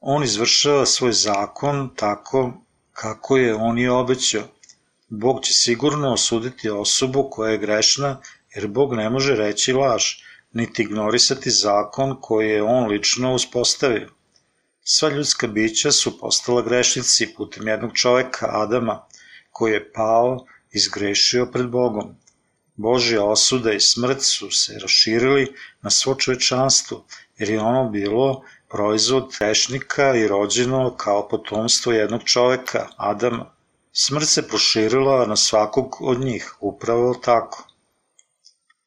On 0.00 0.24
izvršava 0.24 0.86
svoj 0.86 1.12
zakon 1.12 1.90
tako 1.96 2.52
kako 2.92 3.36
je 3.36 3.54
on 3.54 3.78
i 3.78 3.88
obećao. 3.88 4.42
Bog 5.10 5.42
će 5.42 5.52
sigurno 5.52 6.12
osuditi 6.12 6.70
osobu 6.70 7.28
koja 7.30 7.52
je 7.52 7.58
grešna, 7.58 8.20
jer 8.54 8.66
Bog 8.66 8.94
ne 8.94 9.10
može 9.10 9.34
reći 9.34 9.72
laž, 9.72 10.04
niti 10.52 10.82
ignorisati 10.82 11.50
zakon 11.50 12.16
koji 12.20 12.50
je 12.50 12.62
on 12.62 12.86
lično 12.86 13.34
uspostavio. 13.34 14.08
Sva 14.82 15.08
ljudska 15.08 15.46
bića 15.46 15.92
su 15.92 16.18
postala 16.18 16.62
grešnici 16.62 17.34
putem 17.36 17.68
jednog 17.68 17.90
čoveka, 17.94 18.46
Adama, 18.50 19.06
koji 19.50 19.72
je 19.72 19.92
pao 19.92 20.46
i 20.72 20.78
zgrešio 20.78 21.46
pred 21.46 21.68
Bogom. 21.68 22.16
Božja 22.76 23.24
osuda 23.24 23.72
i 23.72 23.80
smrt 23.80 24.22
su 24.22 24.50
se 24.50 24.78
raširili 24.82 25.54
na 25.82 25.90
svo 25.90 26.14
čovečanstvo, 26.14 27.04
jer 27.38 27.50
je 27.50 27.60
ono 27.60 27.88
bilo 27.90 28.42
proizvod 28.68 29.32
grešnika 29.38 30.16
i 30.16 30.28
rođeno 30.28 30.96
kao 30.96 31.28
potomstvo 31.28 31.92
jednog 31.92 32.22
čoveka, 32.24 32.88
Adama. 32.96 33.59
Smrt 33.92 34.28
se 34.28 34.48
proširila 34.48 35.26
na 35.26 35.36
svakog 35.36 35.96
od 36.00 36.20
njih, 36.20 36.54
upravo 36.60 37.14
tako. 37.14 37.64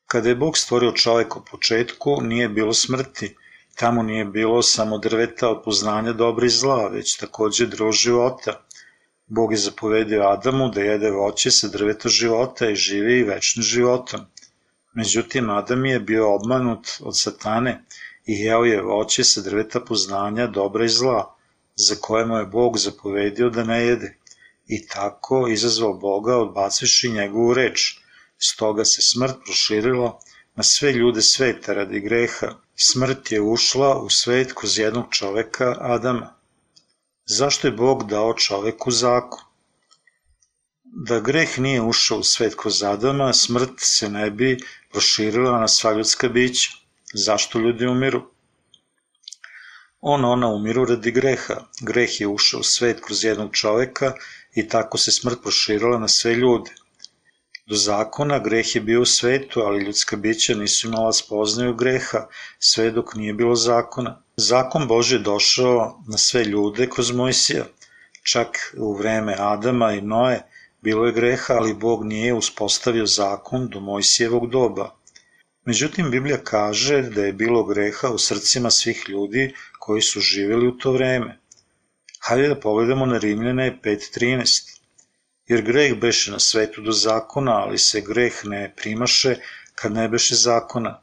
Kada 0.07 0.29
je 0.29 0.35
Bog 0.35 0.57
stvorio 0.57 0.91
čoveka 0.91 1.39
u 1.39 1.45
početku, 1.51 2.21
nije 2.21 2.49
bilo 2.49 2.73
smrti, 2.73 3.35
tamo 3.75 4.03
nije 4.03 4.25
bilo 4.25 4.61
samo 4.61 4.97
drveta 4.97 5.49
od 5.49 5.63
poznanja 5.63 6.13
dobra 6.13 6.45
i 6.45 6.49
zla, 6.49 6.87
već 6.87 7.17
takođe 7.17 7.67
drvo 7.67 7.91
života, 7.91 8.61
Bog 9.27 9.51
je 9.51 9.57
zapovedio 9.57 10.23
Adamu 10.23 10.69
da 10.69 10.81
jede 10.81 11.11
voće 11.11 11.51
sa 11.51 11.67
drveta 11.67 12.09
života 12.09 12.69
i 12.69 12.75
živi 12.75 13.23
večnim 13.23 13.63
životom. 13.63 14.21
Međutim, 14.93 15.49
Adam 15.49 15.85
je 15.85 15.99
bio 15.99 16.35
obmanut 16.35 16.87
od 17.01 17.19
satane 17.19 17.83
i 18.25 18.39
jeo 18.39 18.63
je 18.63 18.81
voće 18.81 19.23
sa 19.23 19.41
drveta 19.41 19.79
poznanja 19.79 20.47
dobra 20.47 20.85
i 20.85 20.89
zla, 20.89 21.35
za 21.75 21.95
koje 22.01 22.25
mu 22.25 22.37
je 22.37 22.45
Bog 22.45 22.77
zapovedio 22.77 23.49
da 23.49 23.63
ne 23.63 23.85
jede. 23.85 24.17
I 24.68 24.88
tako 24.88 25.47
izazvao 25.47 25.93
Boga 25.93 26.38
odbaciši 26.38 27.09
njegovu 27.09 27.53
reč. 27.53 27.97
Stoga 28.38 28.86
se 28.86 29.01
smrt 29.01 29.36
proširila 29.45 30.20
na 30.55 30.64
sve 30.64 30.91
ljude 30.91 31.22
sveta 31.22 31.74
radi 31.74 31.99
greha. 31.99 32.47
Smrt 32.76 33.32
je 33.32 33.41
ušla 33.41 34.01
u 34.01 34.09
svet 34.09 34.53
kroz 34.53 34.78
jednog 34.78 35.05
čoveka 35.11 35.76
Adama. 35.80 36.36
Zašto 37.26 37.68
je 37.68 37.72
Bog 37.72 38.09
dao 38.09 38.34
čoveku 38.34 38.91
zakon? 38.91 39.39
Da 40.84 41.20
greh 41.20 41.59
nije 41.59 41.82
ušao 41.82 42.18
u 42.18 42.24
svet 42.24 42.55
kroz 42.55 42.84
Adama, 42.84 43.34
smrt 43.34 43.72
se 43.78 44.09
ne 44.09 44.32
bi 44.32 44.57
proširila 44.91 45.59
na 45.59 45.68
sva 45.68 45.93
ljudska 45.93 46.30
bića. 46.30 46.72
Zašto 47.14 47.59
ljudi 47.59 47.88
umiru? 47.88 48.22
On, 50.01 50.26
ona 50.26 50.47
umiru 50.47 50.86
radi 50.86 51.11
greha. 51.11 51.55
Greh 51.82 52.22
je 52.22 52.28
ušao 52.28 52.59
u 52.59 52.64
svet 52.64 53.01
kroz 53.05 53.24
jednog 53.24 53.53
čoveka 53.53 54.14
i 54.55 54.67
tako 54.67 54.97
se 54.97 55.11
smrt 55.11 55.41
proširila 55.41 55.99
na 55.99 56.07
sve 56.07 56.35
ljude. 56.35 56.71
Do 57.65 57.75
zakona 57.75 58.39
greh 58.39 58.75
je 58.75 58.81
bio 58.81 59.01
u 59.01 59.05
svetu, 59.05 59.61
ali 59.61 59.83
ljudska 59.83 60.17
bića 60.17 60.55
nisu 60.55 60.87
imala 60.87 61.13
spoznaju 61.13 61.75
greha, 61.75 62.27
sve 62.59 62.91
dok 62.91 63.15
nije 63.15 63.33
bilo 63.33 63.55
zakona. 63.55 64.21
Zakon 64.37 64.87
Bože 64.87 65.15
je 65.15 65.19
došao 65.19 66.03
na 66.07 66.17
sve 66.17 66.43
ljude 66.43 66.89
kroz 66.89 67.11
Mojsija. 67.11 67.65
Čak 68.23 68.73
u 68.77 68.93
vreme 68.97 69.35
Adama 69.39 69.93
i 69.93 70.01
Noe 70.01 70.41
bilo 70.81 71.05
je 71.05 71.11
greha, 71.11 71.53
ali 71.53 71.73
Bog 71.73 72.03
nije 72.03 72.33
uspostavio 72.33 73.05
zakon 73.05 73.67
do 73.67 73.79
Mojsijevog 73.79 74.49
doba. 74.49 74.95
Međutim, 75.65 76.11
Biblija 76.11 76.37
kaže 76.43 77.01
da 77.01 77.25
je 77.25 77.33
bilo 77.33 77.63
greha 77.63 78.09
u 78.09 78.17
srcima 78.17 78.69
svih 78.69 79.05
ljudi 79.07 79.53
koji 79.79 80.01
su 80.01 80.19
živjeli 80.19 80.67
u 80.67 80.77
to 80.77 80.91
vreme. 80.91 81.39
Hajde 82.26 82.47
da 82.47 82.55
pogledamo 82.59 83.05
na 83.05 83.17
Rimljane 83.17 83.80
5.13. 83.84 84.80
Jer 85.47 85.61
greh 85.61 85.95
beše 85.99 86.32
na 86.32 86.38
svetu 86.39 86.82
do 86.82 86.91
zakona, 86.91 87.55
ali 87.63 87.78
se 87.78 88.01
greh 88.01 88.38
ne 88.43 88.61
primaše 88.78 89.34
kad 89.76 89.91
ne 89.91 90.05
beše 90.09 90.36
zakona. 90.36 90.93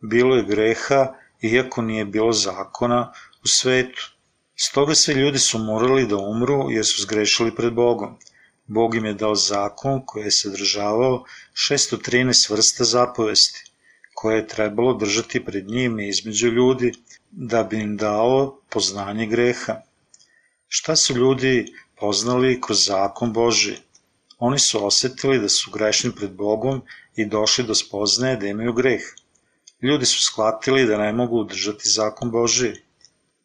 Bilo 0.00 0.36
je 0.36 0.44
greha 0.44 1.00
iako 1.42 1.82
nije 1.82 2.04
bilo 2.04 2.32
zakona 2.32 3.12
u 3.44 3.48
svetu. 3.48 4.06
Stoga 4.56 4.94
sve 4.94 5.14
ljudi 5.14 5.38
su 5.38 5.58
morali 5.58 6.06
da 6.06 6.16
umru 6.16 6.70
jer 6.70 6.86
su 6.86 7.02
zgrešili 7.02 7.54
pred 7.54 7.72
Bogom. 7.72 8.16
Bog 8.66 8.94
im 8.94 9.04
je 9.04 9.14
dao 9.14 9.34
zakon 9.34 10.00
koji 10.06 10.24
je 10.24 10.30
sadržavao 10.30 11.24
613 11.52 12.52
vrsta 12.52 12.84
zapovesti, 12.84 13.70
koje 14.14 14.36
je 14.36 14.46
trebalo 14.46 14.94
držati 14.94 15.44
pred 15.44 15.68
njim 15.68 16.00
i 16.00 16.08
između 16.08 16.48
ljudi, 16.48 16.92
da 17.30 17.62
bi 17.62 17.80
im 17.80 17.96
dao 17.96 18.58
poznanje 18.70 19.26
greha. 19.26 19.80
Šta 20.72 20.94
su 20.96 21.14
ljudi 21.14 21.74
poznali 22.00 22.60
kroz 22.60 22.84
zakon 22.86 23.32
Boži? 23.32 23.72
Oni 24.38 24.58
su 24.58 24.86
osetili 24.86 25.38
da 25.38 25.48
su 25.48 25.70
grešni 25.70 26.10
pred 26.18 26.30
Bogom 26.30 26.82
i 27.16 27.26
došli 27.26 27.64
do 27.64 27.74
spoznaje 27.74 28.36
da 28.36 28.46
imaju 28.46 28.72
greh. 28.72 29.08
Ljudi 29.82 30.06
su 30.06 30.22
shvatili 30.24 30.86
da 30.86 30.98
ne 30.98 31.12
mogu 31.12 31.42
držati 31.44 31.88
zakon 31.88 32.30
Boži. 32.30 32.70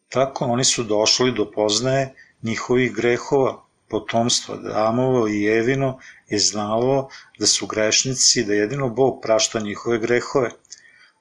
Tako 0.08 0.44
oni 0.44 0.64
su 0.64 0.84
došli 0.84 1.32
do 1.32 1.50
poznaje 1.50 2.14
njihovih 2.42 2.94
grehova, 2.94 3.62
potomstvo 3.88 4.54
Adamovo 4.54 5.28
i 5.28 5.44
Evino 5.46 5.98
je 6.28 6.38
znalo 6.38 7.08
da 7.38 7.46
su 7.46 7.66
grešnici, 7.66 8.44
da 8.44 8.54
jedino 8.54 8.88
Bog 8.88 9.20
prašta 9.22 9.60
njihove 9.60 9.98
grehove, 9.98 10.50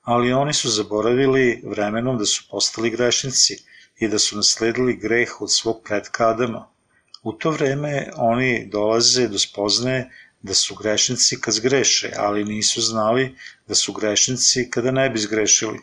ali 0.01 0.33
oni 0.33 0.53
su 0.53 0.69
zaboravili 0.69 1.61
vremenom 1.65 2.17
da 2.17 2.25
su 2.25 2.43
postali 2.51 2.89
grešnici 2.89 3.63
i 3.99 4.07
da 4.07 4.19
su 4.19 4.35
nasledili 4.35 4.97
greh 4.97 5.41
od 5.41 5.51
svog 5.51 5.81
predka 5.83 6.29
Adama. 6.29 6.67
U 7.23 7.33
to 7.33 7.51
vreme 7.51 8.09
oni 8.15 8.65
dolaze 8.71 9.27
do 9.27 9.39
spoznaje 9.39 10.09
da 10.41 10.53
su 10.53 10.75
grešnici 10.75 11.41
kad 11.41 11.53
zgreše, 11.53 12.11
ali 12.17 12.43
nisu 12.43 12.81
znali 12.81 13.35
da 13.67 13.75
su 13.75 13.93
grešnici 13.93 14.69
kada 14.69 14.91
ne 14.91 15.09
bi 15.09 15.19
zgrešili. 15.19 15.79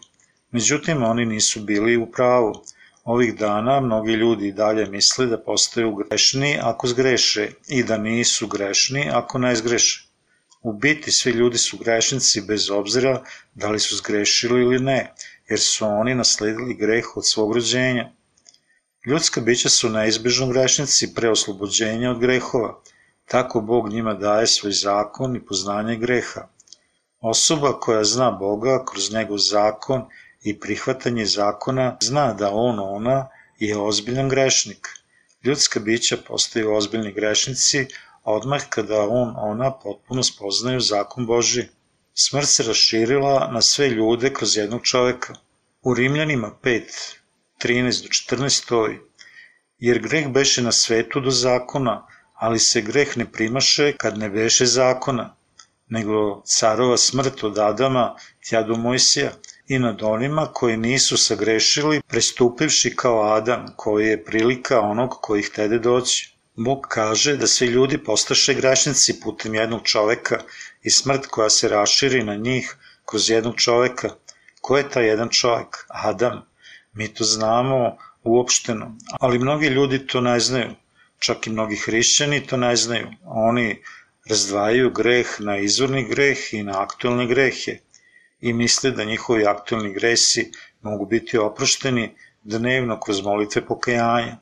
Međutim, 0.50 1.02
oni 1.02 1.26
nisu 1.26 1.60
bili 1.60 1.96
u 1.96 2.06
pravu. 2.10 2.52
Ovih 3.04 3.34
dana 3.38 3.80
mnogi 3.80 4.12
ljudi 4.12 4.52
dalje 4.52 4.86
misle 4.86 5.26
da 5.26 5.38
postaju 5.44 5.94
grešni 5.94 6.58
ako 6.62 6.86
zgreše 6.86 7.48
i 7.68 7.82
da 7.84 7.98
nisu 7.98 8.46
grešni 8.46 9.10
ako 9.12 9.38
ne 9.38 9.56
zgreše. 9.56 10.08
U 10.62 10.72
biti 10.72 11.12
svi 11.12 11.30
ljudi 11.30 11.58
su 11.58 11.78
grešnici 11.78 12.40
bez 12.40 12.70
obzira 12.70 13.22
da 13.54 13.68
li 13.68 13.80
su 13.80 13.96
zgrešili 13.96 14.60
ili 14.62 14.78
ne, 14.78 15.14
jer 15.53 15.61
su 15.61 15.86
oni 15.86 16.14
nasledili 16.14 16.74
greh 16.74 17.16
od 17.16 17.26
svog 17.28 17.55
rođenja. 17.55 18.11
Ljudska 19.07 19.40
bića 19.40 19.68
su 19.68 19.88
neizbežno 19.88 20.46
grešnici 20.46 21.14
pre 21.14 21.30
oslobođenja 21.30 22.11
od 22.11 22.18
grehova, 22.20 22.80
tako 23.28 23.61
Bog 23.61 23.88
njima 23.88 24.14
daje 24.14 24.46
svoj 24.46 24.72
zakon 24.72 25.36
i 25.36 25.44
poznanje 25.46 25.96
greha. 25.96 26.46
Osoba 27.20 27.72
koja 27.80 28.05
zna 28.05 28.30
Boga 28.30 28.84
kroz 28.84 29.12
njegov 29.12 29.38
zakon 29.38 30.07
i 30.42 30.61
prihvatanje 30.61 31.26
zakona 31.26 31.96
zna 32.00 32.32
da 32.32 32.50
on, 32.53 32.78
ona 32.78 33.28
je 33.59 33.78
ozbiljan 33.78 34.28
grešnik. 34.28 34.88
Ljudska 35.44 35.80
bića 35.80 36.16
postaju 36.28 36.74
ozbiljni 36.74 37.12
grešnici 37.12 37.86
odmah 38.24 38.68
kada 38.68 39.03
on, 39.03 39.34
ona 39.36 39.70
potpuno 39.78 40.22
spoznaju 40.22 40.80
zakon 40.80 41.26
Boži. 41.26 41.68
Smrt 42.14 42.48
se 42.48 42.62
raširila 42.62 43.50
na 43.52 43.62
sve 43.62 43.88
ljude 43.88 44.32
kroz 44.34 44.56
jednog 44.56 44.82
čoveka. 44.82 45.34
U 45.82 45.94
Rimljanima 45.94 46.50
5, 46.62 46.82
13 47.64 48.02
do 48.02 48.36
14 48.36 48.48
stoji, 48.48 48.98
jer 49.78 49.98
greh 49.98 50.28
beše 50.28 50.62
na 50.62 50.72
svetu 50.72 51.20
do 51.20 51.30
zakona, 51.30 52.06
ali 52.34 52.58
se 52.58 52.80
greh 52.80 53.16
ne 53.16 53.32
primaše 53.32 53.92
kad 53.96 54.18
ne 54.18 54.28
beše 54.30 54.66
zakona, 54.66 55.36
nego 55.88 56.42
carova 56.46 56.96
smrt 56.96 57.44
od 57.44 57.58
Adama 57.58 58.16
tja 58.48 58.62
do 58.62 58.76
Mojsija, 58.76 59.32
i 59.66 59.78
nad 59.78 60.02
onima 60.02 60.46
koji 60.52 60.76
nisu 60.76 61.16
sagrešili, 61.16 62.00
prestupivši 62.08 62.96
kao 62.96 63.22
Adam, 63.22 63.66
koji 63.76 64.06
je 64.06 64.24
prilika 64.24 64.80
onog 64.80 65.10
koji 65.20 65.42
htede 65.42 65.78
doći. 65.78 66.32
Bog 66.57 66.86
kaže 66.88 67.36
da 67.36 67.46
svi 67.46 67.66
ljudi 67.66 67.98
postaše 68.05 68.55
grešnici 68.55 69.20
putem 69.20 69.55
jednog 69.55 69.82
čoveka 69.84 70.38
i 70.82 70.90
smrt 70.90 71.26
koja 71.26 71.50
se 71.50 71.68
raširi 71.68 72.24
na 72.24 72.34
njih 72.36 72.76
kroz 73.05 73.30
jednog 73.30 73.57
čoveka. 73.57 74.11
Ko 74.61 74.76
je 74.76 74.88
taj 74.88 75.07
jedan 75.07 75.28
čovek? 75.28 75.84
Adam. 75.88 76.42
Mi 76.92 77.09
to 77.14 77.24
znamo 77.24 77.96
uopšteno, 78.24 78.96
ali 79.20 79.38
mnogi 79.38 79.66
ljudi 79.66 80.07
to 80.07 80.20
ne 80.20 80.40
znaju. 80.40 80.70
Čak 81.18 81.46
i 81.46 81.50
mnogi 81.50 81.76
hrišćani 81.76 82.46
to 82.46 82.57
ne 82.57 82.76
znaju. 82.76 83.09
Oni 83.24 83.82
razdvajaju 84.28 84.90
greh 84.90 85.26
na 85.38 85.59
izvorni 85.59 86.05
greh 86.09 86.55
i 86.55 86.62
na 86.62 86.82
aktualne 86.82 87.26
grehe 87.26 87.78
i 88.40 88.53
misle 88.53 88.90
da 88.90 89.05
njihovi 89.05 89.46
aktualni 89.46 89.92
gresi 89.92 90.53
mogu 90.82 91.07
biti 91.07 91.38
oprošteni 91.38 92.14
dnevno 92.42 93.00
kroz 93.00 93.20
molitve 93.22 93.66
pokajanja. 93.66 94.36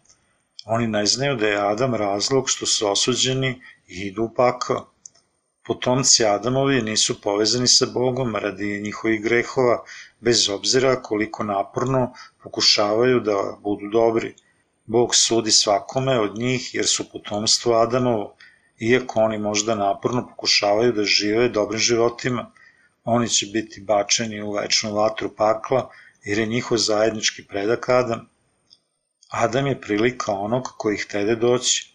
Oni 0.67 0.87
ne 0.87 1.07
znaju 1.07 1.37
da 1.37 1.47
je 1.47 1.71
Adam 1.71 1.95
razlog 1.95 2.51
što 2.51 2.67
su 2.67 2.91
osuđeni 2.91 3.63
i 3.89 4.01
idu 4.07 4.23
u 4.23 4.35
pakao. 4.35 4.93
Potomci 5.67 6.25
Adamovi 6.25 6.83
nisu 6.83 7.21
povezani 7.21 7.69
sa 7.69 7.87
Bogom 7.95 8.37
radi 8.37 8.81
njihovih 8.81 9.23
grehova, 9.23 9.85
bez 10.21 10.49
obzira 10.49 11.03
koliko 11.03 11.45
naporno 11.45 12.13
pokušavaju 12.43 13.21
da 13.21 13.57
budu 13.63 13.89
dobri. 13.93 14.35
Bog 14.87 15.15
sudi 15.15 15.51
svakome 15.51 16.21
od 16.21 16.39
njih 16.39 16.75
jer 16.75 16.87
su 16.87 17.11
potomstvo 17.13 17.75
Adamovo, 17.75 18.37
iako 18.79 19.21
oni 19.21 19.39
možda 19.39 19.75
naporno 19.75 20.27
pokušavaju 20.29 20.93
da 20.93 21.05
žive 21.05 21.49
dobrim 21.49 21.81
životima– 21.81 22.51
oni 23.05 23.29
će 23.29 23.47
biti 23.47 23.81
bačeni 23.81 24.43
u 24.43 24.53
večnu 24.53 24.95
vatru 24.95 25.31
pakla, 25.37 25.91
jer 26.25 26.39
je 26.39 26.47
njihov 26.47 26.79
zajednički 26.79 27.47
predak 27.47 27.89
Adam. 27.89 28.29
Adam 29.31 29.67
je 29.67 29.81
prilika 29.81 30.33
onog 30.33 30.69
koji 30.79 30.97
htede 30.97 31.37
doći. 31.37 31.95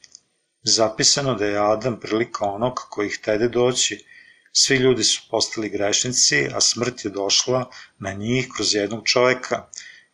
Zapisano 0.64 1.34
da 1.36 1.46
je 1.46 1.72
Adam 1.72 2.00
prilika 2.00 2.46
onog 2.46 2.74
koji 2.90 3.10
htede 3.10 3.50
doći. 3.50 4.06
Svi 4.52 4.76
ljudi 4.76 5.04
su 5.04 5.22
postali 5.30 5.70
grešnici, 5.70 6.48
a 6.54 6.62
smrt 6.62 7.06
je 7.06 7.12
došla 7.12 7.70
na 8.00 8.14
njih 8.14 8.48
kroz 8.56 8.76
jednog 8.76 9.06
čoveka. 9.06 9.68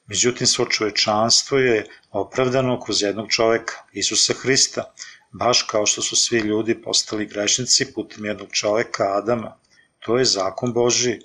Međutim, 0.06 0.48
svo 0.48 0.66
čovečanstvo 0.66 1.58
je 1.58 1.86
opravdano 2.12 2.80
kroz 2.80 3.02
jednog 3.02 3.30
čoveka, 3.30 3.74
Isusa 3.94 4.34
Hrista, 4.34 4.94
baš 5.32 5.62
kao 5.62 5.86
što 5.86 6.02
su 6.02 6.16
svi 6.16 6.40
ljudi 6.40 6.82
postali 6.82 7.26
grešnici 7.26 7.94
putem 7.94 8.26
jednog 8.26 8.50
čoveka, 8.52 9.18
Adama. 9.18 9.58
To 10.00 10.18
je 10.18 10.26
zakon 10.26 10.74
Boži. 10.74 11.20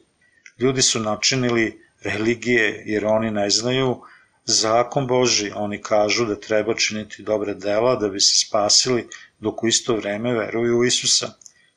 Ljudi 0.58 0.82
su 0.82 1.00
načinili 1.00 1.82
religije 2.02 2.82
jer 2.86 3.06
oni 3.06 3.30
ne 3.30 3.50
znaju 3.50 4.02
zakon 4.46 5.06
Boži. 5.06 5.52
Oni 5.54 5.82
kažu 5.82 6.24
da 6.26 6.40
treba 6.40 6.74
činiti 6.74 7.22
dobre 7.22 7.54
dela 7.54 7.96
da 7.96 8.08
bi 8.08 8.20
se 8.20 8.46
spasili 8.46 9.08
dok 9.38 9.62
u 9.62 9.68
isto 9.68 9.96
vreme 9.96 10.34
veruju 10.34 10.78
u 10.78 10.84
Isusa. 10.84 11.32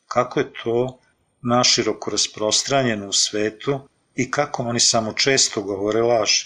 Kako 0.08 0.40
je 0.40 0.54
to 0.64 1.00
naširoko 1.42 2.12
rasprostranjeno 2.12 3.08
u 3.08 3.14
svetu 3.14 3.80
i 4.16 4.32
kako 4.32 4.64
oni 4.64 4.80
samo 4.80 5.14
često 5.14 5.62
govore 5.62 6.02
laži. 6.02 6.46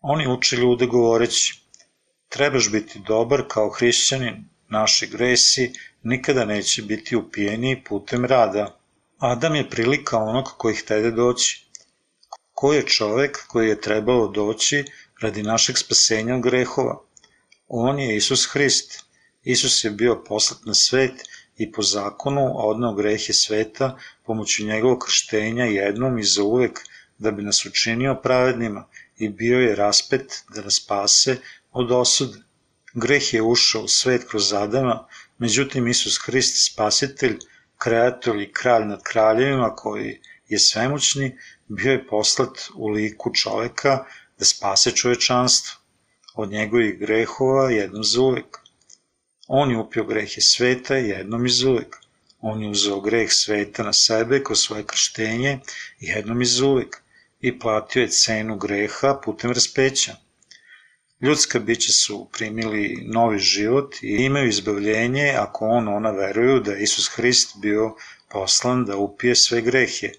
Oni 0.00 0.26
uče 0.28 0.56
ljude 0.56 0.86
govoreći, 0.86 1.60
trebaš 2.28 2.70
biti 2.70 2.98
dobar 3.06 3.42
kao 3.48 3.68
hrišćanin, 3.68 4.44
naši 4.68 5.06
gresi 5.06 5.72
nikada 6.02 6.44
neće 6.44 6.82
biti 6.82 7.16
upijeni 7.16 7.84
putem 7.84 8.24
rada. 8.24 8.78
Adam 9.18 9.54
je 9.54 9.70
prilika 9.70 10.18
onog 10.18 10.44
koji 10.58 10.74
htede 10.74 11.10
doći. 11.10 11.64
Ko 12.52 12.72
je 12.72 12.86
čovek 12.86 13.46
koji 13.48 13.68
je 13.68 13.80
trebalo 13.80 14.28
doći 14.28 14.84
radi 15.20 15.42
našeg 15.42 15.78
spasenja 15.78 16.34
od 16.34 16.42
grehova? 16.42 17.00
On 17.68 17.98
je 17.98 18.16
Isus 18.16 18.46
Hrist. 18.52 19.04
Isus 19.44 19.84
je 19.84 19.90
bio 19.90 20.24
poslat 20.24 20.64
na 20.64 20.74
svet 20.74 21.12
i 21.56 21.72
po 21.72 21.82
zakonu 21.82 22.52
odnao 22.54 22.94
grehe 22.94 23.32
sveta 23.32 23.98
pomoću 24.26 24.64
njegovog 24.66 25.04
krštenja 25.04 25.64
jednom 25.64 26.18
i 26.18 26.24
za 26.24 26.42
uvek 26.42 26.80
da 27.18 27.30
bi 27.30 27.42
nas 27.42 27.66
učinio 27.66 28.20
pravednima 28.22 28.88
i 29.18 29.28
bio 29.28 29.60
je 29.60 29.76
raspet 29.76 30.44
da 30.54 30.62
nas 30.62 30.80
spase 30.84 31.36
od 31.72 31.92
osude. 31.92 32.38
Greh 32.94 33.34
je 33.34 33.42
ušao 33.42 33.82
u 33.82 33.88
svet 33.88 34.28
kroz 34.30 34.52
Adama, 34.52 35.06
međutim 35.38 35.88
Isus 35.88 36.18
Hrist, 36.26 36.72
spasitelj, 36.72 37.38
kreator 37.78 38.40
i 38.40 38.52
kralj 38.52 38.84
nad 38.84 39.02
kraljevima 39.02 39.74
koji 39.74 40.20
je 40.48 40.58
svemoćni, 40.58 41.38
bio 41.68 41.92
je 41.92 42.06
poslat 42.06 42.58
u 42.74 42.88
liku 42.88 43.34
čoveka 43.34 44.04
da 44.38 44.44
spase 44.44 44.90
čovečanstvo 44.90 45.80
od 46.34 46.50
njegovih 46.50 46.98
grehova 46.98 47.70
jednom 47.70 48.04
za 48.04 48.20
uvek. 48.20 48.58
On 49.48 49.70
je 49.70 49.78
upio 49.78 50.04
grehe 50.04 50.40
sveta 50.40 50.96
jednom 50.96 51.46
iz 51.46 51.62
uvek. 51.62 51.96
On 52.40 52.62
je 52.62 52.68
uzeo 52.68 53.00
greh 53.00 53.32
sveta 53.32 53.82
na 53.82 53.92
sebe 53.92 54.42
kroz 54.44 54.60
svoje 54.60 54.84
krštenje 54.86 55.58
jednom 56.00 56.42
iz 56.42 56.60
uvek 56.60 57.02
i 57.40 57.58
platio 57.58 58.02
je 58.02 58.08
cenu 58.08 58.56
greha 58.56 59.20
putem 59.24 59.52
raspeća. 59.52 60.16
Ljudska 61.20 61.58
bića 61.58 61.92
su 61.92 62.28
primili 62.32 63.04
novi 63.12 63.38
život 63.38 63.94
i 64.02 64.08
imaju 64.08 64.48
izbavljenje 64.48 65.34
ako 65.38 65.66
on, 65.66 65.88
ona 65.88 66.10
veruju 66.10 66.60
da 66.60 66.72
je 66.72 66.82
Isus 66.82 67.08
Hrist 67.08 67.56
bio 67.56 67.94
poslan 68.30 68.84
da 68.84 68.96
upije 68.96 69.36
sve 69.36 69.60
grehe, 69.60 70.10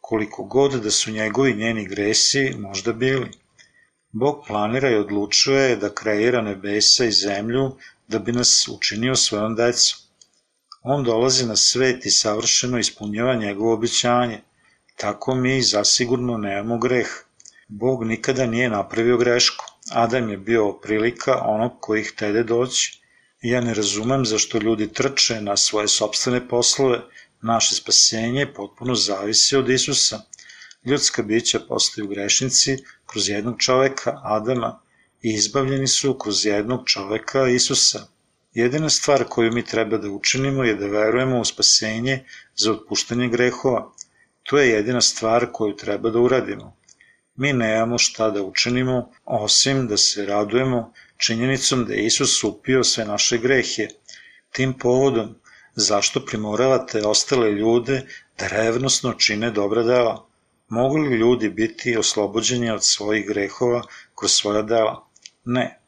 koliko 0.00 0.44
god 0.44 0.82
da 0.82 0.90
su 0.90 1.10
njegovi 1.10 1.54
njeni 1.54 1.86
gresi 1.88 2.54
možda 2.58 2.92
bili. 2.92 3.30
Bog 4.16 4.44
planira 4.46 4.90
i 4.90 4.96
odlučuje 4.96 5.76
da 5.76 5.88
kreira 5.94 6.40
nebesa 6.42 7.04
i 7.04 7.12
zemlju 7.12 7.62
da 8.08 8.18
bi 8.18 8.32
nas 8.32 8.68
učinio 8.68 9.16
svojom 9.16 9.54
decom. 9.54 9.98
On 10.82 11.04
dolazi 11.04 11.46
na 11.46 11.56
svet 11.56 12.06
i 12.06 12.10
savršeno 12.10 12.78
ispunjava 12.78 13.34
njegovo 13.34 13.72
običanje. 13.74 14.40
tako 14.96 15.34
mi 15.34 15.62
zasigurno 15.62 16.36
nemamo 16.38 16.78
greh. 16.78 17.08
Bog 17.68 18.04
nikada 18.04 18.46
nije 18.46 18.68
napravio 18.70 19.16
grešku. 19.18 19.64
Adam 19.90 20.30
je 20.30 20.36
bio 20.36 20.72
prilika 20.72 21.42
onog 21.44 21.72
koji 21.80 22.04
htede 22.04 22.42
doći. 22.42 23.00
Ja 23.42 23.60
ne 23.60 23.74
razumem 23.74 24.26
zašto 24.26 24.58
ljudi 24.58 24.92
trče 24.92 25.40
na 25.40 25.56
svoje 25.56 25.88
sobstvene 25.88 26.48
poslove. 26.48 27.00
Naše 27.42 27.74
spasenje 27.74 28.52
potpuno 28.52 28.94
zavisi 28.94 29.56
od 29.56 29.70
Isusa. 29.70 30.20
Ljudska 30.84 31.22
bića 31.22 31.60
postaju 31.68 32.08
grešnici 32.08 32.76
kroz 33.06 33.28
jednog 33.28 33.58
čoveka, 33.58 34.20
Adama, 34.22 34.80
i 35.22 35.34
izbavljeni 35.34 35.86
su 35.86 36.18
kroz 36.18 36.46
jednog 36.46 36.80
čoveka, 36.86 37.48
Isusa. 37.48 38.06
Jedina 38.54 38.90
stvar 38.90 39.24
koju 39.28 39.52
mi 39.52 39.64
treba 39.64 39.98
da 39.98 40.10
učinimo 40.10 40.64
je 40.64 40.74
da 40.74 40.86
verujemo 40.86 41.40
u 41.40 41.44
spasenje 41.44 42.24
za 42.56 42.72
otpuštanje 42.72 43.28
grehova. 43.28 43.92
To 44.42 44.58
je 44.58 44.68
jedina 44.70 45.00
stvar 45.00 45.46
koju 45.52 45.76
treba 45.76 46.10
da 46.10 46.20
uradimo. 46.20 46.76
Mi 47.36 47.52
nemamo 47.52 47.98
šta 47.98 48.30
da 48.30 48.42
učinimo, 48.42 49.10
osim 49.24 49.88
da 49.88 49.96
se 49.96 50.26
radujemo 50.26 50.92
činjenicom 51.16 51.84
da 51.84 51.94
je 51.94 52.06
Isus 52.06 52.44
upio 52.44 52.84
sve 52.84 53.04
naše 53.04 53.38
grehe. 53.38 53.88
Tim 54.52 54.78
povodom, 54.78 55.34
zašto 55.74 56.26
primoravate 56.26 57.02
ostale 57.06 57.50
ljude 57.52 58.02
da 58.38 58.48
revnosno 58.48 59.14
čine 59.14 59.50
dobra 59.50 59.82
dela? 59.82 60.33
Mogu 60.68 60.96
li 60.96 61.16
ljudi 61.16 61.48
biti 61.48 61.96
oslobođeni 61.96 62.70
od 62.70 62.84
svojih 62.84 63.26
grehova 63.26 63.82
kroz 64.14 64.32
svoja 64.32 64.62
dela? 64.62 65.08
Ne. 65.44 65.80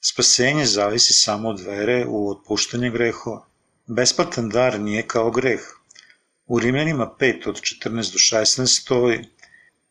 Spasenje 0.00 0.66
zavisi 0.66 1.12
samo 1.12 1.48
od 1.48 1.60
vere 1.60 2.04
u 2.08 2.30
otpuštanje 2.30 2.90
grehova. 2.90 3.46
Besplatan 3.86 4.48
dar 4.48 4.80
nije 4.80 5.06
kao 5.06 5.30
greh. 5.30 5.60
U 6.46 6.58
Rimljanima 6.58 7.10
5 7.18 7.48
od 7.48 7.60
14 7.60 8.12
do 8.12 8.18
16 8.38 8.66
stoji 8.82 9.24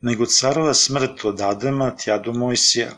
nego 0.01 0.25
carova 0.25 0.73
smrt 0.73 1.25
od 1.25 1.41
Adama 1.41 1.95
tja 1.95 2.17
do 2.17 2.33
Mojsija 2.33 2.91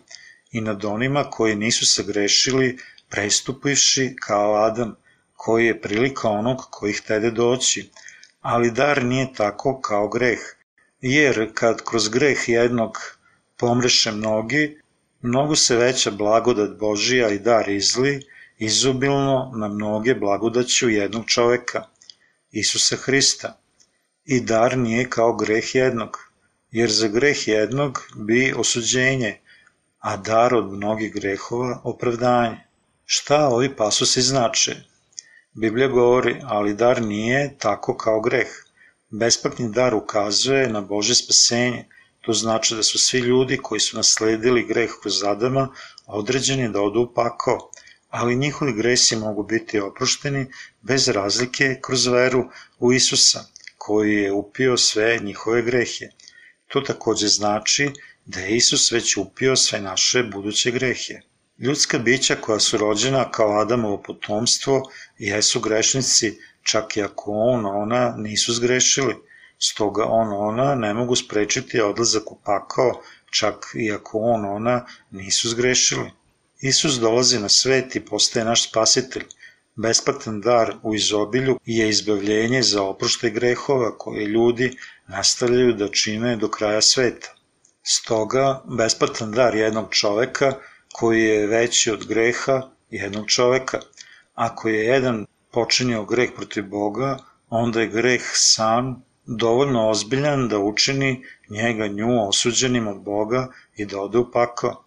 i 0.52 0.62
nad 0.62 0.86
onima 0.86 1.24
koji 1.30 1.56
nisu 1.56 1.86
sagrešili 1.86 2.78
prestupivši 3.10 4.16
kao 4.20 4.56
Adam, 4.56 4.96
koji 5.34 5.66
je 5.66 5.82
prilika 5.82 6.30
onog 6.30 6.58
koji 6.70 6.94
htede 6.94 7.32
doći, 7.32 7.90
ali 8.42 8.72
dar 8.72 9.04
nije 9.04 9.34
tako 9.34 9.82
kao 9.82 10.08
greh, 10.08 10.40
jer 11.02 11.52
kad 11.54 11.82
kroz 11.90 12.10
greh 12.10 12.50
jednog 12.50 12.98
pomreše 13.58 14.12
mnogi, 14.12 14.82
mnogo 15.22 15.56
se 15.56 15.76
veća 15.76 16.12
blagodat 16.12 16.78
Božija 16.80 17.30
i 17.30 17.40
dar 17.40 17.70
izli, 17.70 18.22
izubilno 18.58 19.52
na 19.56 19.68
mnoge 19.68 20.16
blagodaću 20.16 20.90
jednog 20.90 21.26
čoveka, 21.26 21.84
Isusa 22.52 22.96
Hrista. 22.96 23.58
I 24.26 24.40
dar 24.42 24.78
nije 24.78 25.10
kao 25.10 25.36
greh 25.36 25.76
jednog, 25.76 26.18
jer 26.72 26.92
za 26.92 27.08
greh 27.08 27.48
jednog 27.48 28.00
bi 28.16 28.54
osuđenje, 28.58 29.40
a 30.00 30.18
dar 30.18 30.56
od 30.56 30.74
mnogih 30.74 31.14
grehova 31.14 31.82
opravdanje. 31.84 32.58
Šta 33.06 33.48
ovi 33.48 33.76
pasusi 33.76 34.22
znače? 34.22 34.76
Biblija 35.54 35.88
govori, 35.88 36.36
ali 36.44 36.74
dar 36.74 37.02
nije 37.02 37.56
tako 37.58 37.98
kao 37.98 38.22
greh. 38.22 38.48
Besplatni 39.12 39.72
dar 39.72 39.94
ukazuje 39.94 40.68
na 40.68 40.82
Bože 40.82 41.16
spasenje, 41.16 41.86
to 42.22 42.34
znači 42.34 42.76
da 42.76 42.84
su 42.84 43.00
svi 43.00 43.20
ljudi 43.20 43.58
koji 43.58 43.80
su 43.80 43.98
nasledili 43.98 44.66
greh 44.68 44.92
kroz 45.02 45.24
Adama 45.24 45.70
određeni 46.06 46.70
da 46.70 46.82
odu 46.82 47.00
u 47.00 47.14
pakao, 47.14 47.72
ali 48.10 48.36
njihovi 48.36 48.74
gresi 48.74 49.16
mogu 49.16 49.44
biti 49.44 49.80
oprošteni 49.80 50.46
bez 50.82 51.08
razlike 51.08 51.80
kroz 51.82 52.08
veru 52.08 52.46
u 52.80 52.94
Isusa, 52.94 53.46
koji 53.78 54.16
je 54.16 54.32
upio 54.32 54.78
sve 54.78 55.20
njihove 55.24 55.62
grehe. 55.62 56.10
To 56.68 56.82
takođe 56.82 57.28
znači 57.28 57.90
da 58.26 58.40
je 58.40 58.56
Isus 58.56 58.92
već 58.92 59.18
upio 59.18 59.56
sve 59.56 59.82
naše 59.82 60.24
buduće 60.24 60.72
grehe. 60.72 61.22
Ljudska 61.62 62.00
bića 62.00 62.36
koja 62.36 62.60
su 62.60 62.78
rođena 62.78 63.32
kao 63.32 63.60
Adamovo 63.60 63.98
potomstvo 63.98 64.92
jesu 65.18 65.60
grešnici, 65.60 66.40
čak 66.64 66.98
i 66.98 67.02
ako 67.02 67.32
on, 67.32 67.66
ona 67.66 68.16
nisu 68.18 68.54
zgrešili. 68.54 69.16
Stoga 69.60 70.06
on, 70.06 70.34
ona 70.34 70.76
ne 70.76 70.94
mogu 70.94 71.16
sprečiti 71.16 71.82
odlazak 71.82 72.32
u 72.32 72.38
pakao, 72.44 73.02
čak 73.32 73.56
i 73.76 73.92
ako 73.92 74.20
on, 74.20 74.46
ona 74.46 74.86
nisu 75.12 75.50
zgrešili. 75.50 76.12
Isus 76.62 76.94
dolazi 76.94 77.40
na 77.40 77.50
svet 77.50 77.96
i 77.96 78.06
postaje 78.06 78.46
naš 78.46 78.70
spasitelj. 78.70 79.26
Besplatan 79.76 80.42
dar 80.42 80.74
u 80.84 80.96
izobilju 80.96 81.60
je 81.66 81.90
izbavljenje 81.90 82.62
za 82.62 82.84
oprošte 82.84 83.30
grehova 83.30 83.98
koje 83.98 84.26
ljudi 84.26 84.78
nastavljaju 85.08 85.74
da 85.74 85.88
čine 85.88 86.36
do 86.36 86.48
kraja 86.48 86.82
sveta. 86.82 87.36
Stoga, 87.84 88.64
besplatan 88.78 89.32
dar 89.32 89.56
jednog 89.56 89.88
čoveka 89.92 90.54
koji 90.92 91.24
je 91.24 91.48
veći 91.48 91.92
od 91.92 92.06
greha 92.08 92.62
jednog 92.90 93.28
čoveka. 93.28 93.80
Ako 94.34 94.70
je 94.70 94.86
jedan 94.86 95.26
počinio 95.52 96.06
greh 96.06 96.30
protiv 96.36 96.64
Boga, 96.68 97.18
onda 97.50 97.82
je 97.82 97.88
greh 97.88 98.22
sam 98.34 99.04
dovoljno 99.26 99.90
ozbiljan 99.90 100.48
da 100.48 100.60
učini 100.60 101.24
njega 101.50 101.88
nju 101.88 102.28
osuđenim 102.28 102.88
od 102.88 103.02
Boga 103.02 103.52
i 103.76 103.86
da 103.86 104.02
ode 104.02 104.18
u 104.18 104.32
pakao. 104.32 104.84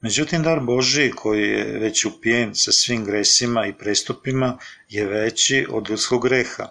Međutim, 0.00 0.42
dar 0.42 0.60
Boži 0.60 1.10
koji 1.10 1.48
je 1.48 1.78
već 1.78 2.04
upijen 2.04 2.54
sa 2.54 2.72
svim 2.72 3.04
gresima 3.04 3.66
i 3.66 3.72
prestupima 3.72 4.58
je 4.88 5.06
veći 5.06 5.66
od 5.70 5.90
ljudskog 5.90 6.22
greha. 6.22 6.68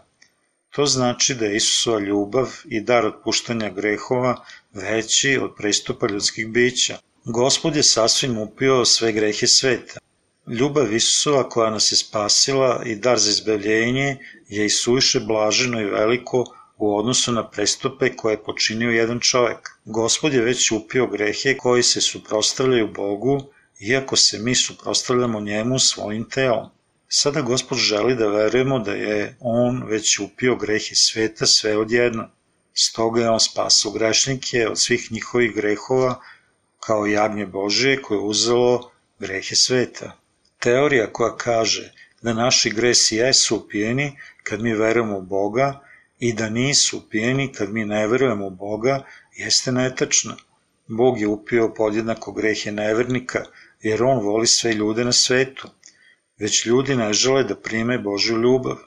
To 0.69 0.85
znači 0.85 1.35
da 1.35 1.45
je 1.45 1.55
Isusova 1.55 1.99
ljubav 1.99 2.49
i 2.65 2.81
dar 2.81 3.05
otpuštanja 3.05 3.69
grehova 3.69 4.45
veći 4.73 5.37
od 5.41 5.55
prestupa 5.57 6.07
ljudskih 6.07 6.47
bića. 6.47 6.97
Gospod 7.27 7.75
je 7.75 7.83
sasvim 7.83 8.37
upio 8.37 8.85
sve 8.85 9.11
grehe 9.11 9.47
sveta. 9.47 9.99
Ljubav 10.47 10.93
Isusova 10.93 11.49
koja 11.49 11.69
nas 11.69 11.91
je 11.91 11.95
spasila 11.95 12.83
i 12.85 12.95
dar 12.95 13.19
za 13.19 13.29
izbavljenje 13.29 14.17
je 14.47 14.65
i 14.65 14.69
suviše 14.69 15.19
blaženo 15.19 15.81
i 15.81 15.85
veliko 15.85 16.43
u 16.77 16.97
odnosu 16.97 17.31
na 17.31 17.49
prestupe 17.49 18.15
koje 18.15 18.33
je 18.33 18.43
počinio 18.43 18.89
jedan 18.89 19.19
čovek. 19.19 19.69
Gospod 19.85 20.33
je 20.33 20.41
već 20.41 20.71
upio 20.71 21.07
grehe 21.07 21.57
koji 21.57 21.83
se 21.83 22.01
suprostavljaju 22.01 22.93
Bogu, 22.93 23.41
iako 23.79 24.15
se 24.15 24.39
mi 24.39 24.55
suprostavljamo 24.55 25.39
njemu 25.39 25.79
svojim 25.79 26.29
telom. 26.29 26.69
Sada 27.07 27.41
Gospod 27.41 27.77
želi 27.77 28.15
da 28.15 28.27
verujemo 28.27 28.79
da 28.79 28.91
je 28.91 29.37
On 29.39 29.83
već 29.87 30.19
upio 30.19 30.55
grehe 30.55 30.95
sveta 30.95 31.45
sve 31.45 31.77
odjedno. 31.77 32.29
Stoga 32.73 33.21
je 33.21 33.29
On 33.29 33.39
spasao 33.39 33.91
grešnike 33.91 34.67
od 34.67 34.79
svih 34.79 35.11
njihovih 35.11 35.55
grehova 35.55 36.21
kao 36.85 37.05
jagnje 37.05 37.45
Božije 37.45 38.01
koje 38.01 38.17
je 38.17 38.21
uzelo 38.23 38.91
grehe 39.19 39.55
sveta. 39.55 40.11
Teorija 40.59 41.13
koja 41.13 41.37
kaže 41.37 41.91
da 42.21 42.33
naši 42.33 42.69
gresi 42.69 43.15
jesu 43.15 43.55
upijeni 43.55 44.17
kad 44.43 44.61
mi 44.61 44.73
verujemo 44.73 45.17
u 45.17 45.21
Boga 45.21 45.79
i 46.19 46.33
da 46.33 46.49
nisu 46.49 46.97
upijeni 46.97 47.53
kad 47.53 47.73
mi 47.73 47.85
ne 47.85 48.07
verujemo 48.07 48.47
u 48.47 48.49
Boga 48.49 49.03
jeste 49.35 49.71
netačna. 49.71 50.35
Bog 50.87 51.19
je 51.21 51.27
upio 51.27 51.73
podjednako 51.73 52.31
grehe 52.31 52.71
nevernika 52.71 53.45
jer 53.81 54.03
On 54.03 54.19
voli 54.25 54.47
sve 54.47 54.73
ljude 54.73 55.05
na 55.05 55.11
svetu 55.11 55.67
već 56.39 56.65
ljudi 56.65 56.95
ne 56.95 57.13
žele 57.13 57.43
da 57.43 57.55
prime 57.55 57.97
Božju 57.97 58.37
ljubav. 58.37 58.77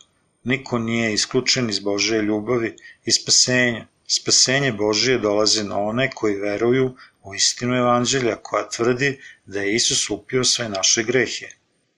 Niko 0.44 0.78
nije 0.78 1.12
isključen 1.12 1.70
iz 1.70 1.78
Božje 1.78 2.22
ljubavi 2.22 2.76
i 3.04 3.12
spasenja. 3.12 3.86
Spasenje 4.06 4.72
Božije 4.72 5.18
dolazi 5.18 5.64
na 5.64 5.78
one 5.78 6.10
koji 6.10 6.34
veruju 6.34 6.94
u 7.28 7.34
istinu 7.34 7.76
evanđelja 7.76 8.36
koja 8.42 8.68
tvrdi 8.68 9.20
da 9.46 9.60
je 9.60 9.74
Isus 9.74 10.10
upio 10.10 10.44
sve 10.44 10.68
naše 10.68 11.02
grehe. 11.02 11.48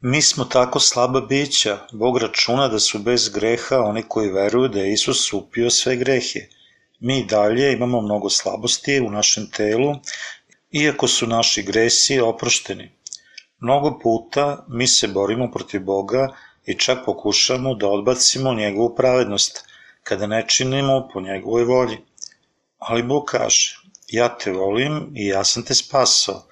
Mi 0.01 0.23
smo 0.23 0.45
tako 0.45 0.81
slaba 0.81 1.21
bića, 1.21 1.79
Bog 1.93 2.19
računa 2.19 2.69
da 2.69 2.79
su 2.79 2.99
bez 2.99 3.29
greha 3.29 3.79
oni 3.79 4.03
koji 4.09 4.33
veruju 4.33 4.69
da 4.69 4.81
je 4.81 4.93
Isus 4.93 5.33
upio 5.33 5.71
sve 5.71 5.97
grehe. 5.97 6.41
Mi 7.01 7.25
dalje 7.25 7.73
imamo 7.73 8.01
mnogo 8.01 8.31
slabosti 8.31 9.01
u 9.01 9.11
našem 9.11 9.51
telu, 9.51 9.95
iako 10.71 11.09
su 11.09 11.27
naši 11.27 11.63
gresi 11.63 12.21
oprošteni. 12.21 12.91
Mnogo 13.61 13.99
puta 14.03 14.65
mi 14.69 14.87
se 14.87 15.09
borimo 15.09 15.51
protiv 15.51 15.81
Boga 15.85 16.29
i 16.67 16.79
čak 16.79 16.99
pokušamo 17.07 17.75
da 17.75 17.89
odbacimo 17.89 18.55
njegovu 18.55 18.95
pravednost, 18.97 19.65
kada 20.03 20.27
ne 20.27 20.45
činimo 20.49 21.09
po 21.13 21.21
njegovoj 21.21 21.65
volji. 21.65 21.99
Ali 22.79 23.03
Bog 23.03 23.25
kaže, 23.25 23.80
ja 24.11 24.29
te 24.39 24.53
volim 24.53 25.13
i 25.15 25.27
ja 25.27 25.45
sam 25.45 25.63
te 25.63 25.75
spasao. 25.75 26.43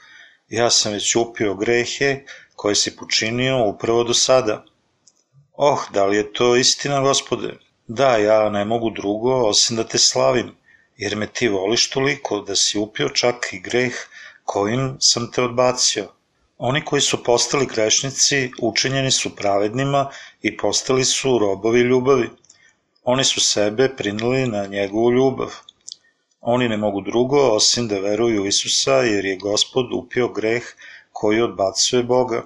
Ja 0.49 0.71
sam 0.71 0.93
već 0.93 1.17
upio 1.17 1.55
grehe 1.55 2.25
koje 2.57 2.75
si 2.75 2.97
počinio 2.97 3.65
upravo 3.69 4.05
do 4.05 4.15
sada. 4.15 4.65
Oh, 5.53 5.91
da 5.93 6.07
li 6.07 6.17
je 6.17 6.33
to 6.33 6.57
istina, 6.57 7.01
gospode? 7.01 7.59
Da, 7.87 8.17
ja 8.17 8.51
ne 8.51 8.65
mogu 8.65 8.91
drugo 8.91 9.49
osim 9.49 9.77
da 9.77 9.85
te 9.85 9.99
slavim, 9.99 10.55
jer 10.97 11.17
me 11.17 11.27
ti 11.27 11.49
voliš 11.49 11.91
toliko 11.91 12.41
da 12.41 12.57
si 12.57 12.79
upio 12.79 13.09
čak 13.09 13.49
i 13.53 13.61
greh 13.61 13.95
kojim 14.45 14.97
sam 15.01 15.31
te 15.33 15.43
odbacio. 15.43 16.09
Oni 16.59 16.85
koji 16.85 17.03
su 17.03 17.25
postali 17.25 17.67
grešnici 17.67 18.51
učinjeni 18.63 19.11
su 19.11 19.37
pravednima 19.37 20.11
i 20.43 20.57
postali 20.57 21.05
su 21.05 21.39
robovi 21.39 21.81
ljubavi. 21.81 22.31
Oni 23.05 23.25
su 23.25 23.41
sebe 23.41 23.97
prinuli 23.97 24.47
na 24.47 24.67
njegovu 24.67 25.13
ljubav. 25.13 25.55
Oni 26.41 26.69
ne 26.69 26.77
mogu 26.77 27.01
drugo 27.01 27.37
osim 27.37 27.89
da 27.89 27.99
veruju 27.99 28.43
u 28.43 28.47
Isusa 28.47 28.93
jer 28.93 29.25
je 29.25 29.37
gospod 29.37 29.87
upio 29.93 30.29
greh 30.29 30.63
koji 31.13 31.41
odbacuje 31.43 32.03
Boga. 32.03 32.45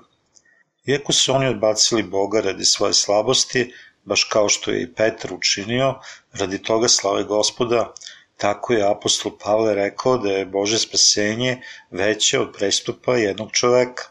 Iako 0.87 1.13
su 1.13 1.33
oni 1.33 1.47
odbacili 1.47 2.03
Boga 2.03 2.41
radi 2.41 2.65
svoje 2.65 2.95
slabosti, 2.95 3.73
baš 4.05 4.25
kao 4.25 4.49
što 4.49 4.71
je 4.71 4.83
i 4.83 4.93
Petar 4.95 5.35
učinio, 5.35 5.95
radi 6.33 6.63
toga 6.63 6.89
slave 6.89 7.25
gospoda, 7.25 7.93
tako 8.37 8.73
je 8.73 8.91
apostol 8.91 9.33
Pavle 9.45 9.75
rekao 9.75 10.19
da 10.19 10.31
je 10.31 10.47
Bože 10.47 10.79
spasenje 10.79 11.61
veće 11.91 12.41
od 12.41 12.53
prestupa 12.59 13.17
jednog 13.17 13.53
čoveka. 13.53 14.05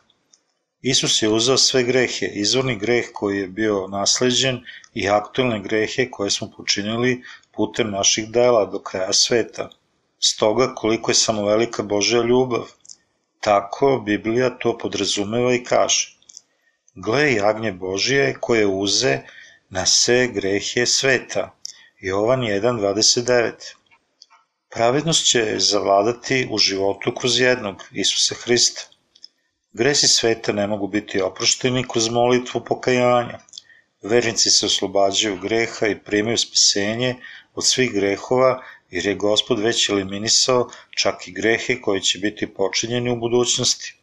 Isus 0.81 1.21
je 1.21 1.29
uzao 1.29 1.57
sve 1.57 1.83
grehe, 1.83 2.25
izvorni 2.25 2.75
greh 2.75 3.05
koji 3.13 3.37
je 3.37 3.47
bio 3.47 3.87
nasleđen 3.87 4.61
i 4.93 5.09
aktualne 5.09 5.59
grehe 5.59 6.09
koje 6.11 6.31
smo 6.31 6.51
počinili 6.57 7.23
putem 7.55 7.91
naših 7.91 8.31
dela 8.31 8.65
do 8.65 8.79
kraja 8.79 9.13
sveta. 9.13 9.69
Stoga 10.19 10.75
koliko 10.75 11.11
je 11.11 11.15
samo 11.15 11.45
velika 11.45 11.83
Božja 11.83 12.21
ljubav, 12.21 12.71
tako 13.39 14.01
Biblija 14.05 14.49
to 14.59 14.77
podrazumeva 14.77 15.53
i 15.53 15.63
kaže. 15.63 16.15
Gle 16.95 17.33
jagnje 17.33 17.71
Božije 17.71 18.33
koje 18.39 18.67
uze 18.67 19.19
na 19.69 19.85
sve 19.85 20.27
grehe 20.27 20.85
sveta. 20.85 21.51
Jovan 21.99 22.41
1.29 22.41 23.73
Pravednost 24.69 25.25
će 25.25 25.55
zavladati 25.59 26.47
u 26.51 26.57
životu 26.57 27.13
kroz 27.15 27.39
jednog, 27.39 27.83
Isusa 27.91 28.35
Hrista. 28.35 28.81
Gresi 29.73 30.07
sveta 30.07 30.51
ne 30.51 30.67
mogu 30.67 30.87
biti 30.87 31.21
oprošteni 31.21 31.85
kroz 31.87 32.09
molitvu 32.09 32.61
pokajanja. 32.65 33.39
Vernici 34.01 34.49
se 34.49 34.65
oslobađaju 34.65 35.39
greha 35.41 35.87
i 35.87 35.99
primaju 35.99 36.37
spasenje 36.37 37.15
od 37.55 37.65
svih 37.65 37.93
grehova, 37.93 38.63
jer 38.91 39.05
je 39.05 39.15
Gospod 39.15 39.59
već 39.59 39.89
eliminisao 39.89 40.69
čak 40.89 41.27
i 41.27 41.31
grehe 41.31 41.81
koji 41.81 42.01
će 42.01 42.19
biti 42.19 42.53
počinjeni 42.53 43.11
u 43.11 43.15
budućnosti. 43.15 43.95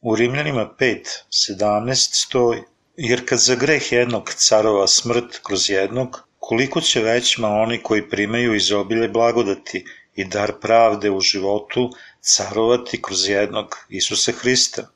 U 0.00 0.16
Rimljanima 0.16 0.70
5.17 0.80 1.94
stoji 1.94 2.62
Jer 2.96 3.20
kad 3.28 3.38
za 3.38 3.54
greh 3.54 3.92
jednog 3.92 4.30
carova 4.36 4.86
smrt 4.86 5.38
kroz 5.42 5.70
jednog, 5.70 6.28
koliko 6.38 6.80
će 6.80 7.00
većma 7.00 7.48
oni 7.48 7.78
koji 7.82 8.08
primaju 8.10 8.54
izobilje 8.54 9.08
blagodati 9.08 9.84
i 10.14 10.24
dar 10.24 10.52
pravde 10.60 11.10
u 11.10 11.20
životu 11.20 11.90
carovati 12.20 13.02
kroz 13.02 13.28
jednog 13.28 13.76
Isusa 13.88 14.32
Hrista. 14.32 14.88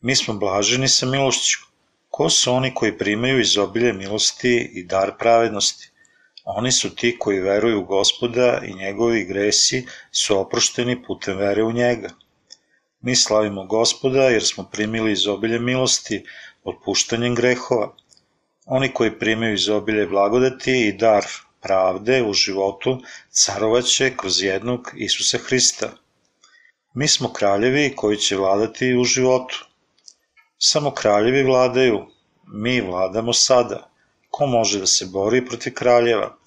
Mi 0.00 0.16
smo 0.16 0.34
blaženi 0.34 0.88
sa 0.88 1.06
milošću. 1.06 1.58
Ko 2.08 2.30
su 2.30 2.52
oni 2.52 2.74
koji 2.74 2.98
primaju 2.98 3.40
izobilje 3.40 3.92
milosti 3.92 4.70
i 4.74 4.84
dar 4.84 5.12
pravednosti? 5.18 5.90
Oni 6.50 6.72
su 6.72 6.94
ti 6.94 7.16
koji 7.18 7.40
veruju 7.40 7.80
u 7.80 7.84
gospoda 7.84 8.60
i 8.66 8.74
njegovi 8.74 9.24
gresi 9.24 9.86
su 10.12 10.38
oprošteni 10.38 11.02
putem 11.02 11.36
vere 11.36 11.62
u 11.62 11.72
njega. 11.72 12.08
Mi 13.00 13.16
slavimo 13.16 13.64
gospoda 13.66 14.22
jer 14.22 14.44
smo 14.44 14.64
primili 14.72 15.12
izobilje 15.12 15.58
milosti 15.58 16.24
otpuštanjem 16.64 17.34
grehova. 17.34 17.94
Oni 18.66 18.92
koji 18.92 19.18
primaju 19.18 19.54
izobilje 19.54 20.06
blagodati 20.06 20.86
i 20.86 20.92
dar 20.92 21.24
pravde 21.60 22.22
u 22.22 22.32
životu 22.32 22.98
carovaće 23.30 24.16
kroz 24.16 24.42
jednog 24.42 24.92
Isusa 24.96 25.38
Hrista. 25.38 25.90
Mi 26.94 27.08
smo 27.08 27.32
kraljevi 27.32 27.92
koji 27.96 28.16
će 28.16 28.36
vladati 28.36 28.94
u 28.94 29.04
životu. 29.04 29.66
Samo 30.58 30.90
kraljevi 30.90 31.42
vladaju, 31.42 32.06
mi 32.46 32.80
vladamo 32.80 33.32
sada. 33.32 33.90
Ko 34.30 34.46
može 34.46 34.80
da 34.80 34.86
se 34.86 35.06
bori 35.06 35.46
protiv 35.46 35.74
kraljeva? 35.74 36.37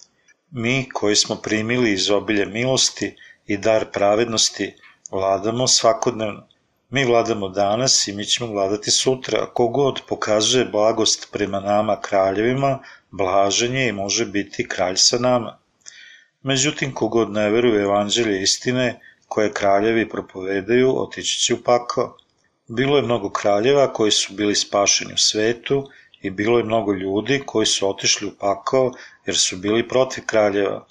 Mi 0.52 0.89
koji 0.93 1.16
smo 1.16 1.36
primili 1.36 1.93
izobilje 1.93 2.45
milosti 2.45 3.16
i 3.45 3.58
dar 3.58 3.86
pravednosti, 3.91 4.74
vladamo 5.12 5.68
svakodnevno. 5.68 6.47
Mi 6.89 7.06
vladamo 7.06 7.49
danas 7.49 8.08
i 8.08 8.14
mi 8.14 8.26
ćemo 8.26 8.52
vladati 8.52 8.91
sutra. 8.91 9.45
Kogod 9.54 10.02
pokazuje 10.08 10.66
blagost 10.66 11.30
prema 11.32 11.60
nama 11.60 12.02
kraljevima, 12.02 12.80
blažen 13.12 13.76
je 13.76 13.88
i 13.88 13.91
može 13.91 14.26
biti 14.26 14.68
kralj 14.68 14.95
sa 14.95 15.18
nama. 15.18 15.60
Međutim, 16.43 16.93
kogod 16.93 17.32
ne 17.32 17.49
veruje 17.49 17.82
evanđelje 17.82 18.41
istine, 18.41 18.99
koje 19.28 19.54
kraljevi 19.54 20.10
propovedaju, 20.10 21.02
otići 21.02 21.39
će 21.39 21.54
u 21.54 21.64
pakao. 21.64 22.18
Bilo 22.68 22.97
je 22.97 23.04
mnogo 23.04 23.30
kraljeva 23.30 23.93
koji 23.93 24.12
su 24.12 24.34
bili 24.34 24.56
spašeni 24.56 25.14
u 25.14 25.18
svetu 25.18 25.88
i 26.22 26.30
bilo 26.30 26.57
je 26.57 26.63
mnogo 26.63 26.93
ljudi 26.93 27.41
koji 27.45 27.65
su 27.65 27.89
otišli 27.89 28.28
u 28.28 28.32
pakao 28.39 28.91
jer 29.26 29.38
su 29.38 29.57
bili 29.57 29.88
protiv 29.88 30.24
kraljeva. 30.26 30.86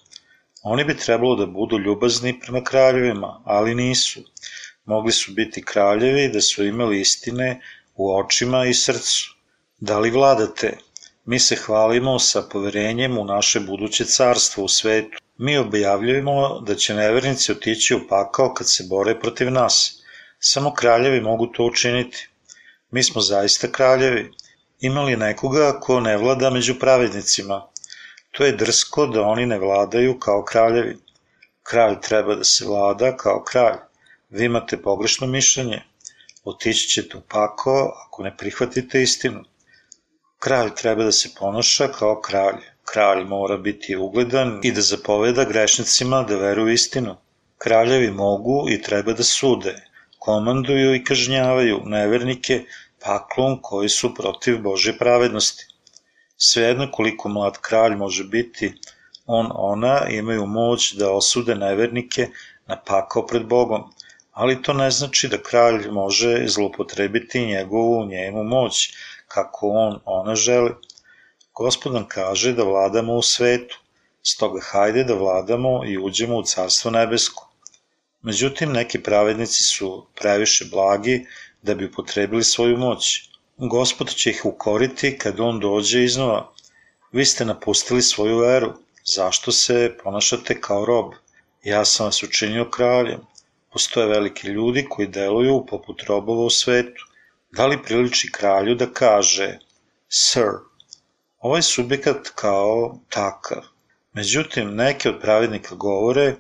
Oni 0.63 0.85
bi 0.85 0.97
trebalo 0.97 1.37
da 1.37 1.47
budu 1.47 1.79
ljubazni 1.79 2.41
prema 2.41 2.65
kraljevima, 2.65 3.43
ali 3.45 3.75
nisu. 3.75 4.21
Mogli 4.85 5.13
su 5.13 5.33
biti 5.33 5.65
kraljevi 5.65 6.29
da 6.29 6.41
su 6.41 6.65
imali 6.65 7.01
istine 7.01 7.61
u 7.97 8.17
očima 8.17 8.67
i 8.67 8.75
srcu. 8.75 9.35
Da 9.81 9.99
li 9.99 10.11
vladate? 10.11 10.79
Mi 11.25 11.39
se 11.39 11.57
hvalimo 11.57 12.19
sa 12.19 12.43
poverenjem 12.43 13.19
u 13.19 13.25
naše 13.25 13.61
buduće 13.61 14.05
carstvo 14.05 14.65
u 14.65 14.69
svetu. 14.69 15.19
Mi 15.39 15.59
objavljujemo 15.59 16.61
da 16.61 16.75
će 16.75 16.95
nevernici 16.95 17.53
otići 17.53 17.95
u 17.95 18.01
pakao 18.09 18.55
kad 18.55 18.71
se 18.71 18.85
bore 18.89 19.21
protiv 19.21 19.51
nas. 19.51 20.03
Samo 20.39 20.75
kraljevi 20.75 21.21
mogu 21.21 21.47
to 21.47 21.65
učiniti. 21.65 22.29
Mi 22.91 23.03
smo 23.03 23.21
zaista 23.21 23.73
kraljevi. 23.73 24.33
Ima 24.81 25.03
li 25.03 25.17
nekoga 25.17 25.81
ko 25.81 26.01
ne 26.01 26.17
vlada 26.17 26.51
među 26.51 26.75
pravednicima? 26.79 27.67
To 28.31 28.45
je 28.45 28.53
drsko 28.53 29.07
da 29.07 29.23
oni 29.23 29.47
ne 29.47 29.59
vladaju 29.59 30.19
kao 30.19 30.45
kraljevi. 30.45 30.97
Kralj 31.63 31.97
treba 32.01 32.35
da 32.35 32.45
se 32.45 32.65
vlada 32.67 33.17
kao 33.17 33.43
kralj. 33.45 33.77
Vi 34.31 34.45
imate 34.45 34.83
pogrešno 34.83 35.27
mišljenje. 35.27 35.83
Otići 36.45 36.89
ćete 36.89 37.17
u 37.17 37.21
pakao 37.21 37.93
ako 38.07 38.23
ne 38.23 38.37
prihvatite 38.37 39.03
istinu. 39.03 39.45
Kralj 40.39 40.71
treba 40.77 41.05
da 41.05 41.13
se 41.13 41.31
ponaša 41.39 41.89
kao 41.89 42.21
kralj. 42.21 42.65
Kralj 42.85 43.25
mora 43.25 43.57
biti 43.57 43.97
ugledan 43.97 44.61
i 44.63 44.73
da 44.73 44.81
zapoveda 44.81 45.45
grešnicima 45.45 46.23
da 46.23 46.37
veruju 46.37 46.73
istinu. 46.73 47.17
Kraljevi 47.59 48.11
mogu 48.11 48.71
i 48.71 48.83
treba 48.83 49.13
da 49.13 49.23
sude, 49.23 49.75
komanduju 50.19 50.95
i 50.95 51.05
kažnjavaju 51.05 51.83
nevernike 51.85 52.65
paklom 53.05 53.59
koji 53.63 53.89
su 53.89 54.15
protiv 54.15 54.63
Bože 54.63 54.99
pravednosti. 54.99 55.67
Svejedno 56.37 56.89
koliko 56.93 57.29
mlad 57.29 57.59
kralj 57.61 57.95
može 57.97 58.25
biti, 58.25 58.73
on 59.27 59.49
ona 59.55 60.09
imaju 60.09 60.47
moć 60.47 60.93
da 60.93 61.11
osude 61.11 61.55
nevernike 61.55 62.29
na 62.67 62.77
pakao 62.77 63.27
pred 63.27 63.47
Bogom, 63.47 63.83
ali 64.33 64.63
to 64.63 64.73
ne 64.73 64.91
znači 64.91 65.29
da 65.29 65.43
kralj 65.43 65.89
može 65.91 66.47
zlopotrebiti 66.47 67.47
njegovu 67.47 68.07
njemu 68.07 68.45
moć, 68.45 68.93
kako 69.29 69.69
on 69.69 70.01
ona 70.05 70.35
želi. 70.35 70.71
Gospod 71.55 71.93
nam 71.93 72.09
kaže 72.09 72.53
da 72.53 72.65
vladamo 72.65 73.15
u 73.15 73.23
svetu, 73.23 73.79
stoga 74.23 74.61
hajde 74.65 75.05
da 75.05 75.15
vladamo 75.15 75.85
i 75.87 75.99
uđemo 75.99 76.37
u 76.37 76.43
carstvo 76.43 76.91
nebesko. 76.91 77.51
Međutim, 78.23 78.73
neki 78.73 79.03
pravednici 79.03 79.65
su 79.65 80.07
previše 80.15 80.65
blagi 80.65 81.27
da 81.63 81.75
bi 81.75 81.85
upotrebili 81.85 82.45
svoju 82.45 82.77
moć. 82.77 83.31
Gospod 83.57 84.15
će 84.15 84.31
ih 84.31 84.41
ukoriti 84.45 85.19
kad 85.19 85.41
on 85.41 85.61
dođe 85.61 86.05
iznova. 86.05 86.53
Vi 87.13 87.25
ste 87.25 87.45
napustili 87.45 88.03
svoju 88.03 88.39
veru. 88.39 88.73
Zašto 89.05 89.53
se 89.53 89.97
ponašate 90.05 90.61
kao 90.61 90.85
rob? 90.85 91.13
Ja 91.65 91.85
sam 91.85 92.07
vas 92.07 92.23
učinio 92.23 92.71
kraljem. 92.71 93.21
Postoje 93.73 94.07
veliki 94.07 94.49
ljudi 94.49 94.87
koji 94.91 95.09
deluju 95.09 95.67
poput 95.69 96.03
robova 96.03 96.45
u 96.45 96.51
svetu. 96.51 97.05
Da 97.53 97.67
li 97.67 97.83
priliči 97.83 98.33
kralju 98.33 98.75
da 98.75 98.93
kaže 98.93 99.59
Sir? 100.09 100.53
Ovaj 101.39 101.63
subjekat 101.63 102.29
kao 102.35 102.99
takav. 103.09 103.63
Međutim, 104.13 104.75
neki 104.75 105.09
od 105.09 105.21
pravednika 105.21 105.75
govore 105.75 106.35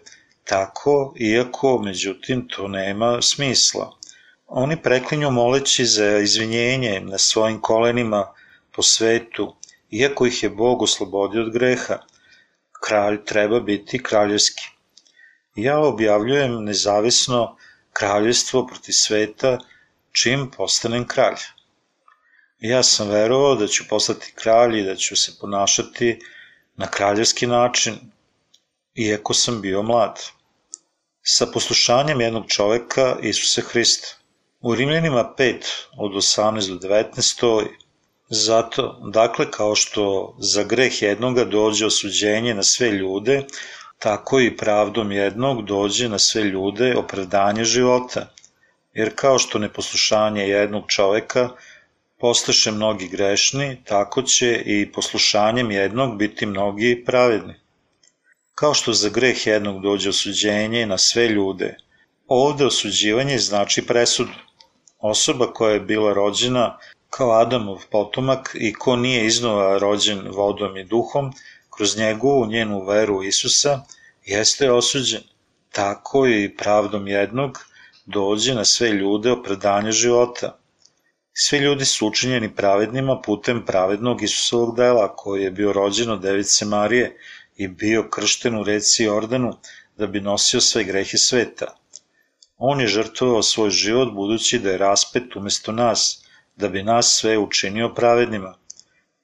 tako, 0.45 1.14
iako, 1.21 1.79
međutim, 1.79 2.49
to 2.49 2.68
nema 2.68 3.23
smisla. 3.23 3.99
Oni 4.53 4.82
preklinju 4.82 5.30
moleći 5.30 5.84
za 5.84 6.18
izvinjenje 6.18 7.01
na 7.01 7.18
svojim 7.18 7.61
kolenima 7.61 8.32
po 8.72 8.82
svetu, 8.82 9.57
iako 9.90 10.26
ih 10.26 10.42
je 10.42 10.51
Bog 10.51 10.82
oslobodio 10.82 11.42
od 11.42 11.53
greha. 11.53 11.98
Kralj 12.84 13.24
treba 13.24 13.61
biti 13.61 14.03
kraljevski. 14.03 14.62
Ja 15.55 15.78
objavljujem 15.78 16.64
nezavisno 16.64 17.57
kraljevstvo 17.92 18.66
proti 18.66 18.92
sveta 18.92 19.59
čim 20.12 20.51
postanem 20.57 21.07
kralj. 21.07 21.38
Ja 22.61 22.82
sam 22.82 23.09
verovao 23.09 23.55
da 23.55 23.66
ću 23.66 23.84
postati 23.88 24.32
kralj 24.34 24.80
i 24.80 24.84
da 24.84 24.96
ću 24.96 25.16
se 25.16 25.32
ponašati 25.40 26.18
na 26.76 26.86
kraljevski 26.86 27.46
način, 27.46 27.98
iako 28.94 29.34
sam 29.34 29.61
bio 29.61 29.82
mlad. 29.82 30.20
Sa 31.22 31.46
poslušanjem 31.46 32.20
jednog 32.20 32.48
čoveka, 32.48 33.16
Isusa 33.22 33.62
Hrista. 33.62 34.20
U 34.61 34.74
Rimljanima 34.74 35.34
5, 35.38 35.54
od 35.96 36.12
18 36.12 36.68
do 36.68 36.88
19 36.88 37.20
stoji 37.20 37.66
Zato, 38.30 39.00
dakle, 39.12 39.50
kao 39.50 39.74
što 39.74 40.34
za 40.38 40.62
greh 40.62 41.02
jednoga 41.02 41.44
dođe 41.44 41.86
osuđenje 41.86 42.54
na 42.54 42.62
sve 42.62 42.90
ljude, 42.90 43.44
tako 43.98 44.40
i 44.40 44.56
pravdom 44.56 45.12
jednog 45.12 45.64
dođe 45.64 46.08
na 46.08 46.18
sve 46.18 46.42
ljude 46.42 46.94
opravdanje 46.96 47.64
života. 47.64 48.26
Jer 48.92 49.12
kao 49.14 49.38
što 49.38 49.58
neposlušanje 49.58 50.48
jednog 50.48 50.84
čoveka 50.88 51.48
postaše 52.18 52.70
mnogi 52.70 53.08
grešni, 53.08 53.82
tako 53.84 54.22
će 54.22 54.62
i 54.66 54.92
poslušanjem 54.92 55.70
jednog 55.70 56.18
biti 56.18 56.46
mnogi 56.46 57.02
pravedni. 57.06 57.54
Kao 58.54 58.74
što 58.74 58.92
za 58.92 59.08
greh 59.08 59.46
jednog 59.46 59.82
dođe 59.82 60.08
osuđenje 60.08 60.86
na 60.86 60.98
sve 60.98 61.28
ljude, 61.28 61.76
ovde 62.28 62.66
osuđivanje 62.66 63.38
znači 63.38 63.86
presudu. 63.86 64.49
Osoba 65.01 65.53
koja 65.53 65.72
je 65.72 65.80
bila 65.80 66.12
rođena 66.12 66.78
kao 67.11 67.30
Adamov 67.32 67.84
potomak 67.90 68.51
i 68.55 68.72
ko 68.72 68.96
nije 68.96 69.26
iznova 69.26 69.78
rođen 69.78 70.28
vodom 70.30 70.76
i 70.76 70.84
duhom, 70.84 71.32
kroz 71.76 71.96
njegovu 71.96 72.46
njenu 72.46 72.84
veru 72.84 73.22
Isusa, 73.22 73.80
jeste 74.24 74.72
osuđen. 74.72 75.22
Tako 75.72 76.26
i 76.26 76.57
pravdom 76.57 77.09
jednog 77.09 77.59
dođe 78.07 78.55
na 78.55 78.64
sve 78.64 78.88
ljude 78.88 79.30
opredanje 79.30 79.92
života. 79.92 80.57
Svi 81.32 81.59
ljudi 81.59 81.84
su 81.84 82.07
učinjeni 82.07 82.55
pravednima 82.55 83.20
putem 83.20 83.64
pravednog 83.66 84.22
Isusovog 84.22 84.76
dela, 84.76 85.16
koji 85.16 85.42
je 85.42 85.51
bio 85.51 85.72
rođen 85.72 86.11
od 86.11 86.20
device 86.20 86.64
Marije 86.64 87.16
i 87.57 87.68
bio 87.68 88.09
kršten 88.11 88.59
u 88.59 88.64
reci 88.64 89.05
Jordanu 89.05 89.57
da 89.96 90.07
bi 90.07 90.20
nosio 90.20 90.61
sve 90.61 90.84
grehe 90.84 91.18
sveta. 91.18 91.76
On 92.62 92.80
je 92.80 92.86
žrtvovao 92.86 93.42
svoj 93.42 93.70
život 93.70 94.12
budući 94.12 94.58
da 94.58 94.70
je 94.70 94.78
raspet 94.78 95.36
umesto 95.36 95.72
nas, 95.72 96.24
da 96.56 96.68
bi 96.68 96.82
nas 96.82 97.16
sve 97.20 97.38
učinio 97.38 97.88
pravednima. 97.88 98.54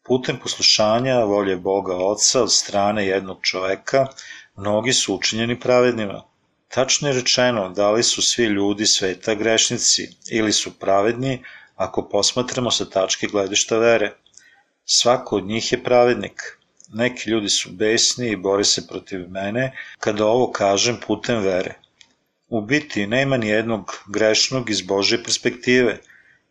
Putem 0.02 0.38
poslušanja 0.42 1.18
volje 1.24 1.56
Boga 1.56 1.96
Oca 1.96 2.42
od 2.42 2.52
strane 2.52 3.06
jednog 3.06 3.38
čoveka, 3.42 4.06
mnogi 4.56 4.92
su 4.92 5.14
učinjeni 5.14 5.60
pravednima. 5.60 6.22
Tačno 6.68 7.08
je 7.08 7.14
rečeno 7.14 7.68
da 7.68 7.90
li 7.90 8.02
su 8.02 8.22
svi 8.22 8.44
ljudi 8.44 8.86
sveta 8.86 9.34
grešnici 9.34 10.08
ili 10.30 10.52
su 10.52 10.78
pravedni 10.78 11.44
ako 11.74 12.08
posmatramo 12.08 12.70
sa 12.70 12.90
tačke 12.90 13.26
gledišta 13.26 13.78
vere. 13.78 14.14
Svako 14.84 15.36
od 15.36 15.46
njih 15.46 15.72
je 15.72 15.84
pravednik. 15.84 16.58
Neki 16.88 17.30
ljudi 17.30 17.48
su 17.48 17.70
besni 17.72 18.30
i 18.30 18.36
bore 18.36 18.64
se 18.64 18.86
protiv 18.86 19.28
mene 19.30 19.72
kada 19.98 20.26
ovo 20.26 20.52
kažem 20.52 21.00
putem 21.06 21.42
vere. 21.42 21.74
U 22.48 22.60
biti 22.60 23.06
nema 23.06 23.36
ni 23.36 23.48
jednog 23.48 23.92
grešnog 24.08 24.70
iz 24.70 24.82
Božje 24.82 25.22
perspektive. 25.22 25.98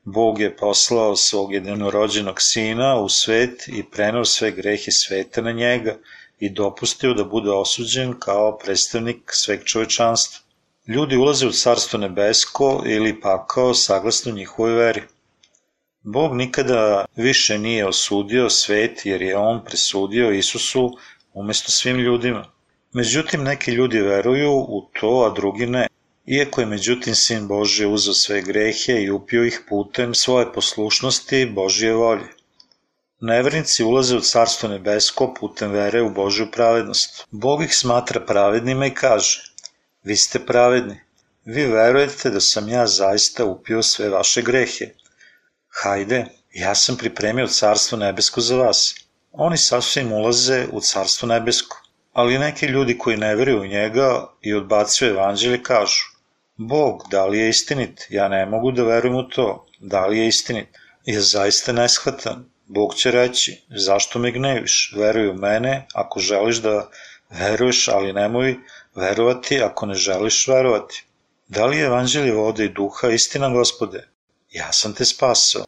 Bog 0.03 0.39
je 0.39 0.57
poslao 0.57 1.15
svog 1.15 1.53
jednorođenog 1.53 2.41
sina 2.41 2.95
u 2.95 3.09
svet 3.09 3.67
i 3.67 3.83
prenao 3.91 4.25
sve 4.25 4.51
grehe 4.51 4.91
sveta 4.91 5.41
na 5.41 5.51
njega 5.51 5.97
i 6.39 6.49
dopustio 6.49 7.13
da 7.13 7.23
bude 7.23 7.51
osuđen 7.51 8.13
kao 8.19 8.57
predstavnik 8.57 9.17
sveg 9.31 9.63
čovečanstva. 9.63 10.39
Ljudi 10.87 11.17
ulaze 11.17 11.47
u 11.47 11.51
carstvo 11.51 11.99
nebesko 11.99 12.83
ili 12.85 13.21
pakao 13.21 13.73
saglasno 13.73 14.31
njihovoj 14.31 14.73
veri. 14.73 15.03
Bog 16.01 16.35
nikada 16.35 17.05
više 17.15 17.57
nije 17.59 17.87
osudio 17.87 18.49
svet 18.49 19.05
jer 19.05 19.21
je 19.21 19.37
on 19.37 19.65
presudio 19.65 20.31
Isusu 20.31 20.97
umesto 21.33 21.71
svim 21.71 21.97
ljudima. 21.97 22.54
Međutim, 22.95 23.43
neki 23.43 23.71
ljudi 23.71 24.01
veruju 24.01 24.51
u 24.51 24.89
to, 24.99 25.09
a 25.27 25.33
drugi 25.35 25.65
ne. 25.65 25.87
Iako 26.25 26.61
je 26.61 26.65
međutim 26.65 27.15
Sin 27.15 27.47
Božje 27.47 27.87
uzao 27.87 28.13
sve 28.13 28.41
grehe 28.41 28.93
i 29.01 29.09
upio 29.11 29.43
ih 29.45 29.61
putem 29.69 30.13
svoje 30.13 30.53
poslušnosti 30.53 31.45
Božje 31.45 31.93
volje. 31.93 32.27
Nevernici 33.21 33.83
ulaze 33.83 34.15
u 34.15 34.21
Carstvo 34.21 34.69
nebesko 34.69 35.33
putem 35.39 35.71
vere 35.71 36.01
u 36.01 36.09
Božju 36.09 36.47
pravednost. 36.51 37.27
Bog 37.31 37.63
ih 37.63 37.75
smatra 37.75 38.21
pravednima 38.25 38.85
i 38.85 38.93
kaže, 38.93 39.43
vi 40.03 40.15
ste 40.15 40.45
pravedni, 40.45 40.99
vi 41.45 41.65
verujete 41.65 42.29
da 42.29 42.39
sam 42.39 42.69
ja 42.69 42.87
zaista 42.87 43.45
upio 43.45 43.83
sve 43.83 44.09
vaše 44.09 44.41
grehe. 44.41 44.89
Hajde, 45.83 46.25
ja 46.53 46.75
sam 46.75 46.97
pripremio 46.97 47.47
Carstvo 47.47 47.97
nebesko 47.97 48.41
za 48.41 48.55
vas. 48.55 48.95
Oni 49.31 49.57
sasvim 49.57 50.13
ulaze 50.13 50.67
u 50.71 50.81
Carstvo 50.81 51.27
nebesko. 51.27 51.84
Ali 52.15 52.39
neki 52.39 52.65
ljudi 52.65 52.97
koji 52.97 53.17
ne 53.17 53.35
veruju 53.35 53.61
u 53.61 53.65
njega 53.65 54.27
i 54.41 54.53
odbacuju 54.53 55.09
evanđelje 55.09 55.63
kažu 55.63 56.03
Bog, 56.57 57.03
da 57.11 57.25
li 57.25 57.39
je 57.39 57.49
istinit? 57.49 58.07
Ja 58.09 58.27
ne 58.27 58.45
mogu 58.45 58.71
da 58.71 58.83
verujem 58.83 59.15
u 59.15 59.23
to. 59.29 59.65
Da 59.79 60.05
li 60.05 60.19
je 60.19 60.27
istinit? 60.27 60.67
Je 61.05 61.21
zaista 61.21 61.73
neshvatan. 61.73 62.45
Bog 62.65 62.95
će 62.95 63.11
reći, 63.11 63.61
zašto 63.69 64.19
me 64.19 64.31
gneviš? 64.31 64.93
Veruj 64.97 65.29
u 65.29 65.33
mene 65.33 65.87
ako 65.93 66.19
želiš 66.19 66.61
da 66.61 66.89
veruješ, 67.29 67.87
ali 67.87 68.13
nemoj 68.13 68.55
verovati 68.95 69.61
ako 69.61 69.85
ne 69.85 69.93
želiš 69.93 70.47
verovati. 70.47 71.03
Da 71.47 71.65
li 71.65 71.77
je 71.77 71.85
evanđelje 71.85 72.33
vode 72.33 72.65
i 72.65 72.73
duha 72.73 73.09
istina, 73.09 73.49
gospode? 73.49 74.07
Ja 74.51 74.71
sam 74.71 74.93
te 74.93 75.05
spasao. 75.05 75.65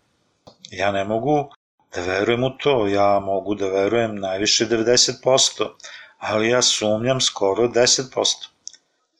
Ja 0.71 0.91
ne 0.91 1.03
mogu 1.03 1.49
da 1.95 2.01
verujem 2.01 2.43
u 2.43 2.57
to, 2.57 2.87
ja 2.87 3.19
mogu 3.19 3.55
da 3.55 3.67
verujem 3.67 4.15
najviše 4.15 4.65
90%, 4.65 5.69
ali 6.17 6.49
ja 6.49 6.61
sumnjam 6.61 7.21
skoro 7.21 7.67
10%. 7.67 8.47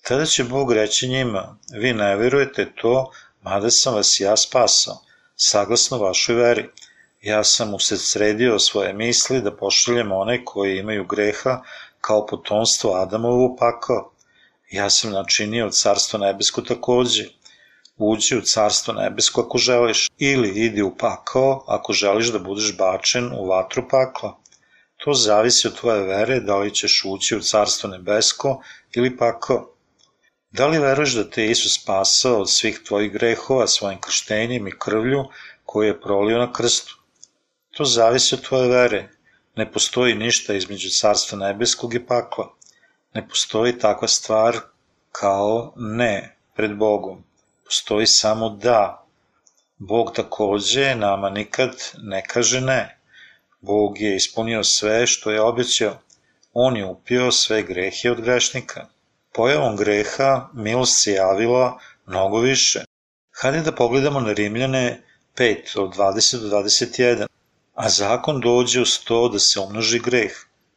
Tada 0.02 0.26
će 0.26 0.44
Bog 0.44 0.74
reći 0.74 1.08
njima, 1.08 1.58
vi 1.74 1.94
ne 1.94 2.16
verujete 2.16 2.72
to, 2.82 3.12
mada 3.42 3.70
sam 3.70 3.94
vas 3.94 4.20
ja 4.20 4.38
spasao, 4.38 5.02
saglasno 5.36 5.98
vašoj 5.98 6.36
veri. 6.36 6.70
Ja 7.22 7.44
sam 7.44 7.80
sredio 7.80 8.60
svoje 8.60 8.94
misli 8.94 9.42
da 9.42 9.56
pošaljem 9.56 10.12
one 10.12 10.46
koji 10.46 10.78
imaju 10.78 11.06
greha 11.06 11.62
kao 12.02 12.26
potomstvo 12.26 12.94
Adamovu 12.94 13.56
pakao. 13.60 14.12
Ja 14.72 14.90
sam 14.90 15.12
načinio 15.12 15.70
carstvo 15.70 16.20
nebesko 16.20 16.62
takođe. 16.62 17.26
Uđi 17.98 18.38
u 18.38 18.42
carstvo 18.42 18.94
nebesko 18.94 19.42
ako 19.42 19.58
želiš, 19.58 20.10
ili 20.18 20.50
idi 20.66 20.82
u 20.82 20.98
pakao 20.98 21.64
ako 21.68 21.94
želiš 21.94 22.28
da 22.28 22.40
budeš 22.40 22.78
bačen 22.78 23.32
u 23.40 23.46
vatru 23.46 23.84
pakla. 23.90 24.38
To 24.98 25.14
zavisi 25.14 25.68
od 25.68 25.80
tvoje 25.80 26.02
vere 26.02 26.40
da 26.40 26.58
li 26.58 26.76
ćeš 26.76 27.02
ući 27.06 27.36
u 27.36 27.42
carstvo 27.42 27.90
nebesko 27.90 28.62
ili 28.92 29.18
pakao. 29.18 29.74
Da 30.52 30.68
li 30.68 30.80
veruješ 30.80 31.14
da 31.14 31.30
te 31.30 31.46
Isus 31.46 31.82
spasao 31.82 32.42
od 32.42 32.50
svih 32.50 32.80
tvojih 32.86 33.12
grehova 33.12 33.68
svojim 33.68 34.02
krštenjem 34.02 34.68
i 34.68 34.80
krvlju 34.80 35.26
koju 35.66 35.88
je 35.88 36.02
prolio 36.02 36.38
na 36.38 36.54
krstu? 36.54 36.98
To 37.78 37.86
zavisi 37.86 38.36
od 38.36 38.48
tvoje 38.48 38.68
vere. 38.68 39.10
Ne 39.56 39.72
postoji 39.72 40.16
ništa 40.16 40.54
između 40.54 40.90
carstva 40.90 41.38
nebeskog 41.38 41.94
i 41.94 42.06
pakla. 42.06 42.54
Ne 43.14 43.28
postoji 43.28 43.80
takva 43.80 44.08
stvar 44.08 44.58
kao 45.12 45.74
ne 45.76 46.38
pred 46.56 46.76
Bogom. 46.76 47.24
Postoji 47.66 48.08
samo 48.08 48.50
da. 48.50 49.06
Bog 49.78 50.12
takođe 50.16 50.96
nama 50.96 51.30
nikad 51.30 51.76
ne 51.98 52.24
kaže 52.28 52.62
ne. 52.62 52.97
Bog 53.62 54.02
je 54.02 54.16
ispunio 54.16 54.64
sve 54.64 55.08
što 55.08 55.32
je 55.32 55.42
obećao. 55.42 55.98
On 56.54 56.78
je 56.78 56.86
upio 56.86 57.32
sve 57.32 57.64
grehe 57.64 58.12
od 58.12 58.22
grešnika. 58.22 58.86
Pojavom 59.34 59.76
greha 59.76 60.50
milost 60.54 61.04
se 61.04 61.12
javila 61.12 61.80
mnogo 62.06 62.40
više. 62.40 62.84
Hajde 63.32 63.62
da 63.62 63.76
pogledamo 63.76 64.20
na 64.20 64.34
Rimljane 64.34 65.02
5 65.36 65.80
od 65.80 65.96
20 65.96 66.38
do 66.38 66.60
21. 66.60 67.26
A 67.74 67.90
zakon 67.90 68.42
dođe 68.42 68.82
uz 68.82 69.00
to 69.04 69.30
da 69.30 69.40
se 69.40 69.60
umnoži 69.60 70.00
greh. 70.00 70.32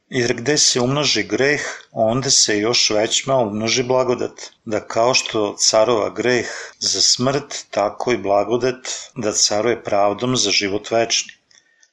Jer 0.09 0.35
gde 0.35 0.59
se 0.59 0.81
umnoži 0.81 1.23
greh, 1.23 1.63
onda 1.93 2.31
se 2.31 2.59
još 2.59 2.91
većma 2.91 3.37
umnoži 3.37 3.83
blagodat. 3.83 4.41
Da 4.65 4.81
kao 4.87 5.15
što 5.15 5.57
carova 5.59 6.11
greh 6.11 6.47
za 6.79 7.01
smrt, 7.01 7.67
tako 7.71 8.13
i 8.13 8.17
blagodat 8.17 8.89
da 9.17 9.33
caruje 9.33 9.85
pravdom 9.85 10.37
za 10.37 10.51
život 10.51 10.91
večni. 10.91 11.40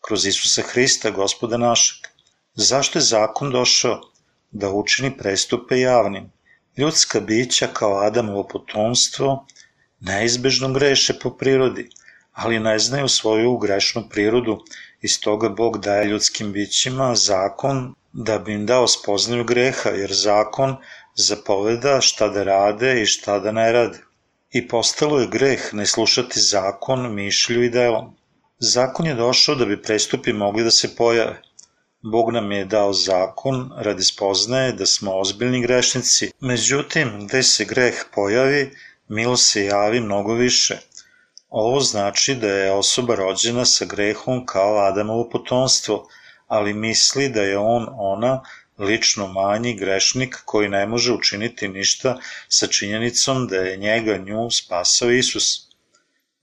Kroz 0.08 0.26
Isusa 0.26 0.62
Hrista, 0.62 1.10
gospoda 1.12 1.58
našeg. 1.58 2.06
Zašto 2.56 3.00
je 3.00 3.04
zakon 3.04 3.50
došao? 3.52 4.02
Da 4.52 4.70
učini 4.70 5.18
prestupe 5.18 5.80
javnim 5.80 6.30
Ljudska 6.78 7.20
bića 7.20 7.68
kao 7.74 7.98
Adamovo 7.98 8.44
potomstvo 8.48 9.46
neizbežno 10.00 10.70
greše 10.74 11.14
po 11.20 11.30
prirodi, 11.38 11.90
ali 12.34 12.60
ne 12.60 12.80
znaju 12.80 13.08
svoju 13.08 13.58
grešnu 13.58 14.04
prirodu 14.10 14.58
i 15.02 15.08
stoga 15.08 15.50
Bog 15.50 15.80
daje 15.80 16.06
ljudskim 16.06 16.54
bićima 16.54 17.16
zakon 17.16 17.96
da 18.14 18.40
bi 18.40 18.54
im 18.54 18.66
dao 18.66 18.88
spoznaju 18.88 19.44
greha, 19.44 19.90
jer 19.90 20.14
zakon 20.14 20.78
zapoveda 21.16 22.02
šta 22.02 22.30
da 22.30 22.44
rade 22.44 23.02
i 23.02 23.06
šta 23.06 23.40
da 23.40 23.52
ne 23.52 23.72
rade. 23.72 24.00
I 24.52 24.68
postalo 24.68 25.20
je 25.20 25.28
greh 25.28 25.74
ne 25.74 25.86
slušati 25.86 26.40
zakon 26.40 27.14
mišlju 27.16 27.64
i 27.64 27.70
delom. 27.70 28.16
Zakon 28.60 29.06
je 29.06 29.14
došao 29.14 29.56
da 29.56 29.66
bi 29.66 29.82
prestupi 29.82 30.34
mogli 30.34 30.64
da 30.64 30.72
se 30.72 30.96
pojave. 30.96 31.42
Bog 32.02 32.32
nam 32.32 32.52
je 32.52 32.66
dao 32.66 32.94
zakon 32.94 33.72
radi 33.78 34.04
spoznaje 34.04 34.72
da 34.72 34.86
smo 34.86 35.20
ozbiljni 35.20 35.62
grešnici, 35.62 36.32
međutim, 36.40 37.28
gde 37.28 37.44
se 37.44 37.66
greh 37.66 37.96
pojavi, 38.16 38.72
milo 39.08 39.38
se 39.38 39.66
javi 39.66 40.00
mnogo 40.00 40.34
više. 40.34 40.78
Ovo 41.50 41.80
znači 41.80 42.36
da 42.36 42.48
je 42.48 42.72
osoba 42.72 43.16
rođena 43.16 43.66
sa 43.66 43.86
grehom 43.86 44.46
kao 44.46 44.78
Adamovo 44.78 45.30
potomstvo, 45.30 46.08
ali 46.48 46.74
misli 46.74 47.30
da 47.30 47.42
je 47.42 47.58
on 47.58 47.88
ona 47.90 48.42
lično 48.78 49.28
manji 49.28 49.74
grešnik 49.74 50.42
koji 50.46 50.70
ne 50.70 50.86
može 50.86 51.14
učiniti 51.14 51.68
ništa 51.68 52.20
sa 52.48 52.68
činjenicom 52.68 53.48
da 53.48 53.56
je 53.56 53.78
njega 53.78 54.18
nju 54.18 54.52
spasao 54.52 55.12
Isus. 55.12 55.67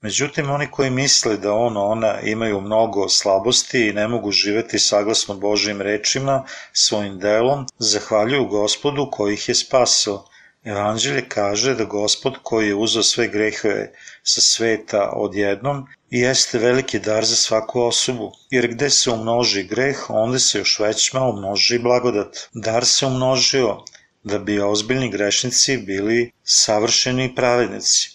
Međutim, 0.01 0.49
oni 0.49 0.67
koji 0.71 0.89
misle 0.89 1.37
da 1.37 1.53
on, 1.53 1.77
ona 1.77 2.19
imaju 2.21 2.61
mnogo 2.61 3.09
slabosti 3.09 3.87
i 3.87 3.93
ne 3.93 4.07
mogu 4.07 4.31
živeti 4.31 4.79
saglasno 4.79 5.35
Božim 5.35 5.81
rečima, 5.81 6.43
svojim 6.73 7.19
delom, 7.19 7.65
zahvaljuju 7.79 8.45
gospodu 8.45 9.09
koji 9.11 9.33
ih 9.33 9.49
je 9.49 9.55
spasao. 9.55 10.25
Evanđelje 10.63 11.29
kaže 11.29 11.75
da 11.75 11.85
gospod 11.85 12.33
koji 12.43 12.67
je 12.67 12.75
uzao 12.75 13.03
sve 13.03 13.27
grehe 13.27 13.87
sa 14.23 14.41
sveta 14.41 15.09
odjednom 15.15 15.87
i 16.09 16.19
jeste 16.19 16.59
veliki 16.59 16.99
dar 16.99 17.25
za 17.25 17.35
svaku 17.35 17.81
osobu, 17.81 18.31
jer 18.49 18.67
gde 18.67 18.89
se 18.89 19.11
umnoži 19.11 19.63
greh, 19.63 20.09
onda 20.09 20.39
se 20.39 20.57
još 20.57 20.79
većma 20.79 21.27
umnoži 21.29 21.79
blagodat. 21.79 22.37
Dar 22.53 22.85
se 22.85 23.05
umnožio 23.05 23.77
da 24.23 24.39
bi 24.39 24.59
ozbiljni 24.61 25.09
grešnici 25.09 25.77
bili 25.77 26.31
savršeni 26.43 27.35
pravednici. 27.35 28.14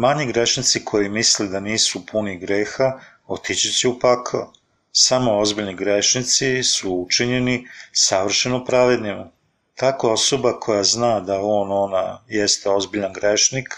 Manji 0.00 0.26
grešnici 0.26 0.80
koji 0.84 1.08
misle 1.08 1.46
da 1.48 1.60
nisu 1.60 2.00
puni 2.06 2.38
greha, 2.38 3.00
otići 3.26 3.72
će 3.72 3.88
u 3.88 3.98
pakao. 3.98 4.52
Samo 4.92 5.38
ozbiljni 5.38 5.74
grešnici 5.76 6.62
su 6.62 6.94
učinjeni 6.94 7.66
savršeno 7.92 8.64
pravednima. 8.64 9.30
Tako 9.74 10.12
osoba 10.12 10.60
koja 10.60 10.84
zna 10.84 11.20
da 11.20 11.40
on, 11.42 11.72
ona, 11.72 12.22
jeste 12.28 12.70
ozbiljan 12.70 13.12
grešnik, 13.12 13.74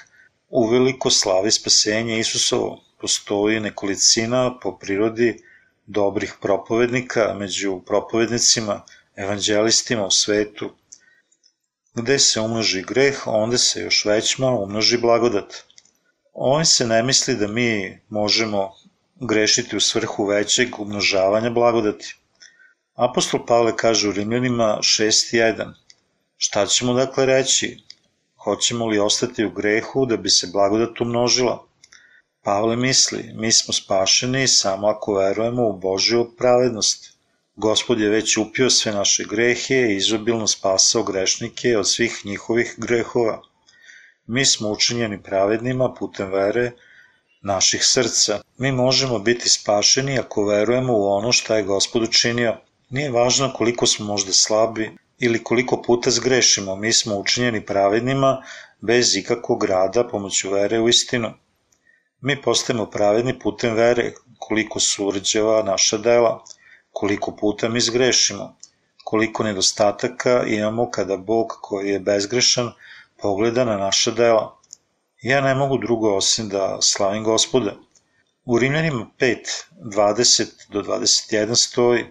uveliko 0.49 1.11
slavi 1.11 1.51
spasenje 1.51 2.18
Isusovo. 2.18 2.79
Postoji 3.01 3.61
nekolicina 3.61 4.59
po 4.62 4.79
prirodi 4.79 5.43
dobrih 5.87 6.37
propovednika 6.41 7.35
među 7.39 7.81
propovednicima, 7.87 8.83
evanđelistima 9.16 10.07
u 10.07 10.11
svetu. 10.11 10.70
Gde 11.95 12.18
se 12.18 12.41
umnoži 12.41 12.83
greh, 12.83 13.27
onda 13.27 13.59
se 13.59 13.81
još 13.81 14.05
većma 14.05 14.51
umnoži 14.51 14.99
blagodat. 14.99 15.72
On 16.33 16.64
se 16.66 16.87
ne 16.87 17.03
misli 17.03 17.37
da 17.37 17.47
mi 17.47 18.01
možemo 18.09 18.72
grešiti 19.20 19.76
u 19.76 19.80
svrhu 19.80 20.24
većeg 20.24 20.80
umnožavanja 20.80 21.51
blagodati. 21.51 22.16
Apostol 22.95 23.47
Pavle 23.47 23.76
kaže 23.76 24.09
u 24.09 24.12
Rimljanima 24.12 24.78
6.1 24.80 25.72
Šta 26.37 26.66
ćemo 26.66 26.95
dakle 26.95 27.26
reći? 27.26 27.83
Hoćemo 28.37 28.87
li 28.87 28.99
ostati 28.99 29.45
u 29.45 29.51
grehu 29.51 30.07
da 30.07 30.16
bi 30.16 30.30
se 30.30 30.47
blagodat 30.53 31.01
umnožila? 31.01 31.66
Pavle 32.43 32.76
misli, 32.76 33.33
mi 33.35 33.53
smo 33.53 33.74
spašeni 33.74 34.49
samo 34.49 34.89
ako 34.89 35.14
verujemo 35.14 35.68
u 35.68 35.78
Božju 35.78 36.30
pravednost. 36.39 37.12
Gospod 37.57 38.01
je 38.01 38.09
već 38.09 38.37
upio 38.37 38.70
sve 38.70 38.93
naše 38.93 39.24
grehe 39.24 39.74
i 39.74 39.97
izobilno 39.97 40.47
spasao 40.47 41.03
grešnike 41.03 41.78
od 41.78 41.89
svih 41.89 42.20
njihovih 42.24 42.74
grehova. 42.78 43.43
Mi 44.27 44.45
smo 44.45 44.68
učinjeni 44.70 45.23
pravednima 45.23 45.95
putem 45.95 46.31
vere 46.33 46.73
naših 47.43 47.85
srca. 47.85 48.41
Mi 48.59 48.73
možemo 48.73 49.18
biti 49.18 49.49
spašeni 49.49 50.18
ako 50.18 50.45
verujemo 50.45 50.93
u 50.93 51.07
ono 51.07 51.33
šta 51.33 51.57
je 51.57 51.62
Gospod 51.62 52.03
učinio. 52.03 52.57
Nije 52.91 53.11
važno 53.11 53.53
koliko 53.53 53.87
smo 53.87 54.07
možda 54.07 54.33
slabi 54.33 54.91
ili 55.18 55.45
koliko 55.45 55.83
puta 55.83 56.11
zgrešimo, 56.11 56.77
mi 56.77 56.93
smo 56.93 57.16
učinjeni 57.16 57.66
pravednima 57.66 58.43
bez 58.81 59.16
ikakvog 59.16 59.64
rada 59.64 60.09
pomoću 60.09 60.51
vere 60.51 60.81
u 60.81 60.89
istinu. 60.89 61.33
Mi 62.20 62.43
postajemo 62.43 62.87
pravedni 62.91 63.39
putem 63.39 63.75
vere 63.75 64.12
koliko 64.39 64.81
su 64.81 65.07
urđeva 65.07 65.62
naša 65.62 65.99
dela, 65.99 66.45
koliko 66.93 67.37
puta 67.37 67.68
mi 67.68 67.81
zgrešimo, 67.81 68.57
koliko 69.05 69.43
nedostataka 69.45 70.43
imamo 70.47 70.91
kada 70.91 71.16
Bog 71.16 71.59
koji 71.62 71.89
je 71.91 72.01
bezgrešan 72.01 72.73
pogleda 73.23 73.64
na 73.64 73.77
naša 73.77 74.11
dela. 74.11 74.59
Ja 75.23 75.41
ne 75.41 75.55
mogu 75.55 75.79
drugo 75.79 76.16
osim 76.16 76.49
da 76.49 76.79
slavim 76.83 77.25
gospoda. 77.25 77.75
U 78.45 78.59
Rimljanima 78.59 79.07
5, 79.18 79.37
20 79.81 80.47
do 80.68 80.83
21 80.83 81.55
stoji 81.55 82.07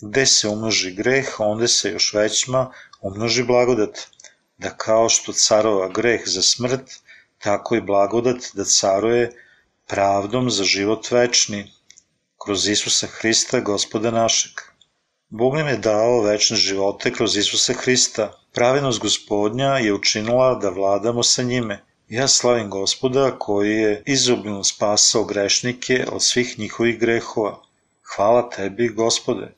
Gde 0.00 0.26
se 0.26 0.48
umnoži 0.48 0.90
greh, 0.94 1.40
onda 1.40 1.68
se 1.68 1.90
još 1.90 2.12
većma 2.14 2.72
umnoži 3.00 3.42
blagodat, 3.42 3.98
da 4.58 4.70
kao 4.70 5.08
što 5.08 5.32
carova 5.32 5.88
greh 5.88 6.20
za 6.26 6.42
smrt, 6.42 6.92
tako 7.38 7.76
i 7.76 7.80
blagodat 7.80 8.36
da 8.54 8.64
caruje 8.64 9.32
pravdom 9.86 10.50
za 10.50 10.64
život 10.64 11.10
večni, 11.10 11.72
kroz 12.44 12.68
Isusa 12.68 13.06
Hrista, 13.06 13.60
gospoda 13.60 14.10
našeg. 14.10 14.52
Bog 15.28 15.54
nam 15.54 15.68
je 15.68 15.76
dao 15.76 16.22
večne 16.22 16.56
živote 16.56 17.12
kroz 17.12 17.36
Isusa 17.36 17.72
Hrista. 17.72 18.32
Pravednost 18.58 18.98
gospodnja 19.00 19.66
je 19.78 19.92
učinila 19.94 20.54
da 20.54 20.70
vladamo 20.70 21.22
sa 21.22 21.42
njime. 21.42 21.74
Ja 22.08 22.28
slavim 22.28 22.70
gospoda 22.70 23.30
koji 23.38 23.70
je 23.70 24.02
izobilno 24.06 24.64
spasao 24.64 25.24
grešnike 25.24 26.06
od 26.12 26.22
svih 26.22 26.58
njihovih 26.58 26.98
grehova. 26.98 27.60
Hvala 28.16 28.50
tebi, 28.50 28.88
gospode. 28.88 29.54